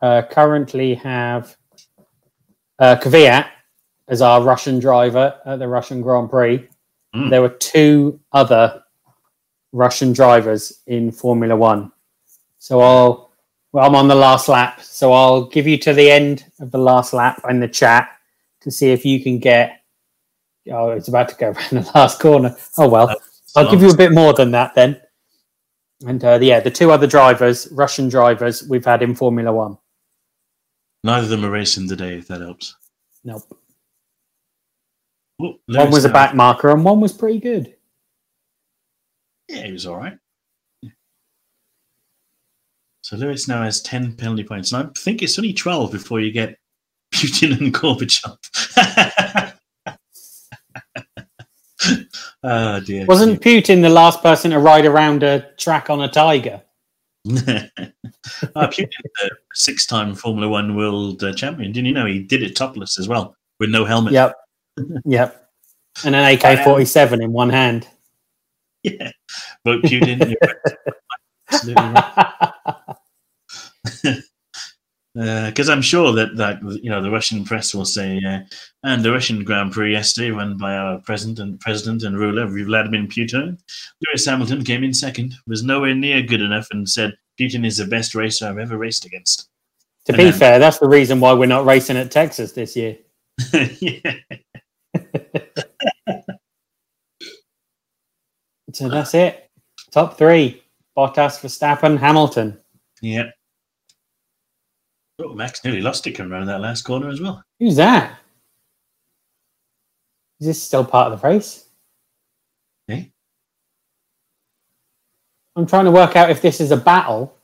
uh, 0.02 0.22
currently 0.30 0.96
have 0.96 1.58
uh, 2.80 2.96
Kvyat 3.02 3.48
as 4.08 4.22
our 4.22 4.42
Russian 4.42 4.80
driver 4.80 5.40
at 5.46 5.60
the 5.60 5.68
Russian 5.68 6.02
Grand 6.02 6.30
Prix. 6.30 6.68
Mm. 7.16 7.30
There 7.30 7.42
were 7.42 7.50
two 7.50 8.20
other 8.32 8.82
Russian 9.72 10.14
drivers 10.14 10.82
in 10.88 11.12
Formula 11.12 11.56
One. 11.56 11.92
So 12.60 12.82
I'll 12.82 13.32
well, 13.72 13.86
I'm 13.86 13.96
on 13.96 14.08
the 14.08 14.16
last 14.16 14.48
lap, 14.48 14.82
so 14.82 15.12
I'll 15.12 15.46
give 15.46 15.68
you 15.68 15.78
to 15.80 15.94
the 15.94 16.10
end 16.10 16.46
of 16.60 16.72
the 16.72 16.78
last 16.78 17.14
lap 17.14 17.42
in 17.50 17.60
the 17.60 17.68
chat 17.68 18.18
to 18.62 18.72
see 18.72 18.92
if 18.92 19.06
you 19.06 19.22
can 19.22 19.40
get. 19.40 19.84
Oh, 20.72 20.92
it's 20.92 21.08
about 21.08 21.30
to 21.30 21.36
go 21.36 21.48
around 21.52 21.70
the 21.72 21.92
last 21.94 22.20
corner. 22.20 22.56
Oh 22.78 22.88
well, 22.88 23.16
I'll 23.56 23.70
give 23.70 23.82
you 23.82 23.90
a 23.90 23.98
bit 23.98 24.12
more 24.12 24.34
than 24.34 24.52
that 24.52 24.74
then. 24.76 25.02
And 26.06 26.24
uh, 26.24 26.40
yeah, 26.42 26.60
the 26.60 26.72
two 26.72 26.92
other 26.92 27.08
drivers, 27.08 27.68
Russian 27.72 28.08
drivers, 28.08 28.68
we've 28.68 28.86
had 28.86 29.02
in 29.02 29.16
Formula 29.16 29.52
One. 29.52 29.78
Neither 31.04 31.24
of 31.24 31.30
them 31.30 31.46
are 31.46 31.52
racing 31.52 31.88
today, 31.88 32.18
if 32.18 32.28
that 32.28 32.42
helps. 32.42 32.76
Nope. 33.24 33.44
One 35.38 35.92
was 35.92 36.06
a 36.06 36.10
back 36.10 36.34
marker 36.34 36.70
and 36.70 36.84
one 36.84 37.00
was 37.00 37.14
pretty 37.14 37.40
good. 37.40 37.77
Yeah, 39.48 39.66
he 39.66 39.72
was 39.72 39.86
all 39.86 39.98
right. 39.98 40.18
Yeah. 40.82 40.92
So 43.02 43.16
Lewis 43.16 43.48
now 43.48 43.64
has 43.64 43.82
10 43.82 44.16
penalty 44.16 44.44
points. 44.44 44.72
And 44.72 44.88
I 44.88 44.90
think 45.00 45.22
it's 45.22 45.40
only 45.40 45.54
12 45.54 45.92
before 45.92 46.20
you 46.20 46.32
get 46.32 46.58
Putin 47.14 47.60
and 47.60 47.74
Gorbachev. 47.74 48.38
oh, 52.44 52.80
dear. 52.82 53.06
Wasn't 53.06 53.42
Putin 53.42 53.82
the 53.82 53.90
last 53.90 54.22
person 54.22 54.52
to 54.52 54.60
ride 54.60 54.86
around 54.86 55.24
a 55.24 55.52
track 55.58 55.90
on 55.90 56.02
a 56.02 56.10
tiger? 56.10 56.62
uh, 57.28 57.32
Putin, 58.56 58.90
the 59.22 59.32
six 59.54 59.86
time 59.86 60.16
Formula 60.16 60.48
One 60.48 60.76
world 60.76 61.24
uh, 61.24 61.34
champion, 61.34 61.72
didn't 61.72 61.88
you 61.88 61.94
know 61.94 62.06
he 62.06 62.20
did 62.20 62.44
it 62.44 62.56
topless 62.56 63.00
as 63.00 63.08
well 63.08 63.36
with 63.60 63.70
no 63.70 63.86
helmet? 63.86 64.14
Yep. 64.14 64.36
yep. 65.06 65.50
And 66.06 66.16
an 66.16 66.38
AK 66.38 66.64
47 66.64 67.24
in 67.24 67.32
one 67.32 67.50
hand. 67.50 67.88
Yeah. 68.84 69.12
Vote 69.66 69.84
Putin. 69.84 70.34
Absolutely. 71.52 72.02
Because 75.16 75.70
I'm 75.74 75.82
sure 75.82 76.14
that, 76.14 76.36
that 76.38 76.62
you 76.84 76.90
know 76.90 77.02
the 77.02 77.10
Russian 77.12 77.44
press 77.44 77.74
will 77.74 77.86
say, 77.86 78.22
uh, 78.28 78.40
and 78.84 79.04
the 79.04 79.12
Russian 79.12 79.44
Grand 79.44 79.72
Prix 79.72 79.92
yesterday, 79.92 80.32
won 80.32 80.58
by 80.58 80.76
our 80.78 81.00
president 81.00 81.40
and 81.40 81.60
president 81.60 82.04
and 82.04 82.18
ruler 82.18 82.46
Vladimir 82.46 83.04
Putin. 83.08 83.58
Lewis 84.06 84.26
Hamilton 84.26 84.64
came 84.64 84.84
in 84.84 84.94
second, 84.94 85.34
was 85.48 85.64
nowhere 85.64 85.96
near 85.96 86.22
good 86.22 86.42
enough, 86.42 86.68
and 86.72 86.88
said 86.88 87.14
Putin 87.40 87.66
is 87.66 87.78
the 87.78 87.86
best 87.86 88.14
racer 88.16 88.48
I've 88.48 88.60
ever 88.60 88.78
raced 88.78 89.06
against. 89.06 89.50
to 90.06 90.12
And 90.14 90.18
be 90.18 90.24
then- 90.26 90.34
fair, 90.34 90.60
that's 90.60 90.78
the 90.80 90.88
reason 90.88 91.20
why 91.20 91.34
we're 91.34 91.48
not 91.48 91.66
racing 91.66 91.98
at 91.98 92.12
Texas 92.12 92.52
this 92.52 92.76
year. 92.76 92.98
yeah. 93.80 94.14
So 98.78 98.88
that's 98.90 99.16
it. 99.16 99.50
Top 99.90 100.20
three: 100.20 100.62
Bottas, 100.96 101.40
Verstappen, 101.42 101.98
Hamilton. 101.98 102.60
Yeah. 103.02 103.32
Oh, 105.18 105.34
Max 105.34 105.64
nearly 105.64 105.82
lost 105.82 106.06
it 106.06 106.12
coming 106.12 106.32
around 106.32 106.46
that 106.46 106.62
last 106.62 106.84
corner 106.84 107.10
as 107.10 107.20
well. 107.20 107.44
Who's 107.60 107.76
that? 107.78 108.20
Is 110.40 110.46
this 110.46 110.62
still 110.62 110.86
part 110.86 111.12
of 111.12 111.20
the 111.20 111.28
race? 111.28 111.66
Eh? 112.90 113.06
I'm 115.56 115.66
trying 115.66 115.86
to 115.86 115.92
work 115.92 116.16
out 116.16 116.30
if 116.30 116.40
this 116.44 116.62
is 116.62 116.70
a 116.70 116.78
battle 116.78 117.36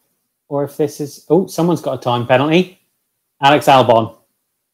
or 0.50 0.64
if 0.66 0.78
this 0.78 1.02
is. 1.02 1.26
Oh, 1.30 1.48
someone's 1.48 1.82
got 1.82 1.98
a 1.98 2.02
time 2.02 2.28
penalty. 2.28 2.80
Alex 3.42 3.66
Albon. 3.66 4.16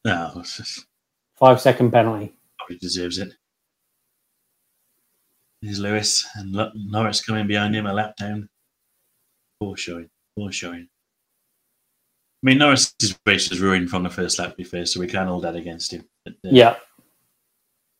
No, 0.04 0.32
it's 0.36 0.58
just, 0.58 0.84
Five 1.36 1.58
second 1.58 1.90
penalty. 1.90 2.34
probably 2.58 2.76
deserves 2.76 3.16
it. 3.16 3.32
Here's 5.62 5.78
Lewis 5.78 6.26
and 6.36 6.56
Norris 6.74 7.24
coming 7.24 7.46
behind 7.46 7.74
him, 7.74 7.86
a 7.86 7.92
lap 7.92 8.16
down. 8.16 8.48
Poor 9.60 9.76
showing. 9.76 10.08
Poor 10.38 10.50
showing. 10.50 10.88
I 12.42 12.46
mean, 12.46 12.58
Norris's 12.58 13.18
race 13.26 13.50
was 13.50 13.60
ruined 13.60 13.90
from 13.90 14.02
the 14.02 14.08
first 14.08 14.38
lap, 14.38 14.50
to 14.50 14.56
be 14.56 14.64
fair, 14.64 14.86
so 14.86 15.00
we 15.00 15.06
can't 15.06 15.28
hold 15.28 15.44
that 15.44 15.56
against 15.56 15.92
him. 15.92 16.06
But, 16.24 16.34
uh, 16.46 16.50
Yeah. 16.50 16.76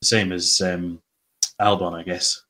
The 0.00 0.06
same 0.06 0.32
as 0.32 0.62
um, 0.62 1.02
Albon, 1.60 1.92
I 1.92 2.02
guess. 2.02 2.42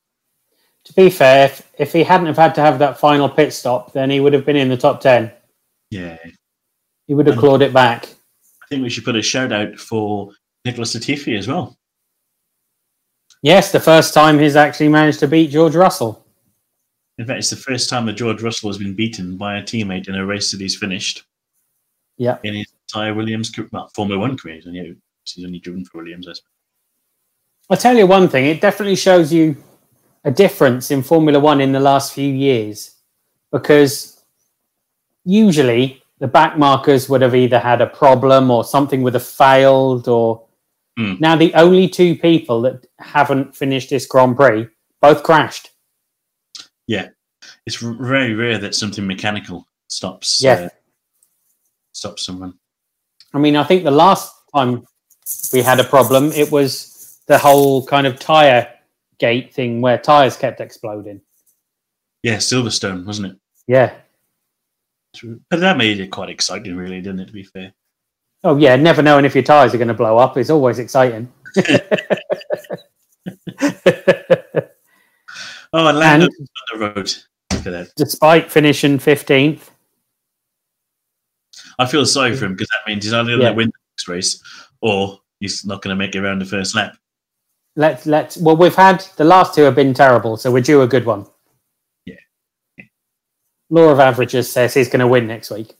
To 0.84 0.92
be 0.92 1.10
fair, 1.10 1.46
if, 1.46 1.68
if 1.76 1.92
he 1.92 2.04
hadn't 2.04 2.28
have 2.28 2.36
had 2.36 2.54
to 2.54 2.60
have 2.60 2.78
that 2.78 3.00
final 3.00 3.28
pit 3.28 3.52
stop, 3.52 3.92
then 3.92 4.08
he 4.08 4.20
would 4.20 4.32
have 4.32 4.46
been 4.46 4.56
in 4.56 4.68
the 4.68 4.76
top 4.76 5.00
10. 5.00 5.32
Yeah. 5.90 6.16
He 7.08 7.14
would 7.14 7.26
have 7.26 7.38
clawed 7.38 7.62
it 7.62 7.72
back. 7.72 8.04
I 8.62 8.66
think 8.68 8.84
we 8.84 8.90
should 8.90 9.04
put 9.04 9.16
a 9.16 9.22
shout 9.22 9.50
out 9.50 9.76
for 9.76 10.30
Nicholas 10.64 10.94
Latifi 10.94 11.36
as 11.36 11.48
well. 11.48 11.76
Yes, 13.42 13.72
the 13.72 13.80
first 13.80 14.12
time 14.12 14.38
he's 14.38 14.56
actually 14.56 14.88
managed 14.88 15.20
to 15.20 15.28
beat 15.28 15.50
George 15.50 15.74
Russell. 15.74 16.24
In 17.18 17.26
fact, 17.26 17.38
it's 17.38 17.50
the 17.50 17.56
first 17.56 17.88
time 17.88 18.06
that 18.06 18.14
George 18.14 18.42
Russell 18.42 18.70
has 18.70 18.78
been 18.78 18.94
beaten 18.94 19.36
by 19.36 19.58
a 19.58 19.62
teammate 19.62 20.08
in 20.08 20.14
a 20.14 20.24
race 20.24 20.50
that 20.50 20.60
he's 20.60 20.76
finished 20.76 21.24
Yeah. 22.16 22.38
in 22.44 22.54
his 22.54 22.66
entire 22.88 23.14
Williams, 23.14 23.50
well, 23.72 23.88
Formula 23.94 24.18
One 24.20 24.36
career. 24.36 24.56
He's 24.56 24.66
only, 24.66 24.96
he's 25.24 25.44
only 25.44 25.58
driven 25.58 25.84
for 25.84 25.98
Williams, 25.98 26.28
I 26.28 26.32
suppose. 26.32 26.46
I'll 27.70 27.76
tell 27.76 27.96
you 27.96 28.06
one 28.06 28.28
thing, 28.28 28.46
it 28.46 28.60
definitely 28.60 28.96
shows 28.96 29.32
you 29.32 29.56
a 30.24 30.30
difference 30.30 30.90
in 30.90 31.02
Formula 31.02 31.38
One 31.38 31.60
in 31.60 31.72
the 31.72 31.80
last 31.80 32.12
few 32.12 32.30
years 32.32 32.96
because 33.52 34.22
usually 35.24 36.02
the 36.18 36.26
back 36.28 36.58
markers 36.58 37.08
would 37.08 37.22
have 37.22 37.34
either 37.34 37.58
had 37.58 37.80
a 37.80 37.86
problem 37.86 38.50
or 38.50 38.64
something 38.64 39.02
would 39.02 39.14
have 39.14 39.26
failed 39.26 40.08
or 40.08 40.42
Hmm. 41.00 41.14
now 41.18 41.34
the 41.34 41.54
only 41.54 41.88
two 41.88 42.14
people 42.14 42.60
that 42.62 42.86
haven't 42.98 43.56
finished 43.56 43.88
this 43.88 44.04
Grand 44.06 44.36
Prix 44.36 44.68
both 45.00 45.22
crashed. 45.22 45.70
Yeah, 46.86 47.08
it's 47.64 47.76
very 47.76 48.34
rare 48.34 48.58
that 48.58 48.74
something 48.74 49.06
mechanical 49.06 49.66
stops 49.88 50.42
Yeah. 50.42 50.52
uh, 50.54 50.68
stops 51.92 52.26
someone. 52.26 52.54
I 53.32 53.38
mean, 53.38 53.56
I 53.56 53.64
think 53.64 53.84
the 53.84 53.90
last 53.90 54.30
time 54.54 54.84
we 55.54 55.62
had 55.62 55.80
a 55.80 55.84
problem, 55.84 56.32
it 56.32 56.50
was 56.52 57.18
the 57.26 57.38
whole 57.38 57.86
kind 57.86 58.06
of 58.06 58.18
tire 58.18 58.68
gate 59.18 59.54
thing 59.54 59.80
where 59.80 59.96
tires 59.96 60.36
kept 60.36 60.60
exploding. 60.60 61.22
Yeah, 62.22 62.36
Silverstone, 62.36 63.06
wasn't 63.06 63.32
it? 63.32 63.38
Yeah. 63.66 63.94
But 65.48 65.60
that 65.60 65.78
made 65.78 65.98
it 66.00 66.08
quite 66.08 66.28
exciting, 66.28 66.76
really, 66.76 67.00
didn't 67.00 67.20
it? 67.20 67.26
To 67.26 67.32
be 67.32 67.44
fair. 67.44 67.72
Oh 68.42 68.56
yeah, 68.56 68.76
never 68.76 69.02
knowing 69.02 69.24
if 69.24 69.34
your 69.34 69.44
tires 69.44 69.74
are 69.74 69.78
going 69.78 69.88
to 69.88 69.94
blow 69.94 70.16
up 70.18 70.36
is 70.38 70.50
always 70.50 70.78
exciting. 70.78 71.30
Oh, 75.72 75.86
and 75.86 75.98
Lando 75.98 76.26
And- 76.26 76.48
on 76.74 76.80
the 76.80 76.86
road. 76.94 77.14
Look 77.52 77.66
at 77.66 77.70
that. 77.70 77.88
Despite 77.96 78.50
finishing 78.50 78.98
fifteenth, 78.98 79.70
I 81.78 81.86
feel 81.86 82.04
sorry 82.06 82.34
for 82.34 82.46
him 82.46 82.54
because 82.54 82.68
that 82.68 82.90
means 82.90 83.04
he's 83.04 83.12
either 83.12 83.28
going 83.28 83.38
to 83.40 83.44
Yeah. 83.46 83.50
win 83.52 83.68
the 83.68 83.78
next 83.92 84.08
race 84.08 84.42
or 84.80 85.20
he's 85.38 85.64
not 85.64 85.80
going 85.82 85.94
to 85.94 85.98
make 85.98 86.14
it 86.14 86.18
around 86.24 86.40
the 86.40 86.44
first 86.46 86.74
lap. 86.74 86.96
let's 87.76 88.04
let's. 88.06 88.36
Well, 88.36 88.56
we've 88.56 88.74
had 88.74 89.04
the 89.16 89.24
last 89.24 89.54
two 89.54 89.62
have 89.62 89.74
been 89.76 89.94
terrible, 89.94 90.36
so 90.36 90.50
we're 90.50 90.60
due 90.62 90.82
a 90.82 90.88
good 90.88 91.04
one. 91.06 91.26
Yeah. 92.04 92.16
Law 93.68 93.90
of 93.90 94.00
averages 94.00 94.50
says 94.50 94.74
he's 94.74 94.88
going 94.88 95.00
to 95.00 95.06
win 95.08 95.26
next 95.28 95.50
week 95.50 95.74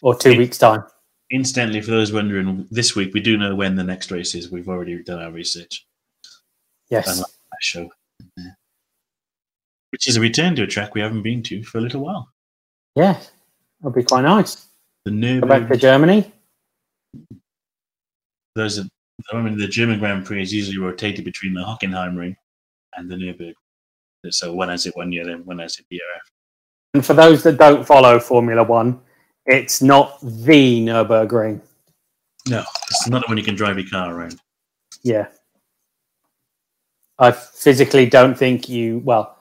or 0.00 0.14
two 0.16 0.32
Yeah. 0.32 0.38
weeks 0.38 0.56
time. 0.56 0.84
Instantly, 1.30 1.80
for 1.80 1.90
those 1.90 2.12
wondering, 2.12 2.66
this 2.70 2.94
week 2.94 3.14
we 3.14 3.20
do 3.20 3.36
know 3.36 3.54
when 3.54 3.76
the 3.76 3.84
next 3.84 4.10
race 4.10 4.34
is. 4.34 4.50
We've 4.50 4.68
already 4.68 5.02
done 5.02 5.22
our 5.22 5.32
research. 5.32 5.86
Yes. 6.90 7.08
And 7.08 7.24
uh, 7.24 7.28
show, 7.60 7.90
uh, 8.38 8.42
which 9.90 10.06
is 10.06 10.16
a 10.16 10.20
return 10.20 10.54
to 10.56 10.64
a 10.64 10.66
track 10.66 10.94
we 10.94 11.00
haven't 11.00 11.22
been 11.22 11.42
to 11.44 11.62
for 11.62 11.78
a 11.78 11.80
little 11.80 12.02
while. 12.02 12.28
Yeah, 12.94 13.18
that'll 13.80 13.94
be 13.94 14.04
quite 14.04 14.22
nice. 14.22 14.66
The 15.04 15.10
Go 15.10 15.46
back 15.46 15.62
to 15.62 15.74
Nürburgring. 15.74 15.80
Germany. 15.80 16.32
Those 18.54 18.78
are, 18.78 18.84
I 19.32 19.40
mean, 19.40 19.58
the 19.58 19.66
German 19.66 19.98
Grand 19.98 20.24
Prix 20.24 20.42
is 20.42 20.52
usually 20.52 20.78
rotated 20.78 21.24
between 21.24 21.54
the 21.54 21.62
Hockenheimring 21.62 22.36
and 22.96 23.10
the 23.10 23.16
Nürburgring. 23.16 23.54
So 24.30 24.54
one 24.54 24.68
has 24.68 24.86
it 24.86 24.96
one 24.96 25.10
year, 25.10 25.24
then 25.24 25.44
one 25.44 25.58
has 25.58 25.78
it 25.78 25.86
the 25.90 25.96
year 25.96 26.04
after. 26.16 26.30
And 26.94 27.04
for 27.04 27.14
those 27.14 27.42
that 27.42 27.58
don't 27.58 27.84
follow 27.84 28.20
Formula 28.20 28.62
One, 28.62 29.00
it's 29.46 29.82
not 29.82 30.18
the 30.22 30.80
Nurburgring. 30.84 31.60
No, 32.48 32.64
it's 32.90 33.08
not 33.08 33.26
one 33.28 33.36
you 33.36 33.44
can 33.44 33.54
drive 33.54 33.78
your 33.78 33.88
car 33.88 34.14
around. 34.14 34.40
Yeah. 35.02 35.28
I 37.18 37.30
physically 37.30 38.06
don't 38.06 38.36
think 38.36 38.68
you, 38.68 39.00
well, 39.04 39.38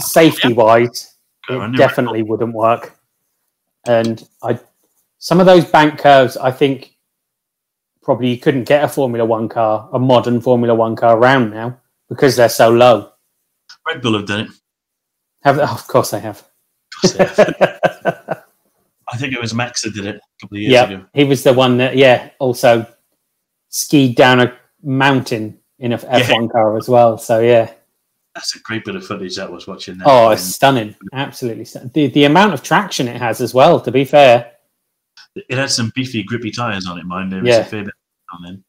safety 0.00 0.52
wise, 0.52 1.14
on, 1.48 1.74
it 1.74 1.76
definitely 1.76 2.22
wouldn't 2.22 2.54
work. 2.54 2.98
And 3.86 4.26
I, 4.42 4.58
some 5.18 5.40
of 5.40 5.46
those 5.46 5.64
bank 5.64 5.98
curves, 5.98 6.36
I 6.36 6.50
think 6.50 6.96
probably 8.02 8.30
you 8.30 8.38
couldn't 8.38 8.64
get 8.64 8.84
a 8.84 8.88
Formula 8.88 9.24
One 9.24 9.48
car, 9.48 9.88
a 9.92 9.98
modern 9.98 10.40
Formula 10.40 10.74
One 10.74 10.96
car 10.96 11.18
around 11.18 11.50
now 11.50 11.78
because 12.08 12.36
they're 12.36 12.48
so 12.48 12.70
low. 12.70 13.12
Red 13.86 14.00
Bull 14.00 14.14
have 14.14 14.26
done 14.26 14.40
it. 14.40 14.50
Have 15.42 15.58
oh, 15.58 15.64
of 15.64 15.86
course 15.86 16.10
they 16.10 16.20
have. 16.20 16.44
Of 17.04 17.16
course 17.16 17.36
they 17.36 17.44
have. 17.58 17.80
I 19.16 19.18
think 19.18 19.32
it 19.34 19.40
was 19.40 19.54
Max 19.54 19.82
that 19.82 19.94
did 19.94 20.04
it 20.06 20.16
a 20.16 20.20
couple 20.40 20.56
of 20.56 20.60
years 20.62 20.72
yeah, 20.72 20.84
ago. 20.84 21.04
he 21.14 21.24
was 21.24 21.42
the 21.42 21.52
one 21.52 21.78
that 21.78 21.96
yeah 21.96 22.30
also 22.38 22.86
skied 23.70 24.14
down 24.16 24.40
a 24.40 24.56
mountain 24.82 25.58
in 25.78 25.92
a 25.92 25.98
F1 25.98 26.50
car 26.50 26.76
as 26.76 26.88
well. 26.88 27.18
So 27.18 27.40
yeah, 27.40 27.72
That's 28.34 28.54
a 28.56 28.60
great 28.60 28.84
bit 28.84 28.94
of 28.96 29.06
footage 29.06 29.36
that 29.36 29.50
was 29.50 29.66
watching 29.66 29.98
that. 29.98 30.06
oh, 30.06 30.30
it's 30.30 30.42
stunning, 30.42 30.94
absolutely 31.12 31.64
stunning. 31.64 31.90
The 31.94 32.08
the 32.08 32.24
amount 32.24 32.54
of 32.54 32.62
traction 32.62 33.08
it 33.08 33.16
has 33.20 33.40
as 33.40 33.52
well. 33.54 33.80
To 33.80 33.90
be 33.90 34.04
fair, 34.04 34.52
It 35.34 35.58
had 35.58 35.70
some 35.70 35.90
beefy, 35.94 36.22
grippy 36.22 36.50
tyres 36.50 36.86
on 36.86 36.98
it, 36.98 37.04
mind. 37.06 37.32
There 37.32 37.40
was 37.42 37.48
Yeah. 37.48 37.60
a 37.60 37.64
fair 37.64 37.84
bit 37.84 37.94
on 38.34 38.42
them. 38.42 38.64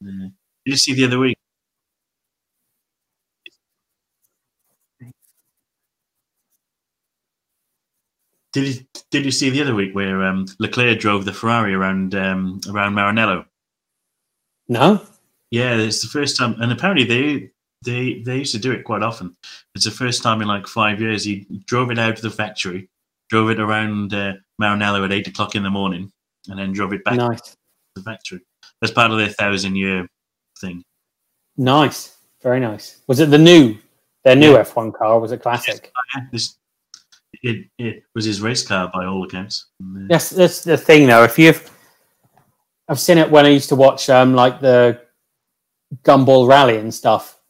Yeah. 0.00 0.28
Did 0.64 0.72
you 0.72 0.76
see 0.76 0.94
the 0.94 1.04
other 1.04 1.18
week? 1.18 1.38
Did 8.56 8.74
you, 8.74 8.86
did 9.10 9.24
you 9.26 9.30
see 9.30 9.50
the 9.50 9.60
other 9.60 9.74
week 9.74 9.94
where 9.94 10.22
um, 10.24 10.46
Leclerc 10.58 10.98
drove 10.98 11.26
the 11.26 11.32
Ferrari 11.34 11.74
around 11.74 12.14
um, 12.14 12.58
around 12.70 12.94
Maranello? 12.94 13.44
no, 14.66 15.02
Yeah, 15.50 15.76
it's 15.76 16.00
the 16.00 16.08
first 16.08 16.38
time, 16.38 16.58
and 16.62 16.72
apparently 16.72 17.04
they 17.04 17.50
they 17.84 18.22
they 18.22 18.38
used 18.38 18.52
to 18.54 18.58
do 18.58 18.72
it 18.72 18.84
quite 18.84 19.02
often. 19.02 19.36
It's 19.74 19.84
the 19.84 19.90
first 19.90 20.22
time 20.22 20.40
in 20.40 20.48
like 20.48 20.66
five 20.66 21.02
years. 21.02 21.22
He 21.22 21.46
drove 21.66 21.90
it 21.90 21.98
out 21.98 22.14
of 22.14 22.22
the 22.22 22.30
factory, 22.30 22.88
drove 23.28 23.50
it 23.50 23.60
around 23.60 24.14
uh, 24.14 24.32
Maranello 24.58 25.04
at 25.04 25.12
eight 25.12 25.28
o'clock 25.28 25.54
in 25.54 25.62
the 25.62 25.68
morning, 25.68 26.10
and 26.48 26.58
then 26.58 26.72
drove 26.72 26.94
it 26.94 27.04
back 27.04 27.16
nice, 27.16 27.42
to 27.42 27.56
the 27.96 28.02
factory. 28.04 28.40
as 28.82 28.90
part 28.90 29.10
of 29.10 29.18
their 29.18 29.28
thousand 29.28 29.76
year 29.76 30.08
thing. 30.62 30.82
nice, 31.58 32.16
very 32.42 32.60
nice. 32.60 33.02
Was 33.06 33.20
it 33.20 33.28
the 33.30 33.36
new 33.36 33.76
their 34.24 34.34
new 34.34 34.52
Yeah. 34.54 34.62
F1 34.62 34.94
car? 34.94 35.08
Or 35.08 35.20
was 35.20 35.32
it 35.32 35.42
classic? 35.42 35.92
Yeah, 36.14 36.22
This 36.32 36.56
it 37.42 37.66
it 37.78 38.02
was 38.14 38.24
his 38.24 38.40
race 38.40 38.66
car 38.66 38.90
by 38.92 39.06
all 39.06 39.24
accounts. 39.24 39.66
Yes, 40.08 40.30
that's 40.30 40.62
the 40.64 40.76
thing 40.76 41.06
though. 41.06 41.24
If 41.24 41.38
you've, 41.38 41.70
I've 42.88 43.00
seen 43.00 43.18
it 43.18 43.30
when 43.30 43.46
I 43.46 43.50
used 43.50 43.68
to 43.70 43.76
watch 43.76 44.10
um 44.10 44.34
like 44.34 44.60
the 44.60 45.00
Gumball 46.02 46.48
Rally 46.48 46.76
and 46.76 46.92
stuff. 46.92 47.40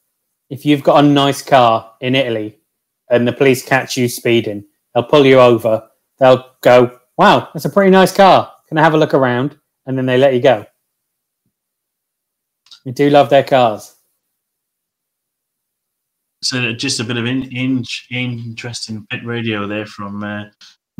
If 0.51 0.65
you've 0.65 0.83
got 0.83 1.05
a 1.05 1.09
nice 1.09 1.43
car 1.43 1.95
in 2.01 2.15
Italy 2.15 2.59
and 3.11 3.27
the 3.27 3.33
police 3.33 3.65
catch 3.65 3.97
you 3.97 4.09
speeding, 4.09 4.65
they'll 4.95 5.03
pull 5.05 5.27
you 5.27 5.41
over. 5.41 5.89
They'll 6.19 6.45
go, 6.61 7.01
"Wow, 7.19 7.49
that's 7.53 7.65
a 7.65 7.71
pretty 7.71 7.91
nice 7.91 8.15
car. 8.15 8.53
Can 8.69 8.79
I 8.79 8.83
have 8.83 8.95
a 8.95 8.99
look 8.99 9.15
around?" 9.15 9.59
And 9.87 9.99
then 9.99 10.07
they 10.07 10.19
let 10.19 10.35
you 10.35 10.41
go. 10.41 10.67
We 12.85 12.93
do 12.93 13.11
love 13.11 13.31
their 13.31 13.43
cars. 13.43 13.96
So 16.47 16.73
just 16.73 17.01
a 17.01 17.05
bit 17.05 17.17
of 17.17 17.27
in, 17.27 17.45
in, 17.57 17.85
interesting 18.11 19.05
pit 19.11 19.21
radio 19.25 19.67
there 19.67 19.85
from 19.85 20.23
uh, 20.23 20.45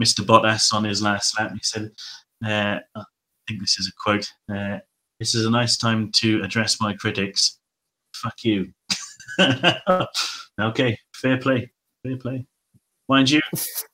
Mr. 0.01 0.27
Bottas 0.27 0.75
on 0.75 0.83
his 0.83 1.03
last 1.03 1.39
lap. 1.39 1.53
He 1.53 1.61
said, 1.63 1.93
uh, 2.45 2.81
I 2.97 3.05
think 3.47 3.61
this 3.61 3.79
is 3.79 3.89
a 3.89 3.93
quote, 4.03 4.29
uh, 4.53 4.79
this 5.21 5.37
is 5.37 5.47
a 5.47 5.51
nice 5.51 5.77
time 5.77 6.11
to 6.17 6.43
address 6.43 6.81
my 6.81 6.95
critics. 6.95 7.61
Fuck 8.17 8.43
you. 8.43 8.73
okay, 10.61 10.99
fair 11.15 11.39
play. 11.39 11.71
fair 12.03 12.17
play. 12.17 12.45
Mind 13.09 13.31
you, 13.31 13.41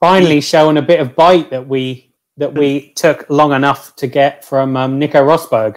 finally 0.00 0.40
showing 0.40 0.78
a 0.78 0.82
bit 0.82 1.00
of 1.00 1.14
bite 1.14 1.50
that 1.50 1.68
we 1.68 2.14
that 2.38 2.54
we 2.54 2.94
took 2.94 3.28
long 3.28 3.52
enough 3.52 3.94
to 3.96 4.06
get 4.06 4.42
from 4.42 4.74
um, 4.74 4.98
Nico 4.98 5.22
Rosberg. 5.22 5.76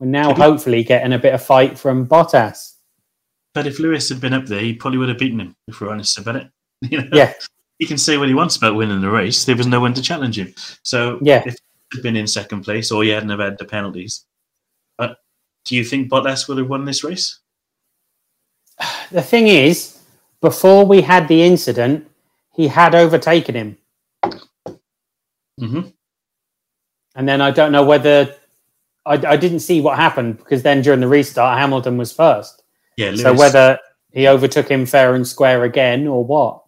We're 0.00 0.06
now 0.06 0.32
hopefully 0.32 0.82
getting 0.82 1.12
a 1.12 1.18
bit 1.18 1.34
of 1.34 1.44
fight 1.44 1.78
from 1.78 2.06
Bottas. 2.06 2.71
But 3.54 3.66
if 3.66 3.78
Lewis 3.78 4.08
had 4.08 4.20
been 4.20 4.32
up 4.32 4.46
there, 4.46 4.60
he 4.60 4.74
probably 4.74 4.98
would 4.98 5.08
have 5.08 5.18
beaten 5.18 5.40
him. 5.40 5.56
If 5.68 5.80
we're 5.80 5.90
honest 5.90 6.18
about 6.18 6.36
it, 6.36 6.50
you 6.82 6.98
know? 6.98 7.08
yeah, 7.12 7.34
he 7.78 7.86
can 7.86 7.98
say 7.98 8.16
what 8.16 8.28
he 8.28 8.34
wants 8.34 8.56
about 8.56 8.76
winning 8.76 9.00
the 9.00 9.10
race. 9.10 9.44
There 9.44 9.56
was 9.56 9.66
no 9.66 9.80
one 9.80 9.94
to 9.94 10.02
challenge 10.02 10.38
him. 10.38 10.54
So 10.82 11.18
yeah, 11.20 11.42
if 11.44 11.56
he'd 11.92 12.02
been 12.02 12.16
in 12.16 12.26
second 12.26 12.62
place 12.62 12.90
or 12.90 13.02
he 13.02 13.10
hadn't 13.10 13.30
have 13.30 13.40
had 13.40 13.58
the 13.58 13.64
penalties, 13.64 14.24
uh, 14.98 15.14
do 15.64 15.76
you 15.76 15.84
think 15.84 16.10
Bottas 16.10 16.48
would 16.48 16.58
have 16.58 16.68
won 16.68 16.84
this 16.84 17.04
race? 17.04 17.40
The 19.10 19.22
thing 19.22 19.46
is, 19.46 19.98
before 20.40 20.86
we 20.86 21.02
had 21.02 21.28
the 21.28 21.42
incident, 21.42 22.10
he 22.54 22.68
had 22.68 22.94
overtaken 22.94 23.54
him. 23.54 23.78
Mm-hmm. 25.60 25.88
And 27.14 27.28
then 27.28 27.40
I 27.40 27.50
don't 27.50 27.72
know 27.72 27.84
whether 27.84 28.34
I, 29.04 29.14
I, 29.14 29.36
didn't 29.36 29.60
see 29.60 29.80
what 29.80 29.98
happened 29.98 30.38
because 30.38 30.62
then 30.62 30.82
during 30.82 31.00
the 31.00 31.08
restart, 31.08 31.58
Hamilton 31.58 31.98
was 31.98 32.12
first. 32.12 32.61
Yeah. 32.96 33.08
Lewis, 33.10 33.22
so 33.22 33.34
whether 33.34 33.78
he 34.12 34.28
overtook 34.28 34.68
him 34.68 34.86
fair 34.86 35.14
and 35.14 35.26
square 35.26 35.64
again 35.64 36.06
or 36.06 36.24
what? 36.24 36.62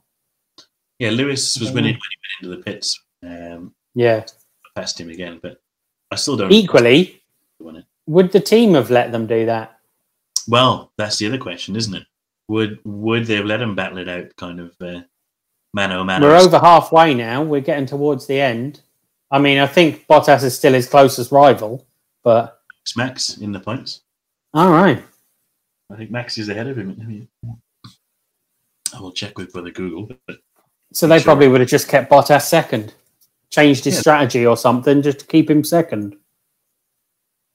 Yeah, 0.99 1.11
Lewis 1.11 1.59
was 1.59 1.72
winning 1.72 1.95
when 1.95 2.01
he 2.41 2.47
went 2.47 2.55
into 2.55 2.57
the 2.57 2.62
pits. 2.62 3.01
Um, 3.22 3.75
yeah, 3.95 4.25
passed 4.77 5.01
him 5.01 5.11
again, 5.11 5.41
but 5.43 5.61
I 6.11 6.16
still 6.16 6.37
don't. 6.37 6.53
Equally, 6.53 7.22
would 8.07 8.33
the 8.33 8.41
team 8.41 8.75
have 8.75 8.91
let 8.91 9.12
them 9.12 9.27
do 9.27 9.47
that? 9.47 9.79
Well, 10.47 10.93
that's 10.97 11.18
the 11.18 11.27
other 11.27 11.39
question, 11.39 11.77
isn't 11.77 11.95
it? 11.95 12.05
Would 12.49 12.79
would 12.85 13.27
they 13.27 13.37
have 13.37 13.47
let 13.47 13.62
him 13.62 13.75
battle 13.75 13.99
it 13.99 14.09
out, 14.09 14.37
kind 14.37 14.61
of 14.61 14.75
uh, 14.81 15.01
mano 15.72 16.05
mano? 16.05 16.27
We're 16.27 16.37
over 16.37 16.59
halfway 16.59 17.14
now. 17.14 17.43
We're 17.43 17.61
getting 17.61 17.87
towards 17.87 18.27
the 18.27 18.41
end. 18.41 18.81
I 19.31 19.39
mean, 19.39 19.59
I 19.59 19.66
think 19.66 20.07
Bottas 20.07 20.45
is 20.45 20.57
still 20.57 20.75
his 20.75 20.89
closest 20.89 21.33
rival, 21.33 21.87
but 22.22 22.61
it's 22.83 22.97
Max 22.97 23.39
in 23.39 23.53
the 23.53 23.61
points. 23.61 24.03
All 24.53 24.70
right. 24.70 25.03
I 25.91 25.97
think 25.97 26.11
Max 26.11 26.39
is 26.39 26.49
ahead 26.49 26.66
of 26.66 26.78
him. 26.78 27.28
I 28.95 29.01
will 29.01 29.12
check 29.12 29.39
with 29.39 29.53
brother 29.53 29.70
Google, 29.70 30.09
so 30.93 31.07
they 31.07 31.18
sure. 31.18 31.24
probably 31.24 31.49
would 31.49 31.61
have 31.61 31.68
just 31.68 31.89
kept 31.89 32.11
Bottas 32.11 32.43
second, 32.43 32.95
changed 33.51 33.85
his 33.85 33.95
yeah. 33.95 34.01
strategy 34.01 34.47
or 34.47 34.57
something 34.57 35.03
just 35.03 35.20
to 35.20 35.26
keep 35.26 35.51
him 35.51 35.64
second. 35.64 36.16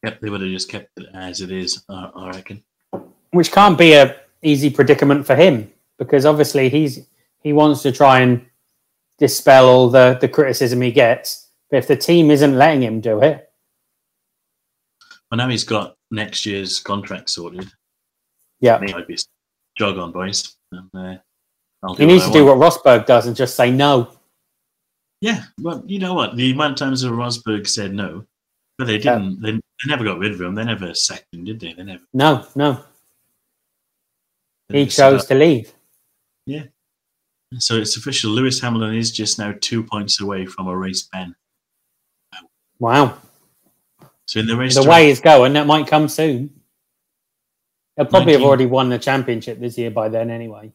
Yep, 0.03 0.21
they 0.21 0.29
would 0.29 0.41
have 0.41 0.49
just 0.49 0.69
kept 0.69 0.89
it 0.97 1.07
as 1.13 1.41
it 1.41 1.51
is, 1.51 1.83
uh, 1.89 2.11
I 2.15 2.29
reckon. 2.29 2.63
Which 3.31 3.51
can't 3.51 3.77
be 3.77 3.93
a 3.93 4.15
easy 4.41 4.69
predicament 4.69 5.25
for 5.25 5.35
him 5.35 5.71
because 5.97 6.25
obviously 6.25 6.69
he's 6.69 7.07
he 7.41 7.53
wants 7.53 7.81
to 7.83 7.91
try 7.91 8.19
and 8.21 8.45
dispel 9.17 9.67
all 9.67 9.89
the 9.89 10.17
the 10.19 10.27
criticism 10.27 10.81
he 10.81 10.91
gets. 10.91 11.47
But 11.69 11.77
if 11.77 11.87
the 11.87 11.95
team 11.95 12.31
isn't 12.31 12.57
letting 12.57 12.81
him 12.81 12.99
do 12.99 13.21
it, 13.21 13.51
well, 15.29 15.37
now 15.37 15.49
he's 15.49 15.63
got 15.63 15.95
next 16.09 16.45
year's 16.45 16.79
contract 16.79 17.29
sorted. 17.29 17.69
Yeah, 18.59 18.79
I'd 18.95 19.07
be 19.07 19.17
jog 19.77 19.97
on, 19.97 20.11
boys. 20.11 20.55
And, 20.71 20.89
uh, 20.93 21.93
he 21.95 22.05
needs 22.05 22.25
to 22.25 22.33
do 22.33 22.45
what 22.45 22.57
Rosberg 22.57 23.05
does 23.05 23.27
and 23.27 23.35
just 23.35 23.55
say 23.55 23.71
no. 23.71 24.11
Yeah, 25.21 25.43
well, 25.61 25.83
you 25.85 25.99
know 25.99 26.13
what? 26.13 26.35
The 26.35 26.51
amount 26.51 26.73
of 26.73 26.77
times 26.77 27.01
that 27.01 27.09
Rosberg 27.09 27.67
said 27.67 27.93
no, 27.93 28.25
but 28.77 28.87
they 28.87 28.97
didn't. 28.97 29.39
Yeah. 29.41 29.51
They, 29.51 29.51
they 29.51 29.87
never 29.87 30.03
got 30.03 30.19
rid 30.19 30.33
of 30.33 30.41
him. 30.41 30.55
They 30.55 30.63
never 30.63 30.93
sacked 30.93 31.33
him, 31.33 31.43
did 31.45 31.59
they? 31.59 31.73
They 31.73 31.83
never. 31.83 32.03
No, 32.13 32.45
no. 32.55 32.83
He 34.69 34.85
chose 34.85 35.25
to 35.25 35.35
leave. 35.35 35.73
Yeah. 36.45 36.63
So 37.57 37.77
it's 37.77 37.97
official. 37.97 38.31
Lewis 38.31 38.61
Hamilton 38.61 38.95
is 38.95 39.11
just 39.11 39.39
now 39.39 39.55
two 39.59 39.83
points 39.83 40.21
away 40.21 40.45
from 40.45 40.67
a 40.67 40.77
race 40.77 41.03
ban. 41.11 41.35
Wow. 42.77 43.17
So 44.25 44.39
in 44.39 44.45
the 44.45 44.55
race, 44.55 44.75
the 44.75 44.87
way 44.87 45.09
it's 45.09 45.19
going, 45.19 45.53
that 45.53 45.65
might 45.65 45.87
come 45.87 46.07
soon. 46.07 46.58
They'll 47.99 48.05
probably 48.05 48.31
19... 48.31 48.39
have 48.39 48.47
already 48.47 48.65
won 48.65 48.87
the 48.87 48.97
championship 48.97 49.59
this 49.59 49.77
year 49.77 49.91
by 49.91 50.07
then, 50.07 50.29
anyway. 50.29 50.71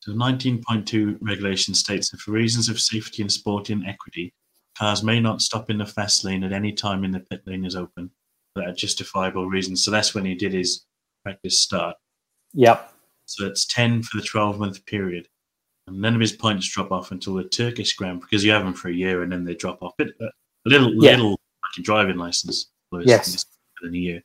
So 0.00 0.12
19.2 0.12 1.18
regulation 1.20 1.74
states 1.74 2.08
that 2.10 2.20
for 2.20 2.30
reasons 2.30 2.70
of 2.70 2.80
safety 2.80 3.20
and 3.20 3.30
sporting 3.30 3.84
equity, 3.86 4.32
cars 4.78 5.02
may 5.02 5.20
not 5.20 5.42
stop 5.42 5.68
in 5.68 5.76
the 5.76 5.84
fast 5.84 6.24
lane 6.24 6.44
at 6.44 6.54
any 6.54 6.72
time 6.72 7.04
in 7.04 7.10
the 7.10 7.20
pit 7.20 7.42
lane 7.44 7.66
is 7.66 7.76
open 7.76 8.10
for 8.54 8.72
justifiable 8.72 9.50
reasons. 9.50 9.84
So 9.84 9.90
that's 9.90 10.14
when 10.14 10.24
he 10.24 10.34
did 10.34 10.54
his 10.54 10.86
practice 11.24 11.60
start. 11.60 11.94
Yep. 12.54 12.94
So 13.26 13.46
it's 13.46 13.66
10 13.66 14.04
for 14.04 14.16
the 14.16 14.24
12 14.24 14.58
month 14.58 14.86
period. 14.86 15.28
And 15.86 16.00
none 16.00 16.14
of 16.14 16.22
his 16.22 16.32
points 16.32 16.72
drop 16.72 16.90
off 16.90 17.10
until 17.10 17.34
the 17.34 17.44
Turkish 17.44 17.94
Grand 17.96 18.22
because 18.22 18.42
you 18.42 18.52
have 18.52 18.64
them 18.64 18.72
for 18.72 18.88
a 18.88 18.94
year 18.94 19.22
and 19.22 19.30
then 19.30 19.44
they 19.44 19.54
drop 19.54 19.82
off. 19.82 19.92
It, 19.98 20.14
a 20.22 20.30
little, 20.64 20.94
yeah. 21.04 21.10
little 21.10 21.32
like 21.32 21.78
a 21.78 21.82
driving 21.82 22.16
license. 22.16 22.70
Yes. 23.04 23.44
In 23.82 23.94
a 23.94 23.98
year. 23.98 24.22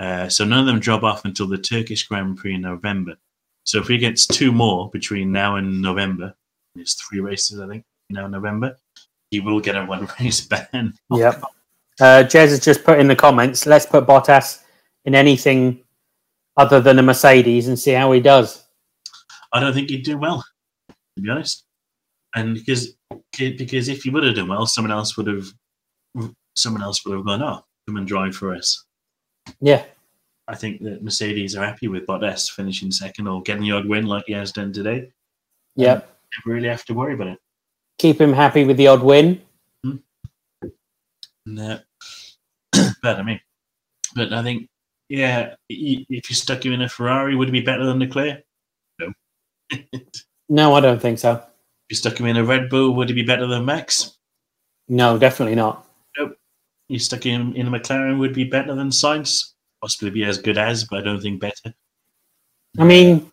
Uh, 0.00 0.28
so 0.28 0.44
none 0.44 0.60
of 0.60 0.66
them 0.66 0.80
drop 0.80 1.02
off 1.02 1.24
until 1.24 1.46
the 1.46 1.58
Turkish 1.58 2.06
Grand 2.06 2.36
Prix 2.36 2.54
in 2.54 2.62
November. 2.62 3.16
So 3.64 3.80
if 3.80 3.88
he 3.88 3.98
gets 3.98 4.26
two 4.26 4.52
more 4.52 4.90
between 4.90 5.32
now 5.32 5.56
and 5.56 5.80
November, 5.80 6.34
there's 6.74 6.94
three 6.94 7.20
races, 7.20 7.60
I 7.60 7.68
think, 7.68 7.84
now 8.10 8.26
in 8.26 8.32
November, 8.32 8.76
he 9.30 9.40
will 9.40 9.60
get 9.60 9.76
a 9.76 9.84
one 9.84 10.08
race 10.20 10.40
ban. 10.40 10.94
Yep. 11.10 11.42
Uh, 12.00 12.24
Jez 12.24 12.48
has 12.48 12.60
just 12.60 12.84
put 12.84 12.98
in 12.98 13.06
the 13.06 13.16
comments, 13.16 13.66
let's 13.66 13.86
put 13.86 14.06
Bottas 14.06 14.62
in 15.04 15.14
anything 15.14 15.80
other 16.56 16.80
than 16.80 16.98
a 16.98 17.02
Mercedes 17.02 17.68
and 17.68 17.78
see 17.78 17.92
how 17.92 18.10
he 18.12 18.20
does. 18.20 18.64
I 19.52 19.60
don't 19.60 19.72
think 19.72 19.90
he'd 19.90 20.04
do 20.04 20.18
well, 20.18 20.44
to 20.88 21.22
be 21.22 21.30
honest. 21.30 21.64
And 22.34 22.54
because 22.54 22.96
because 23.38 23.88
if 23.88 24.02
he 24.02 24.10
would 24.10 24.24
have 24.24 24.34
done 24.34 24.48
well, 24.48 24.66
someone 24.66 24.90
else 24.90 25.16
would 25.16 25.28
have 25.28 25.46
someone 26.56 26.82
else 26.82 27.04
would 27.04 27.14
have 27.14 27.24
gone, 27.24 27.42
oh, 27.42 27.64
come 27.86 27.96
and 27.96 28.06
drive 28.06 28.34
for 28.34 28.54
us. 28.54 28.84
Yeah. 29.60 29.84
I 30.46 30.54
think 30.54 30.82
that 30.82 31.02
Mercedes 31.02 31.56
are 31.56 31.64
happy 31.64 31.88
with 31.88 32.06
Bottas 32.06 32.50
finishing 32.50 32.90
second 32.90 33.26
or 33.26 33.42
getting 33.42 33.62
the 33.62 33.72
odd 33.72 33.86
win 33.86 34.06
like 34.06 34.24
he 34.26 34.34
has 34.34 34.52
done 34.52 34.72
today. 34.72 35.10
Yeah, 35.74 35.94
never 35.94 36.54
really 36.54 36.68
have 36.68 36.84
to 36.86 36.94
worry 36.94 37.14
about 37.14 37.28
it. 37.28 37.38
Keep 37.98 38.20
him 38.20 38.32
happy 38.32 38.64
with 38.64 38.76
the 38.76 38.88
odd 38.88 39.02
win. 39.02 39.40
Mm-hmm. 39.84 40.68
No, 41.46 41.80
but 43.02 43.18
I 43.18 43.22
mean, 43.22 43.40
but 44.14 44.32
I 44.32 44.42
think, 44.42 44.68
yeah, 45.08 45.54
if 45.68 46.30
you 46.30 46.36
stuck 46.36 46.64
him 46.64 46.72
in 46.72 46.82
a 46.82 46.88
Ferrari, 46.88 47.36
would 47.36 47.48
it 47.48 47.52
be 47.52 47.60
better 47.60 47.86
than 47.86 47.98
Leclerc? 47.98 48.44
No. 49.00 49.12
no, 50.48 50.74
I 50.74 50.80
don't 50.80 51.00
think 51.00 51.18
so. 51.18 51.32
If 51.32 51.42
you 51.90 51.96
stuck 51.96 52.18
him 52.18 52.26
in 52.26 52.36
a 52.36 52.44
Red 52.44 52.68
Bull, 52.68 52.94
would 52.94 53.10
it 53.10 53.14
be 53.14 53.22
better 53.22 53.46
than 53.46 53.64
Max? 53.64 54.16
No, 54.88 55.18
definitely 55.18 55.54
not. 55.54 55.83
You 56.88 56.98
stuck 56.98 57.22
him 57.22 57.54
in 57.54 57.66
a 57.66 57.70
McLaren, 57.70 58.18
would 58.18 58.34
be 58.34 58.44
better 58.44 58.74
than 58.74 58.90
Sainz? 58.90 59.54
possibly 59.84 60.08
be 60.08 60.24
as 60.24 60.38
good 60.38 60.56
as, 60.56 60.84
but 60.84 61.00
I 61.00 61.02
don't 61.02 61.20
think 61.20 61.40
better. 61.40 61.74
I 62.78 62.84
mean, 62.84 63.30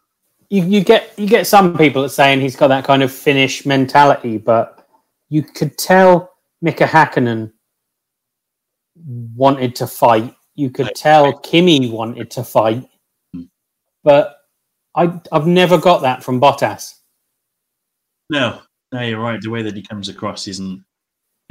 you, 0.50 0.64
you 0.66 0.84
get 0.84 1.14
you 1.18 1.26
get 1.26 1.48
some 1.48 1.78
people 1.78 2.02
that 2.02 2.10
saying 2.10 2.42
he's 2.42 2.58
got 2.58 2.68
that 2.68 2.84
kind 2.84 3.04
of 3.04 3.12
Finnish 3.12 3.66
mentality, 3.66 4.38
but 4.38 4.86
you 5.30 5.44
could 5.44 5.78
tell 5.78 6.34
Mika 6.62 6.84
Hakkinen 6.84 7.54
wanted 9.34 9.76
to 9.78 9.88
fight. 9.88 10.36
You 10.56 10.70
could 10.70 10.92
tell 10.94 11.40
Kimi 11.40 11.90
wanted 11.90 12.30
to 12.32 12.44
fight, 12.44 12.86
hmm. 13.34 13.44
but 14.04 14.36
I 14.94 15.22
I've 15.32 15.48
never 15.48 15.78
got 15.78 16.02
that 16.02 16.22
from 16.22 16.42
Bottas. 16.42 16.96
No, 18.30 18.60
no, 18.92 19.02
you're 19.02 19.22
right. 19.22 19.40
The 19.40 19.50
way 19.50 19.62
that 19.62 19.76
he 19.76 19.84
comes 19.84 20.10
across 20.10 20.50
isn't, 20.50 20.84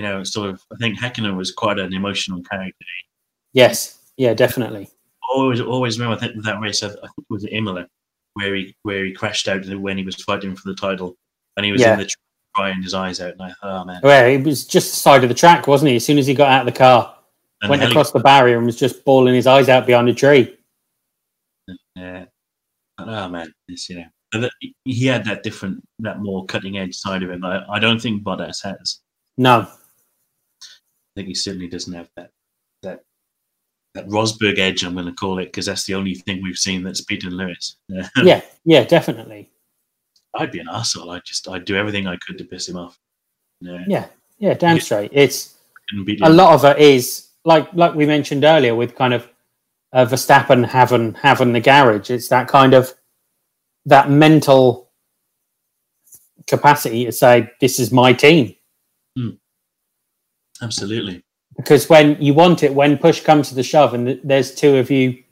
you 0.01 0.07
know, 0.07 0.24
sort 0.24 0.48
of. 0.48 0.62
I 0.72 0.76
think 0.76 0.98
Hakkinen 0.98 1.36
was 1.36 1.53
quite 1.53 1.78
an 1.78 1.92
emotional 1.92 2.42
character. 2.42 2.86
Yes, 3.53 3.98
yeah, 4.16 4.32
definitely. 4.32 4.88
Always, 5.34 5.61
always 5.61 6.01
remember 6.01 6.18
that, 6.26 6.42
that 6.42 6.59
race. 6.59 6.82
I 6.82 6.88
think 6.88 7.03
it 7.18 7.24
was 7.28 7.46
Imola, 7.51 7.86
where 8.32 8.55
he 8.55 8.74
where 8.82 9.05
he 9.05 9.12
crashed 9.12 9.46
out 9.46 9.66
when 9.66 9.98
he 9.98 10.05
was 10.05 10.16
fighting 10.16 10.57
for 10.57 10.66
the 10.66 10.74
title, 10.74 11.16
and 11.59 11.66
he 11.66 11.72
was 11.72 11.82
yeah. 11.82 11.92
in 11.92 11.98
the 11.98 12.05
track 12.07 12.16
crying 12.55 12.82
his 12.82 12.94
eyes 12.94 13.20
out. 13.20 13.32
And 13.32 13.42
I, 13.42 13.53
oh 13.62 13.84
man, 13.84 14.01
well, 14.03 14.26
he 14.26 14.38
was 14.38 14.66
just 14.66 14.92
the 14.92 14.96
side 14.96 15.22
of 15.22 15.28
the 15.28 15.34
track, 15.34 15.66
wasn't 15.66 15.90
he? 15.90 15.96
As 15.96 16.07
soon 16.07 16.16
as 16.16 16.26
he 16.26 16.32
got 16.32 16.48
out 16.48 16.66
of 16.66 16.72
the 16.72 16.78
car, 16.78 17.14
and 17.61 17.68
went 17.68 17.82
across 17.82 18.11
the 18.11 18.20
barrier 18.20 18.57
and 18.57 18.64
was 18.64 18.78
just 18.78 19.05
bawling 19.05 19.34
his 19.34 19.46
eyes 19.46 19.68
out 19.68 19.84
behind 19.84 20.09
a 20.09 20.14
tree. 20.14 20.57
Yeah, 21.94 22.24
oh 22.98 23.28
man, 23.28 23.53
it's, 23.68 23.90
you 23.90 23.96
know, 24.32 24.48
he 24.84 25.05
had 25.07 25.26
that 25.26 25.42
different, 25.42 25.84
that 25.98 26.20
more 26.20 26.46
cutting 26.46 26.78
edge 26.78 26.96
side 26.96 27.22
of 27.22 27.30
him. 27.30 27.44
I, 27.44 27.66
I 27.68 27.78
don't 27.78 28.01
think 28.01 28.22
Bottas 28.22 28.62
has. 28.64 29.01
No, 29.36 29.61
I 29.61 29.66
think 31.14 31.28
he 31.28 31.34
certainly 31.34 31.68
doesn't 31.68 31.92
have 31.92 32.08
that 32.16 32.30
that 32.82 33.04
that 33.94 34.08
Rosberg 34.08 34.58
edge, 34.58 34.84
I'm 34.84 34.94
going 34.94 35.06
to 35.06 35.12
call 35.12 35.38
it, 35.38 35.46
because 35.46 35.66
that's 35.66 35.84
the 35.84 35.94
only 35.94 36.14
thing 36.14 36.42
we've 36.42 36.56
seen 36.56 36.82
that's 36.82 37.00
beaten 37.00 37.30
Lewis. 37.30 37.76
yeah, 38.22 38.40
yeah, 38.64 38.84
definitely. 38.84 39.50
I'd 40.34 40.52
be 40.52 40.61
an 40.61 40.68
asshole. 40.70 41.11
I'd 41.11 41.24
just, 41.24 41.48
I'd 41.48 41.64
do 41.64 41.76
everything 41.76 42.06
I 42.06 42.16
could 42.24 42.38
to 42.38 42.44
piss 42.44 42.68
him 42.68 42.76
off. 42.76 42.98
Yeah, 43.61 43.84
yeah, 43.88 44.06
yeah 44.38 44.54
damn 44.54 44.76
yeah. 44.76 44.82
straight. 44.82 45.11
It's 45.12 45.56
a 46.22 46.30
lot 46.30 46.54
of 46.54 46.64
it 46.64 46.78
is 46.78 47.30
like, 47.44 47.72
like 47.74 47.94
we 47.94 48.06
mentioned 48.06 48.44
earlier, 48.44 48.76
with 48.76 48.94
kind 48.94 49.12
of 49.12 49.28
uh, 49.92 50.06
Verstappen 50.06 50.64
having 50.64 51.14
having 51.14 51.52
the 51.52 51.61
garage. 51.61 52.11
It's 52.11 52.28
that 52.28 52.46
kind 52.46 52.74
of 52.74 52.94
that 53.86 54.08
mental 54.08 54.90
capacity 56.46 57.04
to 57.06 57.12
say 57.12 57.50
this 57.61 57.80
is 57.80 57.90
my 57.90 58.12
team. 58.12 58.54
Hmm. 59.16 59.30
Absolutely. 60.62 61.22
Because 61.56 61.88
when 61.88 62.20
you 62.20 62.34
want 62.34 62.62
it, 62.62 62.74
when 62.74 62.96
push 62.96 63.20
comes 63.20 63.48
to 63.48 63.54
the 63.54 63.62
shove, 63.62 63.94
and 63.94 64.20
there's 64.24 64.54
two 64.54 64.76
of 64.76 64.90
you, 64.90 65.22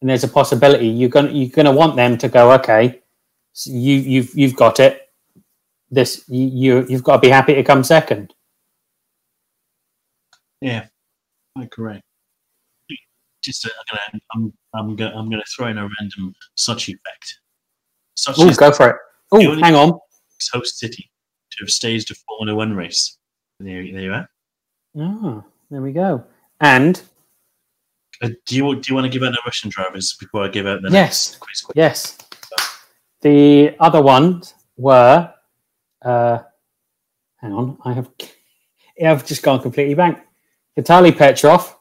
and 0.00 0.10
there's 0.10 0.24
a 0.24 0.28
possibility, 0.28 0.86
you're 0.86 1.08
gonna 1.08 1.30
you're 1.30 1.50
gonna 1.50 1.72
want 1.72 1.96
them 1.96 2.16
to 2.18 2.28
go. 2.28 2.52
Okay, 2.52 3.02
so 3.52 3.70
you 3.72 3.96
you've 3.96 4.30
you've 4.34 4.56
got 4.56 4.80
it. 4.80 5.10
This 5.90 6.24
you 6.28 6.86
you've 6.88 7.02
got 7.02 7.16
to 7.16 7.20
be 7.20 7.28
happy 7.28 7.54
to 7.54 7.62
come 7.62 7.84
second. 7.84 8.32
Yeah, 10.60 10.86
quite 11.54 11.70
correct. 11.70 12.02
Just 13.42 13.66
uh, 13.66 13.70
I'm 13.78 13.98
gonna 14.12 14.22
I'm 14.34 14.52
I'm 14.74 14.96
gonna 14.96 15.16
I'm 15.16 15.30
gonna 15.30 15.44
throw 15.54 15.68
in 15.68 15.78
a 15.78 15.88
random 16.00 16.34
Sochi 16.56 16.94
effect. 16.94 17.40
Sochi 18.16 18.50
Ooh, 18.50 18.56
go 18.56 18.72
for 18.72 18.90
it. 18.90 18.96
Oh, 19.32 19.60
hang 19.60 19.74
on. 19.74 19.98
Host 20.52 20.78
city 20.78 21.10
to 21.50 21.64
have 21.64 21.70
staged 21.70 22.10
a 22.10 22.14
Formula 22.14 22.56
One 22.56 22.74
race. 22.74 23.18
There, 23.58 23.82
there 23.82 24.02
you 24.02 24.12
are. 24.12 24.28
Oh, 24.98 25.44
there 25.70 25.82
we 25.82 25.92
go. 25.92 26.24
And 26.60 27.02
uh, 28.22 28.30
do 28.46 28.56
you 28.56 28.80
do 28.80 28.88
you 28.88 28.94
want 28.94 29.04
to 29.04 29.10
give 29.10 29.22
out 29.22 29.32
the 29.32 29.42
Russian 29.44 29.70
drivers 29.70 30.16
before 30.18 30.44
I 30.44 30.48
give 30.48 30.66
out 30.66 30.82
the 30.82 30.90
yes. 30.90 31.32
next 31.32 31.36
quiz? 31.38 31.64
Yes. 31.74 32.18
The 33.20 33.76
other 33.80 34.02
ones 34.02 34.54
were. 34.76 35.32
Uh, 36.02 36.38
hang 37.36 37.52
on, 37.52 37.78
I 37.84 37.92
have. 37.92 38.10
I've 39.04 39.26
just 39.26 39.42
gone 39.42 39.60
completely 39.60 39.94
blank. 39.94 40.18
Vitaly 40.78 41.16
Petrov. 41.16 41.76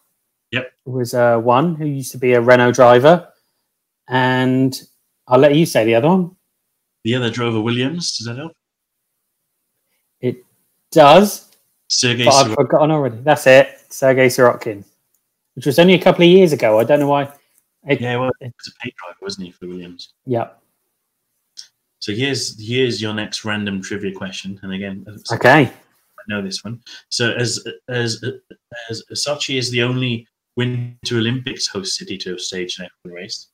Yep. 0.52 0.72
Was 0.86 1.14
uh, 1.14 1.38
one 1.40 1.76
who 1.76 1.86
used 1.86 2.12
to 2.14 2.18
be 2.18 2.34
a 2.34 2.42
Renault 2.42 2.74
driver, 2.74 3.30
and 4.10 4.80
I'll 5.28 5.40
let 5.40 5.56
you 5.56 5.66
say 5.66 5.86
the 5.86 5.96
other 5.96 6.08
one. 6.08 6.36
The 7.04 7.16
other 7.16 7.30
driver, 7.30 7.62
Williams. 7.62 8.18
Does 8.18 8.28
that 8.28 8.38
help? 8.38 8.54
It 10.20 10.44
does. 10.92 11.45
Sergey. 11.88 12.26
But 12.26 12.34
I've 12.34 12.54
forgotten 12.54 12.92
already. 12.92 13.18
That's 13.18 13.48
it. 13.48 13.86
Sergey 13.90 14.28
Sirotkin, 14.28 14.84
which 15.56 15.66
was 15.66 15.80
only 15.80 15.94
a 15.94 16.02
couple 16.02 16.24
of 16.24 16.30
years 16.30 16.54
ago. 16.54 16.80
I 16.80 16.84
don't 16.84 17.00
know 17.00 17.08
why. 17.08 17.32
It, 17.88 18.02
yeah, 18.02 18.18
well, 18.18 18.32
it 18.42 18.54
was 18.58 18.74
a 18.74 18.84
pay 18.84 18.92
driver, 18.98 19.18
wasn't 19.22 19.46
he, 19.46 19.52
for 19.52 19.68
Williams? 19.68 20.14
Yeah. 20.26 20.50
So 22.00 22.14
here's 22.14 22.60
here's 22.64 23.02
your 23.02 23.14
next 23.14 23.46
random 23.46 23.82
trivia 23.82 24.14
question, 24.14 24.60
and 24.64 24.74
again, 24.74 25.06
okay, 25.32 25.64
I 25.64 26.24
know 26.28 26.42
this 26.42 26.64
one. 26.64 26.82
So 27.10 27.34
as 27.34 27.64
as 27.90 28.24
as 28.90 29.04
Sochi 29.14 29.58
is 29.58 29.72
the 29.72 29.82
only 29.84 30.28
Winter 30.56 31.18
Olympics 31.18 31.68
host 31.68 31.96
city 31.96 32.18
to 32.20 32.32
have 32.32 32.40
staged 32.40 32.80
an 32.80 32.88
F1 33.08 33.14
race, 33.14 33.48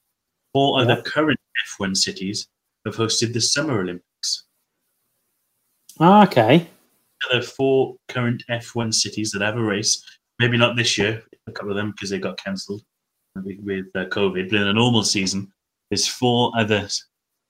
four 0.53 0.77
yeah. 0.77 0.83
other 0.83 1.01
current 1.01 1.39
F1 1.79 1.95
cities 1.95 2.47
have 2.85 2.95
hosted 2.95 3.33
the 3.33 3.41
Summer 3.41 3.79
Olympics. 3.79 4.43
Ah, 5.99 6.23
okay 6.23 6.67
the 7.29 7.41
four 7.41 7.95
current 8.07 8.43
F1 8.49 8.93
cities 8.93 9.31
that 9.31 9.41
have 9.41 9.57
a 9.57 9.63
race. 9.63 10.03
Maybe 10.39 10.57
not 10.57 10.75
this 10.75 10.97
year, 10.97 11.21
a 11.47 11.51
couple 11.51 11.71
of 11.71 11.77
them 11.77 11.91
because 11.91 12.09
they 12.09 12.19
got 12.19 12.43
cancelled 12.43 12.81
with 13.35 13.85
uh, 13.95 14.05
COVID. 14.05 14.49
But 14.49 14.61
in 14.61 14.67
a 14.67 14.73
normal 14.73 15.03
season, 15.03 15.51
there's 15.89 16.07
four 16.07 16.51
other 16.57 16.87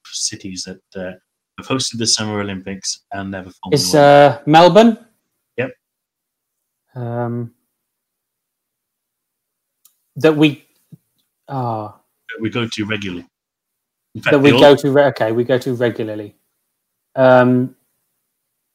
cities 0.06 0.64
that 0.66 0.82
uh, 0.96 1.14
have 1.58 1.68
hosted 1.68 1.98
the 1.98 2.08
Summer 2.08 2.42
Olympics 2.42 3.04
and 3.14 3.32
never. 3.32 3.52
It's 3.72 3.94
uh, 3.96 4.42
Melbourne. 4.46 4.98
Yep. 5.58 5.72
Um, 6.96 7.54
that 10.16 10.36
we. 10.36 10.66
Ah. 11.48 12.00
we 12.40 12.50
go 12.50 12.68
to 12.68 12.86
regularly. 12.86 13.28
Fact, 14.22 14.32
that 14.32 14.40
we 14.40 14.52
go 14.52 14.76
to. 14.76 15.00
Okay, 15.00 15.32
we 15.32 15.44
go 15.44 15.58
to 15.58 15.74
regularly. 15.74 16.36
Um, 17.16 17.76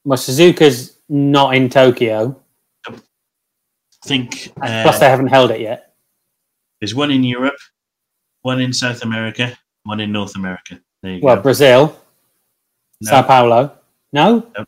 well, 0.06 0.16
Suzuka's 0.16 0.98
not 1.08 1.56
in 1.56 1.68
Tokyo. 1.68 2.40
I 2.86 2.94
think. 4.04 4.52
Uh, 4.62 4.82
Plus, 4.84 5.00
they 5.00 5.10
haven't 5.10 5.26
held 5.26 5.50
it 5.50 5.60
yet. 5.60 5.94
There's 6.80 6.94
one 6.94 7.10
in 7.10 7.24
Europe, 7.24 7.58
one 8.42 8.60
in 8.60 8.72
South 8.72 9.02
America, 9.02 9.58
one 9.82 9.98
in 9.98 10.12
North 10.12 10.36
America. 10.36 10.78
There 11.02 11.14
you 11.14 11.20
well, 11.22 11.36
go. 11.36 11.42
Brazil, 11.42 12.00
no. 13.00 13.10
Sao 13.10 13.22
Paulo. 13.22 13.76
No? 14.12 14.46
no? 14.56 14.64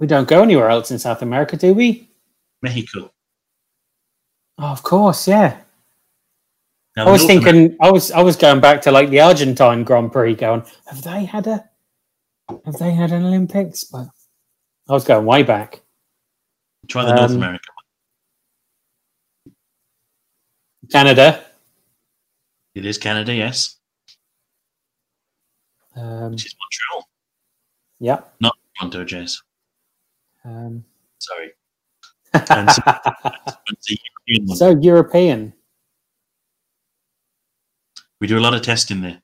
We 0.00 0.08
don't 0.08 0.28
go 0.28 0.42
anywhere 0.42 0.70
else 0.70 0.90
in 0.90 0.98
South 0.98 1.22
America, 1.22 1.56
do 1.56 1.74
we? 1.74 2.08
Mexico. 2.60 3.12
Oh, 4.58 4.66
of 4.66 4.82
course, 4.82 5.28
yeah. 5.28 5.60
Now, 6.98 7.06
I 7.06 7.12
was 7.12 7.24
thinking, 7.24 7.48
America. 7.48 7.76
I 7.80 7.90
was, 7.92 8.10
I 8.10 8.22
was 8.22 8.34
going 8.34 8.60
back 8.60 8.82
to 8.82 8.90
like 8.90 9.08
the 9.10 9.20
Argentine 9.20 9.84
Grand 9.84 10.10
Prix, 10.10 10.34
going, 10.34 10.64
have 10.88 11.00
they 11.02 11.26
had 11.26 11.46
a, 11.46 11.64
have 12.64 12.74
they 12.80 12.90
had 12.90 13.12
an 13.12 13.24
Olympics? 13.24 13.84
But 13.84 14.08
I 14.88 14.94
was 14.94 15.04
going 15.04 15.24
way 15.24 15.44
back. 15.44 15.80
Try 16.88 17.04
the 17.04 17.10
um, 17.10 17.16
North 17.16 17.30
America. 17.30 17.68
Canada. 20.90 21.44
It 22.74 22.84
is 22.84 22.98
Canada, 22.98 23.32
yes. 23.32 23.76
Um, 25.94 26.32
Which 26.32 26.46
is 26.46 26.56
Montreal. 26.58 27.08
Yeah. 28.00 28.20
Not 28.40 28.56
Toronto, 28.76 29.04
Jez. 29.04 29.40
Um, 30.44 30.84
Sorry. 31.18 31.52
so, 32.44 32.82
so 34.56 34.70
European. 34.80 35.52
We 38.20 38.26
do 38.26 38.38
a 38.38 38.40
lot 38.40 38.54
of 38.54 38.62
testing 38.62 39.00
there. 39.00 39.22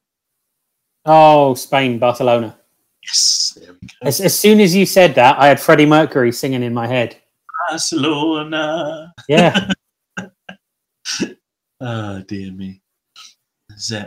Oh, 1.05 1.55
Spain, 1.55 1.99
Barcelona. 1.99 2.57
Yes, 3.03 3.59
there 3.61 3.73
we 3.73 3.89
go. 3.89 4.09
As, 4.09 4.21
as 4.21 4.39
soon 4.39 4.61
as 4.61 4.75
you 4.75 4.87
said 4.87 5.15
that, 5.17 5.39
I 5.39 5.49
had 5.49 5.61
Freddie 5.61 5.87
Mercury 5.87 6.33
singing 6.33 6.63
in 6.63 6.73
my 6.73 6.87
head. 6.87 7.21
Barcelona. 7.69 9.13
Yeah. 9.29 9.69
oh, 11.81 12.23
dear 12.29 12.53
me. 12.53 12.81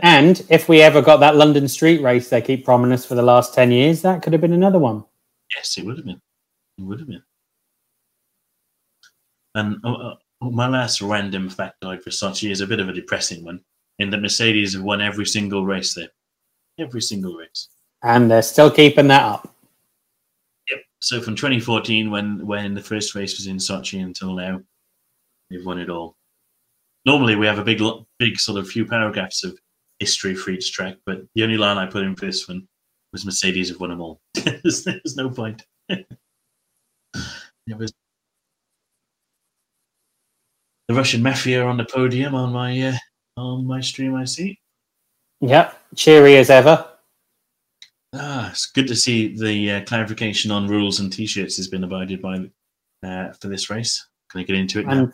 And 0.02 0.44
if 0.48 0.68
we 0.68 0.80
ever 0.80 1.02
got 1.02 1.18
that 1.20 1.36
London 1.36 1.68
street 1.68 2.00
race 2.00 2.30
they 2.30 2.40
keep 2.40 2.64
promising 2.64 2.92
us 2.92 3.04
for 3.04 3.14
the 3.14 3.22
last 3.22 3.54
10 3.54 3.70
years, 3.70 4.02
that 4.02 4.22
could 4.22 4.32
have 4.32 4.40
been 4.40 4.54
another 4.54 4.78
one. 4.78 5.04
Yes, 5.54 5.76
it 5.76 5.84
would 5.84 5.98
have 5.98 6.06
been. 6.06 6.20
It 6.78 6.82
would 6.82 7.00
have 7.00 7.08
been. 7.08 7.22
And 9.54 9.76
uh, 9.84 10.14
my 10.40 10.68
last 10.68 11.02
random 11.02 11.50
factoid 11.50 12.02
for 12.02 12.10
Sochi 12.10 12.50
is 12.50 12.60
a 12.60 12.66
bit 12.66 12.80
of 12.80 12.88
a 12.88 12.92
depressing 12.92 13.44
one 13.44 13.60
in 13.98 14.10
that 14.10 14.22
Mercedes 14.22 14.74
have 14.74 14.82
won 14.82 15.00
every 15.00 15.26
single 15.26 15.64
race 15.64 15.94
there. 15.94 16.08
Every 16.78 17.02
single 17.02 17.34
race. 17.34 17.68
And 18.02 18.30
they're 18.30 18.42
still 18.42 18.70
keeping 18.70 19.08
that 19.08 19.22
up. 19.22 19.54
Yep. 20.70 20.80
So 21.00 21.20
from 21.20 21.34
2014, 21.34 22.10
when 22.10 22.46
when 22.46 22.74
the 22.74 22.82
first 22.82 23.14
race 23.14 23.36
was 23.38 23.46
in 23.46 23.56
Sochi 23.56 24.02
until 24.02 24.34
now, 24.34 24.60
they've 25.50 25.64
won 25.64 25.78
it 25.78 25.90
all. 25.90 26.16
Normally, 27.04 27.36
we 27.36 27.46
have 27.46 27.58
a 27.58 27.64
big, 27.64 27.80
big 28.18 28.38
sort 28.38 28.58
of 28.58 28.68
few 28.68 28.84
paragraphs 28.84 29.42
of 29.44 29.58
history 29.98 30.34
for 30.34 30.50
each 30.50 30.72
track, 30.72 30.96
but 31.06 31.22
the 31.34 31.42
only 31.42 31.56
line 31.56 31.78
I 31.78 31.86
put 31.86 32.04
in 32.04 32.14
for 32.14 32.26
this 32.26 32.46
one 32.46 32.68
was 33.12 33.24
Mercedes 33.24 33.70
have 33.70 33.80
won 33.80 33.90
them 33.90 34.00
all. 34.00 34.20
there's, 34.34 34.84
there's, 34.84 35.16
no 35.16 35.30
point. 35.30 35.64
it 35.88 36.06
was 37.76 37.92
the 40.88 40.94
Russian 40.94 41.22
mafia 41.22 41.64
on 41.64 41.76
the 41.76 41.84
podium 41.84 42.34
on 42.34 42.52
my 42.52 42.80
uh, 42.80 42.96
on 43.38 43.66
my 43.66 43.80
stream 43.80 44.14
I 44.14 44.24
see. 44.24 44.58
Yep, 45.40 45.78
cheery 45.94 46.36
as 46.36 46.50
ever. 46.50 46.86
Ah, 48.14 48.50
it's 48.50 48.66
good 48.66 48.88
to 48.88 48.96
see 48.96 49.36
the 49.36 49.72
uh, 49.72 49.84
clarification 49.84 50.50
on 50.50 50.66
rules 50.66 51.00
and 51.00 51.12
t-shirts 51.12 51.56
has 51.56 51.68
been 51.68 51.84
abided 51.84 52.22
by 52.22 52.50
uh, 53.06 53.32
for 53.32 53.48
this 53.48 53.70
race. 53.70 54.06
Can 54.30 54.40
I 54.40 54.44
get 54.44 54.56
into 54.56 54.80
it 54.80 54.86
now? 54.86 54.92
And 54.92 55.12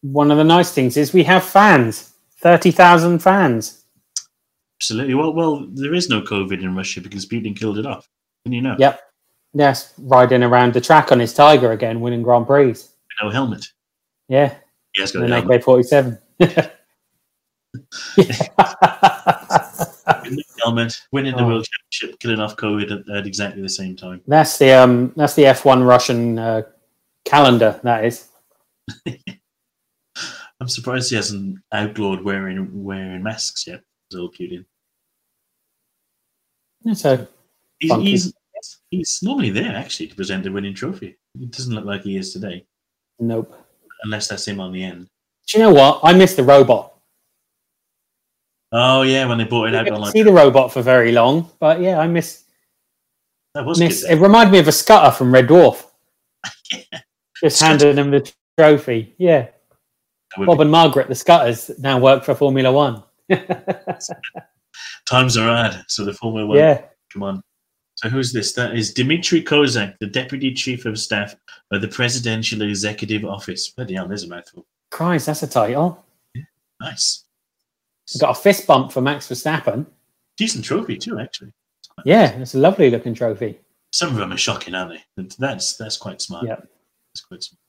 one 0.00 0.30
of 0.30 0.38
the 0.38 0.44
nice 0.44 0.72
things 0.72 0.96
is 0.96 1.12
we 1.12 1.22
have 1.24 1.44
fans, 1.44 2.14
thirty 2.38 2.70
thousand 2.70 3.20
fans. 3.20 3.84
Absolutely. 4.80 5.14
Well, 5.14 5.34
well, 5.34 5.66
there 5.72 5.94
is 5.94 6.08
no 6.08 6.22
COVID 6.22 6.62
in 6.62 6.74
Russia 6.74 7.02
because 7.02 7.26
Putin 7.26 7.54
killed 7.54 7.78
it 7.78 7.86
off. 7.86 8.08
Didn't 8.44 8.54
you 8.54 8.62
know? 8.62 8.76
Yep. 8.78 9.00
Yes, 9.52 9.92
riding 9.98 10.42
around 10.42 10.72
the 10.72 10.80
track 10.80 11.12
on 11.12 11.20
his 11.20 11.34
Tiger 11.34 11.72
again, 11.72 12.00
winning 12.00 12.22
Grand 12.22 12.46
Prix. 12.46 12.76
No 13.22 13.28
helmet. 13.28 13.66
Yeah. 14.28 14.54
He 14.92 15.02
has 15.02 15.12
got 15.12 15.24
an 15.24 15.32
AK 15.32 15.62
forty 15.62 15.82
seven. 15.82 16.18
Helmet, 20.62 21.00
winning 21.12 21.36
the 21.36 21.42
oh. 21.42 21.46
world 21.46 21.66
championship, 21.66 22.18
killing 22.20 22.40
off 22.40 22.56
COVID 22.56 22.90
at, 22.90 23.16
at, 23.16 23.26
exactly 23.26 23.62
the 23.62 23.68
same 23.68 23.96
time. 23.96 24.20
That's 24.26 24.58
the 24.58 24.72
um, 24.72 25.12
that's 25.16 25.34
the 25.34 25.46
F 25.46 25.64
one 25.64 25.82
Russian 25.82 26.38
uh, 26.38 26.62
calendar. 27.24 27.80
That 27.82 28.04
is. 28.04 28.28
I'm 30.60 30.68
surprised 30.68 31.10
he 31.10 31.16
hasn't 31.16 31.58
outlawed 31.72 32.22
wearing 32.22 32.84
wearing 32.84 33.22
masks 33.22 33.66
yet. 33.66 33.80
Still 34.10 34.30
Putin. 34.30 34.64
So 36.94 37.26
he's, 37.78 37.92
he's, 37.92 38.34
he's 38.90 39.20
normally 39.22 39.50
there 39.50 39.74
actually 39.76 40.08
to 40.08 40.14
present 40.14 40.44
the 40.44 40.50
winning 40.50 40.74
trophy. 40.74 41.16
It 41.40 41.50
doesn't 41.50 41.74
look 41.74 41.84
like 41.84 42.02
he 42.02 42.16
is 42.16 42.32
today. 42.32 42.64
Nope. 43.18 43.54
Unless 44.02 44.28
that's 44.28 44.48
him 44.48 44.60
on 44.60 44.72
the 44.72 44.82
end. 44.82 45.08
Do 45.46 45.58
you 45.58 45.64
know 45.64 45.72
what? 45.72 46.00
I 46.02 46.12
miss 46.12 46.34
the 46.34 46.42
robot. 46.42 46.94
Oh 48.72 49.02
yeah, 49.02 49.26
when 49.26 49.38
they 49.38 49.44
brought 49.44 49.68
it 49.68 49.74
out. 49.74 49.82
I 49.82 49.84
didn't 49.84 50.00
like 50.00 50.12
see 50.12 50.22
the 50.22 50.32
robot 50.32 50.72
for 50.72 50.82
very 50.82 51.12
long, 51.12 51.50
but 51.58 51.80
yeah, 51.80 51.98
I 51.98 52.06
miss. 52.06 52.44
That 53.54 53.64
was 53.66 53.80
miss, 53.80 54.04
It 54.04 54.16
reminded 54.16 54.52
me 54.52 54.58
of 54.60 54.68
a 54.68 54.72
scutter 54.72 55.10
from 55.10 55.34
Red 55.34 55.48
Dwarf. 55.48 55.84
yeah. 56.70 57.00
Just 57.42 57.60
handed 57.60 57.98
him 57.98 58.10
the 58.10 58.30
trophy. 58.58 59.14
Yeah. 59.18 59.48
Bob 60.36 60.58
be... 60.58 60.62
and 60.62 60.70
Margaret, 60.70 61.08
the 61.08 61.14
scutters, 61.14 61.70
now 61.78 61.98
work 61.98 62.22
for 62.22 62.34
Formula 62.34 62.70
One. 62.70 63.02
Times 65.08 65.36
are 65.36 65.48
hard, 65.48 65.84
so 65.88 66.04
the 66.04 66.12
Formula 66.12 66.46
One. 66.46 66.58
Yeah. 66.58 66.82
Come 67.12 67.22
on. 67.22 67.42
So 67.96 68.08
who's 68.08 68.32
this? 68.32 68.52
That 68.52 68.76
is 68.76 68.94
Dmitry 68.94 69.42
Kozak, 69.42 69.96
the 69.98 70.06
Deputy 70.06 70.54
Chief 70.54 70.86
of 70.86 70.98
Staff 70.98 71.34
of 71.70 71.80
the 71.80 71.88
Presidential 71.88 72.62
Executive 72.62 73.24
Office. 73.24 73.68
Bloody 73.68 73.94
hell, 73.94 74.06
there's 74.06 74.22
a 74.22 74.28
mouthful. 74.28 74.64
Christ, 74.90 75.26
that's 75.26 75.42
a 75.42 75.46
title. 75.46 76.04
Yeah, 76.34 76.42
nice. 76.80 77.24
Got 78.18 78.30
a 78.30 78.40
fist 78.40 78.66
bump 78.66 78.92
for 78.92 79.00
Max 79.00 79.28
Verstappen. 79.28 79.86
Decent 80.36 80.64
trophy 80.64 80.96
too, 80.96 81.18
actually. 81.18 81.52
Yeah, 82.04 82.30
it's 82.38 82.54
a 82.54 82.58
lovely 82.58 82.90
looking 82.90 83.14
trophy. 83.14 83.60
Some 83.92 84.10
of 84.10 84.16
them 84.16 84.32
are 84.32 84.38
shocking, 84.38 84.74
aren't 84.74 85.00
they? 85.16 85.28
That's 85.38 85.76
that's 85.76 85.96
quite 85.96 86.20
smart. 86.20 86.46
Yeah, 86.46 86.56
that's 86.56 87.20
quite 87.22 87.42
smart. 87.42 87.60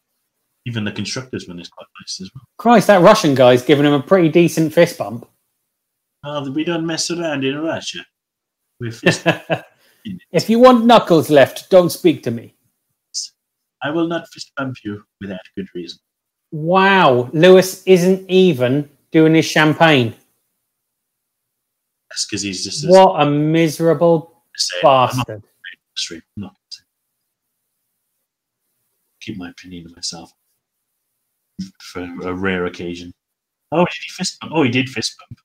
Even 0.65 0.83
the 0.83 0.91
constructors 0.91 1.47
one 1.47 1.59
is 1.59 1.69
quite 1.69 1.87
nice 2.01 2.21
as 2.21 2.29
well. 2.33 2.43
Christ, 2.57 2.87
that 2.87 3.01
Russian 3.01 3.35
guy's 3.35 3.63
giving 3.63 3.85
him 3.85 3.93
a 3.93 4.01
pretty 4.01 4.29
decent 4.29 4.73
fist 4.73 4.97
bump. 4.97 5.27
Oh, 6.23 6.49
we 6.51 6.63
don't 6.63 6.85
mess 6.85 7.09
around 7.09 7.43
in 7.43 7.59
Russia. 7.59 7.99
if 8.79 10.49
you 10.49 10.59
want 10.59 10.85
knuckles 10.85 11.29
left, 11.29 11.69
don't 11.69 11.89
speak 11.89 12.23
to 12.23 12.31
me. 12.31 12.55
I 13.83 13.89
will 13.89 14.07
not 14.07 14.27
fist 14.31 14.51
bump 14.55 14.77
you 14.83 15.03
without 15.19 15.39
good 15.55 15.67
reason. 15.73 15.99
Wow, 16.51 17.29
Lewis 17.33 17.83
isn't 17.85 18.29
even 18.29 18.89
doing 19.11 19.33
his 19.33 19.45
champagne. 19.45 20.13
That's 22.11 22.25
because 22.25 22.41
he's 22.41 22.63
just 22.65 22.89
what 22.89 23.21
a 23.21 23.25
miserable 23.25 24.43
bastard. 24.83 25.41
Not, 26.35 26.55
keep 29.21 29.37
my 29.37 29.49
opinion 29.49 29.87
to 29.87 29.95
myself 29.95 30.33
for 31.79 32.01
a 32.01 32.33
rare 32.33 32.65
occasion. 32.65 33.13
Oh, 33.71 33.85
did 33.85 33.93
he 34.03 34.09
fist 34.09 34.39
bump? 34.41 34.51
Oh, 34.53 34.63
he 34.63 34.69
did 34.69 34.89
fist 34.89 35.15
bump 35.17 35.39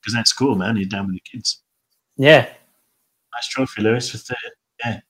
because 0.00 0.14
that's 0.14 0.32
cool, 0.32 0.54
man. 0.54 0.76
He's 0.76 0.86
down 0.86 1.06
with 1.06 1.16
the 1.16 1.22
kids. 1.28 1.62
Yeah, 2.16 2.42
nice 2.42 3.48
trophy, 3.48 3.82
Lewis, 3.82 4.10
for 4.10 4.18
third. 4.18 4.36
Yeah, 4.84 5.00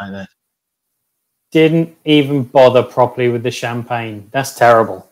like 0.00 0.12
that. 0.12 0.28
Didn't 1.50 1.96
even 2.04 2.44
bother 2.44 2.84
properly 2.84 3.30
with 3.30 3.42
the 3.42 3.50
champagne. 3.50 4.28
That's 4.30 4.54
terrible. 4.54 5.10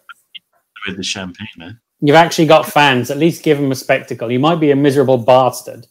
With 0.87 0.97
the 0.97 1.03
champagne, 1.03 1.49
man. 1.57 1.80
You've 2.05 2.16
actually 2.16 2.44
got 2.44 2.66
fans. 2.66 3.11
At 3.11 3.16
least 3.16 3.42
give 3.42 3.59
him 3.59 3.72
a 3.72 3.74
spectacle. 3.74 4.30
You 4.30 4.38
might 4.38 4.61
be 4.61 4.70
a 4.72 4.76
miserable 4.76 5.16
bastard. 5.16 5.86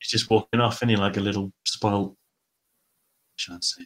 He's 0.00 0.10
just 0.10 0.28
walking 0.28 0.58
off, 0.58 0.82
and 0.82 0.90
he 0.90 0.96
like 0.96 1.16
a 1.16 1.20
little 1.20 1.52
spoiled. 1.64 2.16
Should 3.36 3.54
I 3.54 3.58
say? 3.60 3.84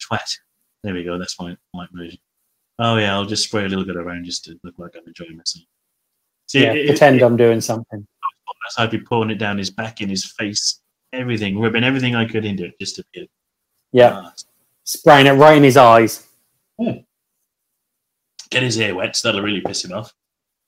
Twat. 0.00 0.38
There 0.82 0.94
we 0.94 1.04
go. 1.04 1.18
That's 1.18 1.38
my 1.38 1.54
my 1.74 1.86
version. 1.92 2.18
Oh 2.78 2.96
yeah, 2.96 3.12
I'll 3.12 3.26
just 3.26 3.44
spray 3.44 3.66
a 3.66 3.68
little 3.68 3.84
bit 3.84 3.96
around 3.96 4.24
just 4.24 4.46
to 4.46 4.58
look 4.64 4.74
like 4.78 4.92
I'm 4.96 5.06
enjoying 5.06 5.36
myself. 5.36 5.66
See, 6.46 6.62
yeah, 6.62 6.72
it, 6.72 6.86
pretend 6.86 7.20
it, 7.20 7.22
I'm 7.22 7.36
doing 7.36 7.60
something. 7.60 8.06
I'd 8.78 8.90
be 8.90 8.98
pouring 8.98 9.28
it 9.28 9.38
down 9.38 9.58
his 9.58 9.68
back, 9.68 10.00
in 10.00 10.08
his 10.08 10.24
face, 10.24 10.80
everything, 11.12 11.58
rubbing 11.58 11.84
everything 11.84 12.14
I 12.14 12.24
could 12.24 12.46
into 12.46 12.64
it 12.64 12.78
just 12.80 12.96
to 12.96 13.04
be. 13.12 13.28
Yeah, 13.92 14.30
spraying 14.84 15.26
it 15.26 15.32
right 15.32 15.58
in 15.58 15.64
his 15.64 15.76
eyes. 15.76 16.26
Hmm. 16.80 17.00
Get 18.48 18.62
his 18.62 18.78
ear 18.78 18.94
wet, 18.94 19.16
so 19.16 19.28
that'll 19.28 19.44
really 19.44 19.60
piss 19.60 19.84
him 19.84 19.92
off. 19.92 20.14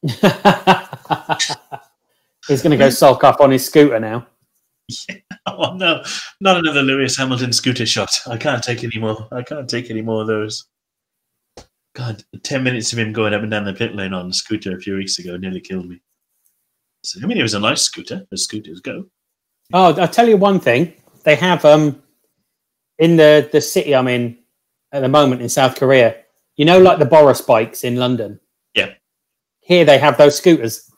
He's 2.47 2.63
going 2.63 2.73
to 2.73 2.77
go 2.77 2.91
sulk 2.91 3.25
up 3.25 3.41
on 3.41 3.51
his 3.51 3.65
scooter 3.65 3.99
now. 4.01 4.27
Yeah. 5.09 5.17
Oh 5.47 5.75
no, 5.75 6.03
not 6.41 6.57
another 6.57 6.81
Lewis 6.81 7.19
Hamilton 7.19 7.53
scooter 7.53 7.85
shot. 7.85 8.09
I 8.27 8.39
can't 8.39 8.63
take 8.63 8.83
any 8.83 8.99
more. 8.99 9.29
I 9.31 9.43
can't 9.43 9.69
take 9.69 9.91
any 9.91 10.01
more 10.01 10.23
of 10.23 10.27
those. 10.27 10.65
God, 11.95 12.25
ten 12.43 12.65
minutes 12.65 12.95
of 12.95 12.99
him 12.99 13.13
going 13.13 13.35
up 13.35 13.43
and 13.43 13.51
down 13.51 13.67
the 13.67 13.75
pit 13.75 13.95
lane 13.95 14.15
on 14.15 14.31
a 14.31 14.33
scooter 14.33 14.75
a 14.75 14.81
few 14.81 14.97
weeks 14.97 15.19
ago 15.19 15.37
nearly 15.37 15.61
killed 15.61 15.87
me. 15.87 16.01
So, 17.05 17.21
I 17.23 17.27
mean, 17.27 17.37
it 17.37 17.43
was 17.43 17.53
a 17.53 17.61
nice 17.61 17.83
scooter, 17.83 18.27
as 18.33 18.45
scooters 18.45 18.81
go. 18.81 19.05
Oh, 19.75 19.95
I'll 19.95 20.09
tell 20.09 20.29
you 20.29 20.39
one 20.39 20.61
thing. 20.61 20.95
They 21.25 21.37
have 21.37 21.63
um 21.67 22.03
in 22.99 23.17
the 23.17 23.47
the 23.53 23.61
city 23.61 23.95
I'm 23.95 24.09
in 24.09 24.39
at 24.93 25.01
the 25.01 25.09
moment 25.09 25.43
in 25.43 25.51
South 25.51 25.77
Korea. 25.77 26.17
You 26.57 26.65
know, 26.65 26.79
like 26.79 26.99
the 26.99 27.05
Boris 27.05 27.43
bikes 27.43 27.85
in 27.85 27.97
London. 27.97 28.41
Yeah. 28.75 28.95
Here 29.65 29.85
they 29.85 29.99
have 29.99 30.19
those 30.19 30.37
scooters. 30.37 30.91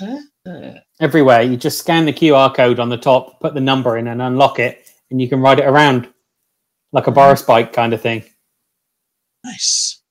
Uh, 0.00 0.18
uh, 0.48 0.74
everywhere. 1.00 1.42
You 1.42 1.56
just 1.56 1.78
scan 1.78 2.04
the 2.04 2.12
QR 2.12 2.54
code 2.54 2.78
on 2.78 2.88
the 2.88 2.96
top, 2.96 3.40
put 3.40 3.54
the 3.54 3.60
number 3.60 3.98
in, 3.98 4.08
and 4.08 4.22
unlock 4.22 4.58
it, 4.58 4.88
and 5.10 5.20
you 5.20 5.28
can 5.28 5.40
ride 5.40 5.58
it 5.58 5.66
around 5.66 6.08
like 6.92 7.06
a 7.06 7.10
Boris 7.10 7.42
bike 7.42 7.72
kind 7.72 7.92
of 7.92 8.00
thing. 8.00 8.24
Nice. 9.44 10.02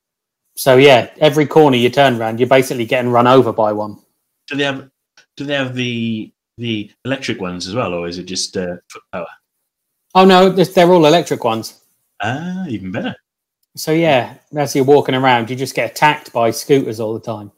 So 0.55 0.77
yeah, 0.77 1.09
every 1.17 1.45
corner 1.45 1.77
you 1.77 1.89
turn 1.89 2.19
around, 2.19 2.39
you're 2.39 2.49
basically 2.49 2.85
getting 2.85 3.11
run 3.11 3.27
over 3.27 3.51
by 3.51 3.71
one. 3.71 3.97
Do 4.47 4.55
they 4.55 4.65
have? 4.65 4.89
Do 5.35 5.45
they 5.45 5.55
have 5.55 5.73
the 5.73 6.31
the 6.57 6.91
electric 7.05 7.41
ones 7.41 7.67
as 7.67 7.73
well, 7.73 7.93
or 7.93 8.07
is 8.07 8.17
it 8.17 8.25
just 8.25 8.55
uh, 8.57 8.75
foot 8.89 9.03
power? 9.11 9.27
Oh 10.13 10.25
no, 10.25 10.49
they're 10.49 10.91
all 10.91 11.05
electric 11.05 11.43
ones. 11.43 11.81
Ah, 12.21 12.65
even 12.67 12.91
better. 12.91 13.15
So 13.75 13.91
yeah, 13.91 14.35
as 14.55 14.75
you're 14.75 14.85
walking 14.85 15.15
around, 15.15 15.49
you 15.49 15.55
just 15.55 15.75
get 15.75 15.91
attacked 15.91 16.31
by 16.31 16.51
scooters 16.51 16.99
all 16.99 17.13
the 17.13 17.19
time. 17.19 17.51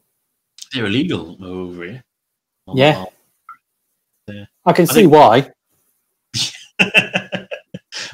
They're 0.74 0.86
illegal 0.86 1.38
over 1.44 1.84
here. 1.84 2.04
Yeah. 2.74 3.06
yeah. 4.28 4.46
I 4.66 4.74
can 4.74 4.84
I 4.84 4.94
see 4.94 5.02
think, 5.02 5.14
why. 5.14 5.52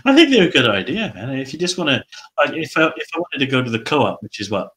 I 0.06 0.16
think 0.16 0.30
they're 0.30 0.48
a 0.48 0.52
good 0.52 0.68
idea, 0.68 1.12
man. 1.16 1.30
If 1.32 1.54
you 1.54 1.60
just 1.60 1.78
want 1.78 1.90
to, 1.90 2.04
if 2.54 2.78
I, 2.78 2.92
if 2.98 3.08
I 3.16 3.20
wanted 3.20 3.40
to 3.40 3.46
go 3.48 3.64
to 3.64 3.70
the 3.70 3.80
co-op, 3.80 4.22
which 4.22 4.40
is 4.40 4.50
what 4.50 4.70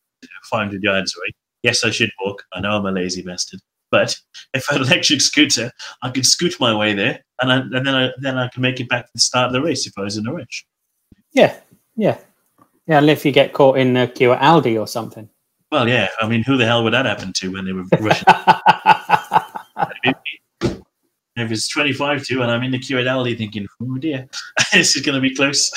500 0.51 0.83
yards 0.83 1.15
away, 1.17 1.33
yes, 1.63 1.85
I 1.85 1.91
should 1.91 2.11
walk. 2.25 2.45
I 2.53 2.61
know 2.61 2.77
I'm 2.77 2.87
a 2.87 2.93
lazy 2.93 3.23
bastard, 3.23 3.61
but 3.91 4.17
if 4.55 4.65
I 4.69 4.75
had 4.75 4.83
an 4.83 4.89
electric 4.89 5.21
scooter, 5.21 5.71
I 6.03 6.11
could 6.11 6.27
scoot 6.27 6.59
my 6.61 6.75
way 6.75 6.95
there, 6.95 7.21
and, 7.41 7.53
I, 7.53 7.57
and 7.57 7.87
then 7.87 7.95
I 7.95 8.11
then 8.19 8.39
I 8.39 8.49
can 8.49 8.63
make 8.63 8.81
it 8.81 8.89
back 8.89 9.07
to 9.07 9.11
the 9.15 9.21
start 9.21 9.49
of 9.49 9.53
the 9.53 9.63
race 9.63 9.87
if 9.87 9.95
I 9.99 10.03
was 10.03 10.17
in 10.17 10.27
a 10.27 10.33
rush. 10.33 10.67
Yeah, 11.33 11.57
yeah, 11.97 12.19
yeah. 12.87 12.99
And 12.99 13.11
if 13.11 13.25
you 13.25 13.33
get 13.33 13.53
caught 13.53 13.79
in 13.79 13.97
a 13.97 14.07
queue 14.07 14.33
at 14.33 14.41
Aldi 14.41 14.81
or 14.81 14.87
something. 14.87 15.29
Well, 15.71 15.89
yeah. 15.89 16.09
I 16.21 16.29
mean, 16.29 16.43
who 16.45 16.57
the 16.57 16.67
hell 16.67 16.85
would 16.85 16.93
that 16.93 17.07
happen 17.07 17.33
to 17.35 17.53
when 17.53 17.65
they 17.65 17.73
were 17.73 17.85
rushing? 18.01 18.25
if 21.37 21.51
it's 21.51 21.69
25 21.69 22.25
to 22.27 22.43
and 22.43 22.51
I'm 22.51 22.63
in 22.63 22.71
the 22.71 22.79
queue 22.79 22.99
at 22.99 23.07
Aldi 23.07 23.37
thinking, 23.37 23.67
oh 23.83 23.99
dear, 23.99 24.27
this 24.73 24.97
is 24.97 25.03
going 25.05 25.17
to 25.17 25.21
be 25.21 25.35
close. 25.35 25.73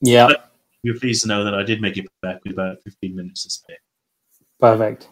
Yeah. 0.00 0.28
you're 0.82 0.98
pleased 0.98 1.22
to 1.22 1.28
know 1.28 1.44
that 1.44 1.54
I 1.54 1.62
did 1.62 1.80
make 1.80 1.96
it 1.96 2.06
back 2.22 2.40
with 2.44 2.52
about 2.52 2.78
15 2.84 3.16
minutes 3.16 3.44
to 3.44 3.50
spare. 3.50 3.76
Perfect. 4.60 5.08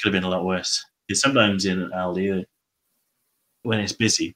Could 0.00 0.12
have 0.12 0.12
been 0.12 0.24
a 0.24 0.30
lot 0.30 0.44
worse. 0.44 0.84
Because 1.06 1.20
sometimes 1.20 1.66
in 1.66 1.90
Aldi, 1.90 2.44
when 3.62 3.80
it's 3.80 3.92
busy, 3.92 4.34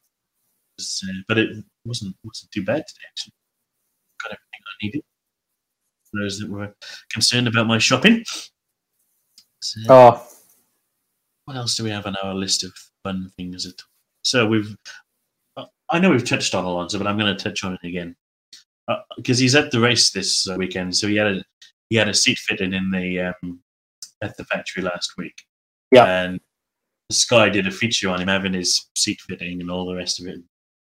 it's, 0.76 1.02
uh, 1.04 1.12
but 1.26 1.38
it 1.38 1.64
wasn't 1.84 2.14
wasn't 2.22 2.50
too 2.52 2.64
bad 2.64 2.84
today, 2.86 3.06
actually. 3.10 3.32
Got 4.22 4.32
everything 4.32 4.60
I 4.66 4.84
needed. 4.84 5.02
For 6.10 6.20
those 6.20 6.38
that 6.40 6.50
were 6.50 6.74
concerned 7.10 7.48
about 7.48 7.66
my 7.66 7.78
shopping. 7.78 8.24
So, 9.60 9.80
oh. 9.88 10.26
What 11.44 11.56
else 11.56 11.76
do 11.76 11.84
we 11.84 11.90
have 11.90 12.06
on 12.06 12.16
our 12.16 12.34
list 12.34 12.62
of 12.62 12.72
fun 13.02 13.30
things? 13.36 13.66
So 14.22 14.46
we've, 14.46 14.76
I 15.90 15.98
know 15.98 16.10
we've 16.10 16.28
touched 16.28 16.54
on 16.54 16.64
Alonso, 16.64 16.98
but 16.98 17.06
I'm 17.06 17.18
going 17.18 17.34
to 17.34 17.42
touch 17.42 17.64
on 17.64 17.72
it 17.72 17.86
again 17.86 18.14
because 19.16 19.38
uh, 19.38 19.42
he's 19.42 19.54
at 19.54 19.70
the 19.70 19.80
race 19.80 20.10
this 20.10 20.48
uh, 20.48 20.56
weekend. 20.56 20.96
So 20.96 21.08
he 21.08 21.16
had 21.16 21.26
a 21.26 21.44
he 21.90 21.96
had 21.96 22.08
a 22.08 22.14
seat 22.14 22.38
fitting 22.38 22.74
in 22.74 22.90
the 22.90 23.32
um, 23.42 23.60
at 24.22 24.36
the 24.36 24.44
factory 24.44 24.82
last 24.82 25.12
week. 25.16 25.42
Yeah, 25.90 26.24
and 26.24 26.40
Sky 27.10 27.48
did 27.48 27.66
a 27.66 27.70
feature 27.70 28.10
on 28.10 28.20
him 28.20 28.28
having 28.28 28.52
his 28.52 28.88
seat 28.96 29.20
fitting 29.22 29.60
and 29.60 29.70
all 29.70 29.86
the 29.86 29.94
rest 29.94 30.20
of 30.20 30.26
it. 30.26 30.40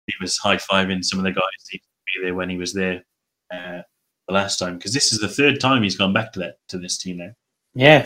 He 0.07 0.15
was 0.21 0.39
high 0.39 0.57
fiving 0.57 1.05
some 1.05 1.19
of 1.19 1.25
the 1.25 1.33
guys 1.33 1.43
he 1.71 1.79
be 1.79 2.23
there 2.23 2.35
when 2.35 2.49
he 2.49 2.57
was 2.57 2.73
there 2.73 3.03
uh, 3.53 3.83
the 4.29 4.35
last 4.35 4.59
time 4.59 4.77
because 4.77 4.95
this 4.95 5.13
is 5.13 5.19
the 5.19 5.29
third 5.29 5.61
time 5.61 5.83
he's 5.83 5.97
gone 5.97 6.13
back 6.13 6.33
to 6.33 6.39
that 6.41 6.57
to 6.69 6.79
this 6.79 6.99
team 6.99 7.19
now. 7.19 7.31
Yeah, 7.75 8.05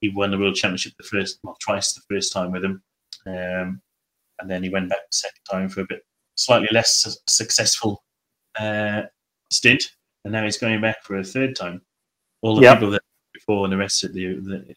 he 0.00 0.10
won 0.10 0.30
the 0.30 0.38
world 0.38 0.54
championship 0.54 0.92
the 0.98 1.04
first, 1.04 1.38
well, 1.42 1.56
twice 1.60 1.92
the 1.92 2.02
first 2.08 2.32
time 2.32 2.52
with 2.52 2.64
him. 2.64 2.82
Um, 3.26 3.80
and 4.40 4.50
then 4.50 4.62
he 4.62 4.70
went 4.70 4.88
back 4.88 4.98
the 5.10 5.16
second 5.16 5.42
time 5.50 5.68
for 5.68 5.82
a 5.82 5.86
bit 5.86 6.02
slightly 6.34 6.68
less 6.72 7.02
su- 7.02 7.20
successful 7.28 8.02
uh, 8.58 9.02
stint, 9.50 9.84
and 10.24 10.32
now 10.32 10.44
he's 10.44 10.58
going 10.58 10.80
back 10.80 11.02
for 11.04 11.18
a 11.18 11.24
third 11.24 11.54
time. 11.54 11.82
All 12.42 12.56
the 12.56 12.62
yep. 12.62 12.78
people 12.78 12.90
that 12.92 13.02
before 13.34 13.64
and 13.64 13.72
the 13.72 13.76
rest 13.76 14.02
of 14.04 14.14
the, 14.14 14.34
the 14.34 14.74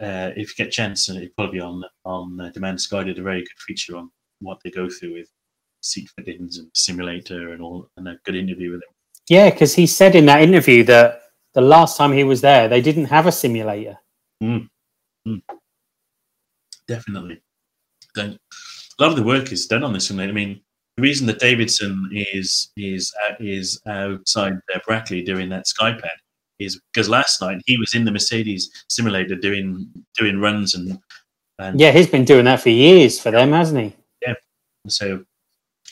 uh, 0.00 0.30
if 0.36 0.50
you 0.50 0.64
get 0.64 0.68
a 0.68 0.70
chance, 0.70 1.08
uh, 1.10 1.20
probably 1.36 1.58
be 1.58 1.64
on 1.64 1.82
on 2.04 2.40
uh, 2.40 2.50
Demand 2.50 2.80
Sky 2.80 3.02
did 3.02 3.18
a 3.18 3.22
very 3.22 3.40
good 3.40 3.58
feature 3.66 3.96
on 3.96 4.10
what 4.40 4.58
they 4.62 4.70
go 4.70 4.88
through 4.88 5.14
with 5.14 5.28
seat 5.80 6.10
fittings 6.16 6.58
and 6.58 6.70
simulator 6.74 7.52
and 7.52 7.62
all, 7.62 7.88
and 7.96 8.06
a 8.08 8.18
good 8.24 8.36
interview 8.36 8.70
with 8.70 8.80
him. 8.80 8.94
Yeah, 9.28 9.50
because 9.50 9.74
he 9.74 9.86
said 9.86 10.14
in 10.14 10.26
that 10.26 10.42
interview 10.42 10.84
that 10.84 11.22
the 11.54 11.60
last 11.60 11.96
time 11.96 12.12
he 12.12 12.24
was 12.24 12.40
there, 12.40 12.68
they 12.68 12.80
didn't 12.80 13.06
have 13.06 13.26
a 13.26 13.32
simulator. 13.32 13.98
Mm. 14.42 14.68
Mm. 15.26 15.42
Definitely. 16.86 17.40
a 18.16 18.38
lot 18.98 19.10
of 19.10 19.16
the 19.16 19.22
work 19.22 19.52
is 19.52 19.66
done 19.66 19.84
on 19.84 19.92
this 19.92 20.06
simulator. 20.06 20.32
I 20.32 20.34
mean, 20.34 20.60
the 20.96 21.02
reason 21.02 21.26
that 21.28 21.38
Davidson 21.38 22.10
is 22.12 22.72
is 22.76 23.14
uh, 23.28 23.34
is 23.38 23.80
outside 23.86 24.54
uh, 24.74 24.78
Brackley 24.86 25.22
doing 25.22 25.48
that 25.50 25.66
SkyPad 25.66 26.16
is 26.58 26.80
because 26.92 27.08
last 27.08 27.40
night 27.40 27.62
he 27.66 27.78
was 27.78 27.94
in 27.94 28.04
the 28.04 28.10
Mercedes 28.10 28.70
simulator 28.88 29.36
doing 29.36 29.88
doing 30.16 30.40
runs 30.40 30.74
and, 30.74 30.98
and 31.58 31.78
yeah, 31.78 31.92
he's 31.92 32.08
been 32.08 32.24
doing 32.24 32.46
that 32.46 32.60
for 32.60 32.70
years 32.70 33.20
for 33.20 33.30
them, 33.30 33.52
hasn't 33.52 33.80
he? 33.80 33.96
Yeah. 34.26 34.34
So 34.88 35.24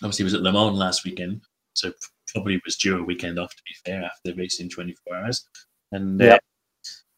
obviously 0.03 0.23
he 0.23 0.25
was 0.25 0.35
at 0.35 0.43
Le 0.43 0.53
Mans 0.53 0.77
last 0.77 1.05
weekend, 1.05 1.41
so 1.75 1.93
probably 2.29 2.61
was 2.65 2.77
due 2.77 2.99
a 2.99 3.03
weekend 3.03 3.39
off 3.39 3.55
to 3.55 3.63
be 3.65 3.75
fair 3.85 4.03
after 4.03 4.35
racing 4.35 4.71
24 4.71 5.17
hours, 5.17 5.47
and 5.93 6.21
yeah. 6.21 6.35
Uh, 6.35 6.39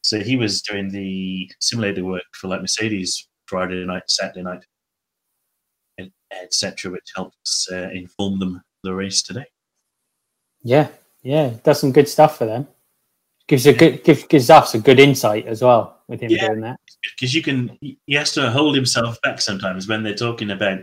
so 0.03 0.21
he 0.21 0.37
was 0.37 0.63
doing 0.63 0.91
the 0.91 1.51
simulator 1.61 2.05
work 2.05 2.25
for 2.33 2.49
like 2.49 2.61
Mercedes 2.61 3.29
Friday 3.47 3.85
night, 3.85 4.03
Saturday 4.09 4.43
night, 4.43 4.65
etc., 6.43 6.93
which 6.93 7.11
helps 7.15 7.69
uh, 7.73 7.89
inform 7.93 8.39
them 8.39 8.63
the 8.85 8.95
race 8.95 9.23
today. 9.23 9.47
Yeah, 10.63 10.89
yeah, 11.23 11.55
does 11.63 11.81
some 11.81 11.93
good 11.93 12.09
stuff 12.09 12.39
for 12.39 12.47
them. 12.47 12.67
Gives 13.47 13.67
a 13.67 13.73
good 13.73 14.05
gives, 14.05 14.25
gives 14.25 14.51
us 14.51 14.75
a 14.75 14.79
good 14.79 15.01
insight 15.01 15.47
as 15.47 15.63
well 15.63 16.03
with 16.07 16.21
him 16.21 16.31
yeah, 16.31 16.49
doing 16.49 16.61
that. 16.61 16.79
Because 17.17 17.35
you 17.35 17.43
can, 17.43 17.79
he 17.81 18.15
has 18.15 18.33
to 18.33 18.51
hold 18.51 18.75
himself 18.75 19.19
back 19.23 19.41
sometimes 19.41 19.89
when 19.89 20.03
they're 20.03 20.15
talking 20.15 20.51
about 20.51 20.81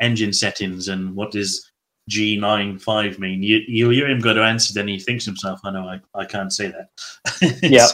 engine 0.00 0.32
settings 0.32 0.88
and 0.88 1.14
what 1.14 1.30
does 1.30 1.70
G95 2.10 3.18
mean. 3.18 3.42
You 3.42 3.60
you 3.66 3.90
hear 3.90 4.08
him 4.08 4.20
go 4.20 4.34
to 4.34 4.42
answer, 4.42 4.72
then 4.72 4.88
he 4.88 4.98
thinks 4.98 5.24
himself, 5.24 5.60
"I 5.64 5.70
know, 5.70 5.86
I, 5.86 6.00
I 6.14 6.24
can't 6.24 6.52
say 6.52 6.72
that." 6.72 7.60
yeah, 7.62 7.86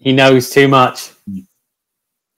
he 0.00 0.12
knows 0.12 0.50
too 0.50 0.66
much. 0.66 1.12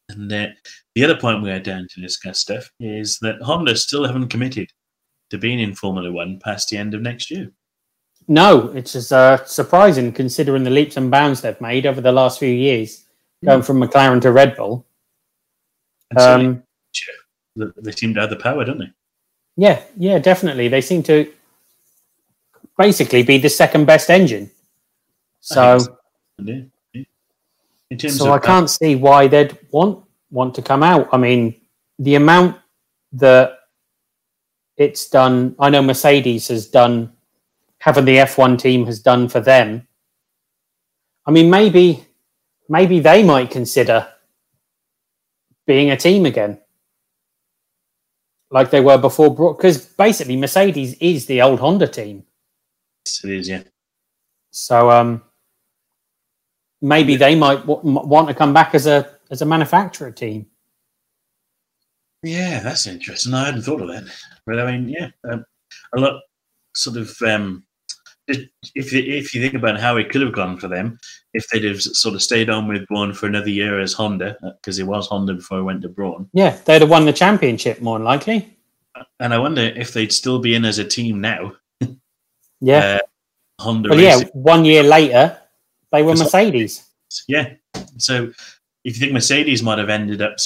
And 0.08 0.30
uh, 0.30 0.48
the 0.94 1.04
other 1.04 1.16
point 1.16 1.42
we 1.42 1.50
are 1.50 1.60
down 1.60 1.86
to 1.88 2.00
discuss, 2.00 2.40
stuff 2.40 2.70
is 2.78 3.18
that 3.20 3.40
Honda 3.40 3.76
still 3.76 4.04
haven't 4.04 4.28
committed 4.28 4.68
to 5.30 5.38
being 5.38 5.60
in 5.60 5.74
Formula 5.74 6.12
One 6.12 6.38
past 6.38 6.68
the 6.68 6.76
end 6.76 6.92
of 6.92 7.00
next 7.00 7.30
year. 7.30 7.50
No, 8.28 8.68
it's 8.74 8.92
just 8.92 9.12
uh, 9.12 9.44
surprising 9.46 10.12
considering 10.12 10.64
the 10.64 10.70
leaps 10.70 10.96
and 10.96 11.10
bounds 11.10 11.40
they've 11.40 11.60
made 11.60 11.86
over 11.86 12.00
the 12.00 12.12
last 12.12 12.38
few 12.38 12.50
years, 12.50 13.06
going 13.44 13.62
mm. 13.62 13.64
from 13.64 13.80
McLaren 13.80 14.20
to 14.22 14.30
Red 14.30 14.56
Bull. 14.56 14.86
Um, 16.16 16.62
they, 17.56 17.66
they 17.78 17.92
seem 17.92 18.14
to 18.14 18.20
have 18.20 18.30
the 18.30 18.36
power, 18.36 18.64
don't 18.64 18.78
they? 18.78 18.90
Yeah, 19.56 19.82
yeah, 19.96 20.18
definitely. 20.18 20.68
They 20.68 20.80
seem 20.80 21.02
to 21.04 21.32
basically 22.78 23.22
be 23.22 23.38
the 23.38 23.48
second 23.48 23.86
best 23.86 24.10
engine. 24.10 24.50
So, 25.40 25.78
so, 25.78 25.98
yeah. 26.42 26.62
So 27.98 28.32
I 28.32 28.38
can't 28.38 28.70
see 28.70 28.94
why 28.94 29.26
they'd 29.28 29.56
want 29.70 30.04
want 30.30 30.54
to 30.54 30.62
come 30.62 30.82
out. 30.82 31.08
I 31.12 31.18
mean, 31.18 31.60
the 31.98 32.14
amount 32.14 32.56
that 33.12 33.58
it's 34.76 35.08
done, 35.08 35.54
I 35.58 35.70
know 35.70 35.82
Mercedes 35.82 36.48
has 36.48 36.66
done, 36.66 37.12
having 37.78 38.04
the 38.04 38.16
F1 38.16 38.58
team 38.58 38.86
has 38.86 39.00
done 39.00 39.28
for 39.28 39.40
them. 39.40 39.86
I 41.26 41.30
mean, 41.30 41.50
maybe, 41.50 42.04
maybe 42.68 43.00
they 43.00 43.22
might 43.22 43.50
consider 43.50 44.08
being 45.66 45.90
a 45.90 45.96
team 45.96 46.26
again, 46.26 46.58
like 48.50 48.70
they 48.70 48.80
were 48.80 48.98
before. 48.98 49.54
Because 49.54 49.86
basically, 49.86 50.36
Mercedes 50.36 50.94
is 51.00 51.26
the 51.26 51.42
old 51.42 51.60
Honda 51.60 51.86
team. 51.86 52.24
Yes, 53.04 53.24
it 53.24 53.30
is, 53.30 53.48
yeah. 53.48 53.62
So, 54.50 54.90
um, 54.90 55.22
maybe 56.82 57.16
they 57.16 57.34
might 57.34 57.66
w- 57.66 57.80
want 57.82 58.28
to 58.28 58.34
come 58.34 58.52
back 58.52 58.74
as 58.74 58.86
a 58.86 59.08
as 59.30 59.40
a 59.40 59.46
manufacturer 59.46 60.10
team. 60.10 60.46
Yeah, 62.22 62.60
that's 62.60 62.86
interesting. 62.86 63.32
I 63.34 63.46
hadn't 63.46 63.62
thought 63.62 63.80
of 63.80 63.88
that. 63.88 64.04
But 64.46 64.60
I 64.60 64.70
mean, 64.70 64.88
yeah, 64.88 65.08
um, 65.30 65.44
a 65.96 66.00
lot 66.00 66.20
sort 66.74 66.96
of. 66.98 67.16
Um, 67.22 67.64
if 68.28 68.92
you, 68.92 69.02
if 69.02 69.34
you 69.34 69.42
think 69.42 69.54
about 69.54 69.80
how 69.80 69.96
it 69.96 70.08
could 70.08 70.22
have 70.22 70.32
gone 70.32 70.56
for 70.56 70.68
them, 70.68 70.96
if 71.34 71.48
they'd 71.48 71.64
have 71.64 71.82
sort 71.82 72.14
of 72.14 72.22
stayed 72.22 72.48
on 72.48 72.68
with 72.68 72.86
Brawn 72.86 73.12
for 73.12 73.26
another 73.26 73.50
year 73.50 73.80
as 73.80 73.92
Honda, 73.92 74.36
because 74.60 74.78
uh, 74.78 74.84
it 74.84 74.86
was 74.86 75.08
Honda 75.08 75.34
before 75.34 75.58
it 75.58 75.64
went 75.64 75.82
to 75.82 75.88
Brawn. 75.88 76.30
Yeah, 76.32 76.56
they'd 76.64 76.82
have 76.82 76.90
won 76.90 77.04
the 77.04 77.12
championship 77.12 77.82
more 77.82 77.98
than 77.98 78.04
likely. 78.04 78.56
And 79.18 79.34
I 79.34 79.38
wonder 79.38 79.62
if 79.62 79.92
they'd 79.92 80.12
still 80.12 80.38
be 80.38 80.54
in 80.54 80.64
as 80.64 80.78
a 80.78 80.84
team 80.84 81.20
now. 81.20 81.54
yeah, 82.60 82.78
uh, 82.78 82.98
Honda. 83.60 83.88
Well, 83.88 83.98
Racing. 83.98 84.26
yeah, 84.28 84.32
one 84.34 84.64
year 84.64 84.84
later, 84.84 85.41
they 85.92 86.02
were 86.02 86.16
Mercedes. 86.16 86.88
Yeah, 87.28 87.54
so 87.98 88.32
if 88.84 88.94
you 88.96 89.00
think 89.00 89.12
Mercedes 89.12 89.62
might 89.62 89.78
have 89.78 89.90
ended 89.90 90.22
up 90.22 90.36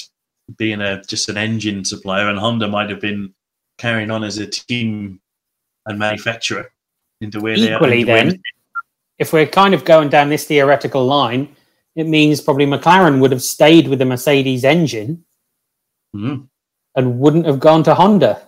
being 0.58 0.80
a 0.80 1.02
just 1.02 1.28
an 1.28 1.36
engine 1.36 1.84
supplier, 1.84 2.28
and 2.28 2.38
Honda 2.38 2.68
might 2.68 2.90
have 2.90 3.00
been 3.00 3.32
carrying 3.78 4.10
on 4.10 4.24
as 4.24 4.38
a 4.38 4.46
team 4.46 5.20
and 5.86 5.98
manufacturer 5.98 6.70
into 7.20 7.40
where 7.40 7.54
equally 7.54 8.04
they 8.04 8.12
are. 8.12 8.24
Then, 8.30 8.42
if 9.18 9.32
we're 9.32 9.46
kind 9.46 9.74
of 9.74 9.84
going 9.84 10.08
down 10.08 10.28
this 10.28 10.46
theoretical 10.46 11.04
line, 11.04 11.54
it 11.94 12.06
means 12.06 12.40
probably 12.40 12.66
McLaren 12.66 13.20
would 13.20 13.32
have 13.32 13.42
stayed 13.42 13.88
with 13.88 13.98
the 13.98 14.04
Mercedes 14.04 14.64
engine 14.64 15.24
mm-hmm. 16.14 16.44
and 16.94 17.18
wouldn't 17.18 17.46
have 17.46 17.60
gone 17.60 17.82
to 17.84 17.94
Honda. 17.94 18.42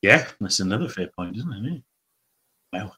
Yeah, 0.00 0.26
that's 0.40 0.58
another 0.58 0.88
fair 0.88 1.08
point, 1.16 1.36
isn't 1.36 1.66
it? 1.66 1.82
Wow, 2.72 2.92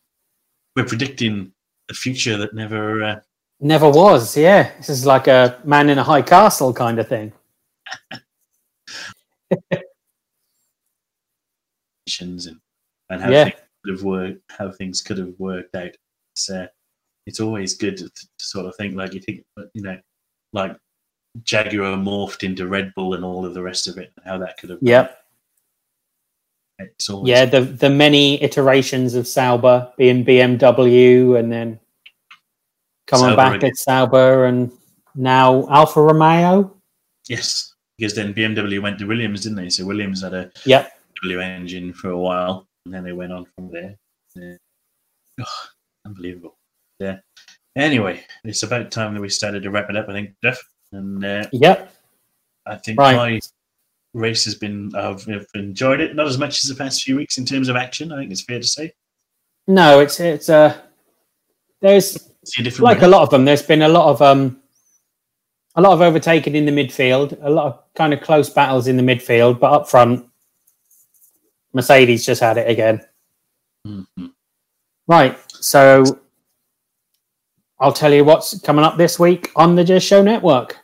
we're 0.75 0.87
predicting 0.87 1.53
a 1.91 1.95
future 1.95 2.37
that 2.37 2.55
never 2.55 3.03
uh, 3.03 3.21
Never 3.61 3.89
was, 3.89 4.37
yeah. 4.37 4.73
This 4.77 4.89
is 4.89 5.07
like 5.07 5.27
a 5.27 5.59
man 5.65 5.89
in 5.89 5.99
a 5.99 6.03
high 6.03 6.23
castle 6.23 6.73
kind 6.75 6.99
of 6.99 7.09
thing. 7.09 7.33
and, 12.21 12.61
and 13.11 13.23
how 13.23 13.31
yeah. 13.31 13.45
things 13.45 13.57
could 13.83 13.95
have 13.95 14.03
worked, 14.03 14.43
how 14.51 14.71
things 14.73 15.01
could 15.03 15.19
have 15.19 15.33
worked 15.39 15.75
out. 15.77 15.93
It's 16.35 16.51
uh, 16.51 16.67
it's 17.27 17.41
always 17.41 17.75
good 17.75 17.97
to, 17.97 18.09
to, 18.09 18.27
sort 18.39 18.67
of 18.67 18.77
think 18.77 18.97
like 18.97 19.15
you 19.15 19.21
think, 19.21 19.43
you 19.73 19.83
know, 19.83 19.99
like 20.53 20.77
Jaguar 21.45 21.97
morphed 21.97 22.43
into 22.43 22.67
Red 22.67 22.93
Bull 22.95 23.15
and 23.15 23.25
all 23.25 23.47
of 23.47 23.55
the 23.55 23.63
rest 23.63 23.89
of 23.89 23.97
it, 23.99 24.13
and 24.17 24.27
how 24.27 24.37
that 24.39 24.59
could 24.59 24.71
have. 24.71 24.81
Yep. 24.83 25.24
Yeah, 27.25 27.45
the 27.45 27.61
the 27.61 27.91
many 27.91 28.43
iterations 28.43 29.15
of 29.15 29.27
Sauber 29.27 29.93
being 29.97 30.25
BMW, 30.25 31.39
and 31.39 31.51
then 31.53 31.79
coming 33.07 33.27
Sauber 33.27 33.37
back 33.37 33.55
again. 33.57 33.71
at 33.71 33.77
Sauber 33.77 34.47
and 34.47 34.73
now 35.15 35.69
Alfa 35.69 36.03
Romeo. 36.03 36.75
Yes, 37.29 37.75
because 37.97 38.15
then 38.15 38.35
BMW 38.35 38.83
went 38.83 38.99
to 38.99 39.07
Williams, 39.07 39.43
didn't 39.43 39.57
they? 39.57 39.71
So 39.71 39.85
Williams 39.85 40.23
had 40.23 40.35
a 40.35 40.51
yep. 40.65 40.99
W 41.23 41.41
engine 41.41 41.93
for 41.93 42.11
a 42.11 42.19
while, 42.19 42.67
and 42.85 42.95
then 42.95 43.05
they 43.05 43.13
went 43.13 43.33
on 43.33 43.47
from 43.55 43.71
there. 43.71 43.97
Yeah. 44.35 44.57
Oh, 45.41 45.67
unbelievable. 46.07 46.57
Yeah. 46.99 47.19
Anyway, 47.77 48.25
it's 48.45 48.63
about 48.63 48.91
time 48.91 49.15
that 49.15 49.21
we 49.21 49.29
started 49.29 49.63
to 49.63 49.71
wrap 49.71 49.91
it 49.91 49.97
up. 49.97 50.09
I 50.09 50.13
think, 50.13 50.35
Jeff. 50.43 50.61
And 50.93 51.25
uh, 51.25 51.45
yep. 51.53 51.93
I 52.67 52.77
think 52.77 52.99
right. 52.99 53.45
Race 54.15 54.45
has 54.47 54.55
been. 54.55 54.95
I've, 54.95 55.29
I've 55.29 55.47
enjoyed 55.55 56.01
it, 56.01 56.15
not 56.17 56.27
as 56.27 56.39
much 56.39 56.63
as 56.63 56.71
the 56.71 56.75
past 56.75 57.03
few 57.03 57.17
weeks 57.17 57.37
in 57.37 57.45
terms 57.45 57.69
of 57.69 57.77
action. 57.77 58.13
I 58.13 58.19
think 58.19 58.33
it's 58.33 58.43
fair 58.43 58.61
to 58.61 58.67
say. 58.67 58.95
No, 59.67 60.01
it's 60.01 60.21
it's 60.21 60.49
uh 60.49 60.79
there's 61.81 62.19
like 62.79 63.01
way. 63.01 63.07
a 63.07 63.09
lot 63.09 63.23
of 63.23 63.31
them. 63.31 63.45
There's 63.45 63.63
been 63.63 63.83
a 63.83 63.89
lot 63.89 64.09
of 64.09 64.23
um, 64.23 64.63
a 65.75 65.83
lot 65.83 65.93
of 65.93 66.01
overtaking 66.01 66.55
in 66.55 66.65
the 66.65 66.73
midfield, 66.73 67.37
a 67.43 67.51
lot 67.51 67.67
of 67.67 67.95
kind 67.95 68.15
of 68.15 68.21
close 68.21 68.49
battles 68.49 68.87
in 68.87 68.97
the 68.97 69.03
midfield, 69.03 69.59
but 69.61 69.73
up 69.73 69.91
front, 69.91 70.25
Mercedes 71.73 72.25
just 72.25 72.41
had 72.41 72.57
it 72.57 72.71
again. 72.71 73.05
Mm-hmm. 73.87 74.27
Right, 75.07 75.39
so 75.49 76.05
I'll 77.79 77.93
tell 77.93 78.15
you 78.15 78.25
what's 78.25 78.59
coming 78.61 78.85
up 78.85 78.97
this 78.97 79.19
week 79.19 79.51
on 79.57 79.75
the 79.75 79.85
Jez 79.85 80.07
Show 80.07 80.23
Network. 80.23 80.79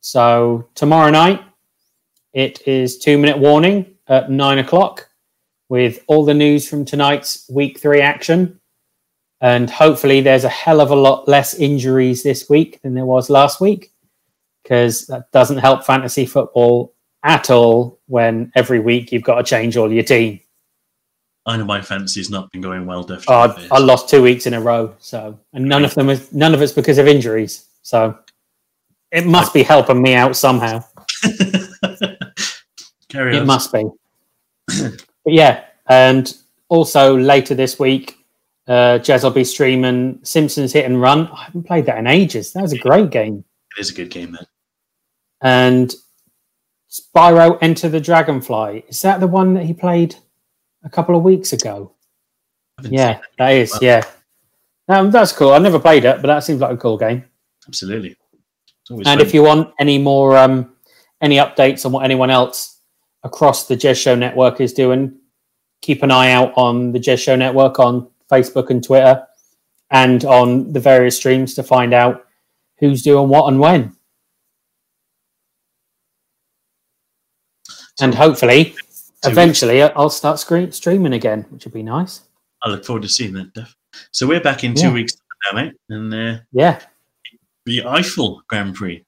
So 0.00 0.68
tomorrow 0.76 1.10
night, 1.10 1.42
it 2.32 2.66
is 2.66 2.98
two 2.98 3.18
minute 3.18 3.38
warning 3.38 3.94
at 4.06 4.30
nine 4.30 4.58
o'clock 4.58 5.08
with 5.68 6.02
all 6.06 6.24
the 6.24 6.34
news 6.34 6.68
from 6.68 6.84
tonight's 6.84 7.48
week 7.50 7.78
three 7.78 8.00
action. 8.00 8.60
And 9.40 9.70
hopefully, 9.70 10.20
there's 10.20 10.44
a 10.44 10.48
hell 10.48 10.80
of 10.80 10.90
a 10.90 10.96
lot 10.96 11.28
less 11.28 11.54
injuries 11.54 12.24
this 12.24 12.48
week 12.50 12.80
than 12.82 12.94
there 12.94 13.06
was 13.06 13.30
last 13.30 13.60
week, 13.60 13.92
because 14.62 15.06
that 15.06 15.30
doesn't 15.30 15.58
help 15.58 15.84
fantasy 15.84 16.26
football 16.26 16.92
at 17.22 17.48
all 17.48 18.00
when 18.06 18.50
every 18.56 18.80
week 18.80 19.12
you've 19.12 19.22
got 19.22 19.36
to 19.36 19.44
change 19.44 19.76
all 19.76 19.92
your 19.92 20.02
team. 20.02 20.40
I 21.46 21.56
know 21.56 21.64
my 21.64 21.80
fantasy's 21.80 22.30
not 22.30 22.50
been 22.50 22.60
going 22.60 22.84
well. 22.84 23.04
Definitely, 23.04 23.68
oh, 23.70 23.76
I 23.76 23.78
lost 23.78 24.08
two 24.08 24.22
weeks 24.22 24.46
in 24.46 24.54
a 24.54 24.60
row. 24.60 24.94
So, 24.98 25.38
and 25.52 25.64
none 25.64 25.84
of 25.84 25.94
them 25.94 26.10
is 26.10 26.32
none 26.32 26.52
of 26.52 26.60
it's 26.60 26.72
because 26.72 26.98
of 26.98 27.06
injuries. 27.06 27.64
So, 27.82 28.18
it 29.12 29.24
must 29.24 29.54
be 29.54 29.62
helping 29.62 30.02
me 30.02 30.14
out 30.14 30.36
somehow. 30.36 30.84
Carry 33.08 33.36
it 33.36 33.40
on. 33.40 33.46
must 33.46 33.72
be. 33.72 33.84
but 34.66 35.06
yeah, 35.26 35.64
and 35.88 36.36
also 36.68 37.16
later 37.16 37.54
this 37.54 37.78
week, 37.78 38.18
uh, 38.66 38.98
Jez 38.98 39.24
will 39.24 39.30
be 39.30 39.44
streaming 39.44 40.20
Simpsons 40.22 40.72
Hit 40.72 40.84
and 40.84 41.00
Run. 41.00 41.28
I 41.28 41.44
haven't 41.44 41.64
played 41.64 41.86
that 41.86 41.98
in 41.98 42.06
ages. 42.06 42.52
That 42.52 42.62
was 42.62 42.72
a 42.72 42.78
great 42.78 43.10
game. 43.10 43.44
It 43.76 43.80
is 43.80 43.90
a 43.90 43.94
good 43.94 44.10
game, 44.10 44.32
man. 44.32 44.46
And 45.40 45.94
Spyro 46.90 47.58
Enter 47.62 47.88
the 47.88 48.00
Dragonfly. 48.00 48.84
Is 48.88 49.00
that 49.02 49.20
the 49.20 49.26
one 49.26 49.54
that 49.54 49.64
he 49.64 49.72
played 49.72 50.16
a 50.84 50.90
couple 50.90 51.16
of 51.16 51.22
weeks 51.22 51.52
ago? 51.52 51.92
Yeah, 52.82 53.14
that. 53.14 53.22
that 53.38 53.48
is. 53.50 53.72
Well, 53.72 53.80
yeah, 53.82 54.04
um, 54.88 55.10
that's 55.10 55.32
cool. 55.32 55.52
I've 55.52 55.62
never 55.62 55.78
played 55.78 56.04
it, 56.04 56.20
but 56.20 56.28
that 56.28 56.44
seems 56.44 56.60
like 56.60 56.72
a 56.72 56.76
cool 56.76 56.98
game. 56.98 57.24
Absolutely. 57.66 58.16
And 58.90 59.04
fun. 59.04 59.20
if 59.20 59.34
you 59.34 59.42
want 59.42 59.74
any 59.78 59.98
more, 59.98 60.36
um, 60.36 60.74
any 61.20 61.36
updates 61.36 61.84
on 61.84 61.92
what 61.92 62.04
anyone 62.04 62.30
else 62.30 62.77
across 63.22 63.66
the 63.66 63.76
Jez 63.76 64.00
Show 64.00 64.14
network 64.14 64.60
is 64.60 64.72
doing, 64.72 65.16
keep 65.82 66.02
an 66.02 66.10
eye 66.10 66.30
out 66.30 66.52
on 66.56 66.92
the 66.92 66.98
Jez 66.98 67.18
Show 67.18 67.36
network 67.36 67.78
on 67.78 68.08
Facebook 68.30 68.70
and 68.70 68.82
Twitter, 68.82 69.26
and 69.90 70.24
on 70.24 70.72
the 70.72 70.80
various 70.80 71.16
streams 71.16 71.54
to 71.54 71.62
find 71.62 71.94
out 71.94 72.26
who's 72.78 73.02
doing 73.02 73.28
what 73.28 73.48
and 73.48 73.58
when. 73.58 73.94
And 78.00 78.14
hopefully, 78.14 78.76
eventually, 79.24 79.82
I'll 79.82 80.10
start 80.10 80.38
streaming 80.38 81.12
again, 81.14 81.46
which 81.50 81.64
would 81.64 81.74
be 81.74 81.82
nice. 81.82 82.22
I 82.62 82.70
look 82.70 82.84
forward 82.84 83.02
to 83.02 83.08
seeing 83.08 83.32
that, 83.34 83.52
Duff. 83.54 83.74
So 84.12 84.26
we're 84.26 84.40
back 84.40 84.62
in 84.62 84.74
two 84.74 84.88
yeah. 84.88 84.92
weeks 84.92 85.14
now, 85.46 85.60
mate. 85.60 85.74
And 85.88 86.14
uh, 86.14 86.38
yeah, 86.52 86.80
the 87.64 87.78
Eifel 87.78 88.40
Grand 88.48 88.74
Prix. 88.74 89.04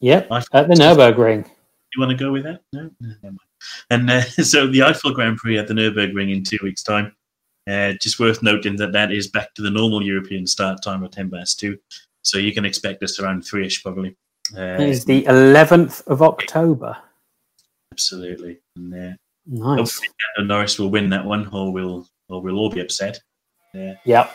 Yep, 0.00 0.28
Eifel. 0.28 0.46
at 0.52 0.68
the 0.68 0.74
Nurburgring. 0.74 1.48
You 1.96 2.00
want 2.00 2.16
to 2.16 2.24
go 2.24 2.30
with 2.30 2.44
that? 2.44 2.60
No, 2.72 2.90
no 3.00 3.36
And 3.90 4.10
uh, 4.10 4.20
so 4.22 4.66
the 4.66 4.80
Eifel 4.80 5.14
Grand 5.14 5.38
Prix 5.38 5.58
at 5.58 5.66
the 5.66 5.74
Nurburgring 5.74 6.34
in 6.34 6.44
two 6.44 6.58
weeks' 6.62 6.82
time. 6.82 7.14
Uh, 7.68 7.94
just 8.00 8.20
worth 8.20 8.42
noting 8.42 8.76
that 8.76 8.92
that 8.92 9.10
is 9.10 9.26
back 9.26 9.52
to 9.54 9.62
the 9.62 9.70
normal 9.70 10.02
European 10.02 10.46
start 10.46 10.82
time 10.82 11.02
of 11.02 11.10
ten 11.10 11.28
past 11.28 11.58
two, 11.58 11.76
so 12.22 12.38
you 12.38 12.52
can 12.52 12.64
expect 12.64 13.02
us 13.02 13.18
around 13.18 13.42
three-ish 13.42 13.82
probably. 13.82 14.14
Uh, 14.56 14.76
it 14.78 14.88
is 14.88 15.04
the 15.04 15.24
eleventh 15.24 16.06
of 16.06 16.22
October. 16.22 16.96
Absolutely. 17.90 18.58
And, 18.76 18.94
uh, 18.94 19.16
nice. 19.46 19.78
Hopefully, 19.78 20.08
Norris 20.38 20.78
will 20.78 20.90
win 20.90 21.10
that 21.10 21.24
one, 21.24 21.48
or 21.48 21.72
we'll 21.72 22.06
or 22.28 22.40
we'll 22.40 22.58
all 22.58 22.70
be 22.70 22.80
upset. 22.80 23.18
Yeah. 23.74 23.94
Yep. 24.04 24.32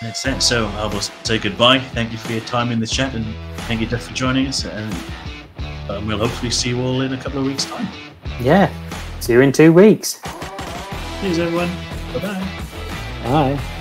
That's 0.00 0.24
it. 0.24 0.40
So 0.40 0.66
I 0.66 0.86
will 0.86 1.00
say 1.00 1.38
goodbye. 1.38 1.78
Thank 1.78 2.12
you 2.12 2.18
for 2.18 2.32
your 2.32 2.40
time 2.42 2.72
in 2.72 2.80
the 2.80 2.86
chat, 2.86 3.14
and 3.14 3.26
thank 3.62 3.82
you, 3.82 3.86
Jeff, 3.86 4.04
for 4.04 4.14
joining 4.14 4.46
us. 4.46 4.64
And 4.64 4.94
um, 5.92 6.06
we'll 6.06 6.18
hopefully 6.18 6.50
see 6.50 6.70
you 6.70 6.80
all 6.80 7.00
in 7.02 7.12
a 7.12 7.16
couple 7.18 7.40
of 7.40 7.46
weeks' 7.46 7.64
time. 7.64 7.88
Yeah. 8.40 8.72
See 9.20 9.32
you 9.32 9.40
in 9.40 9.52
two 9.52 9.72
weeks. 9.72 10.20
Cheers, 11.20 11.38
everyone. 11.38 11.68
Bye-bye. 12.14 12.62
Bye. 13.24 13.71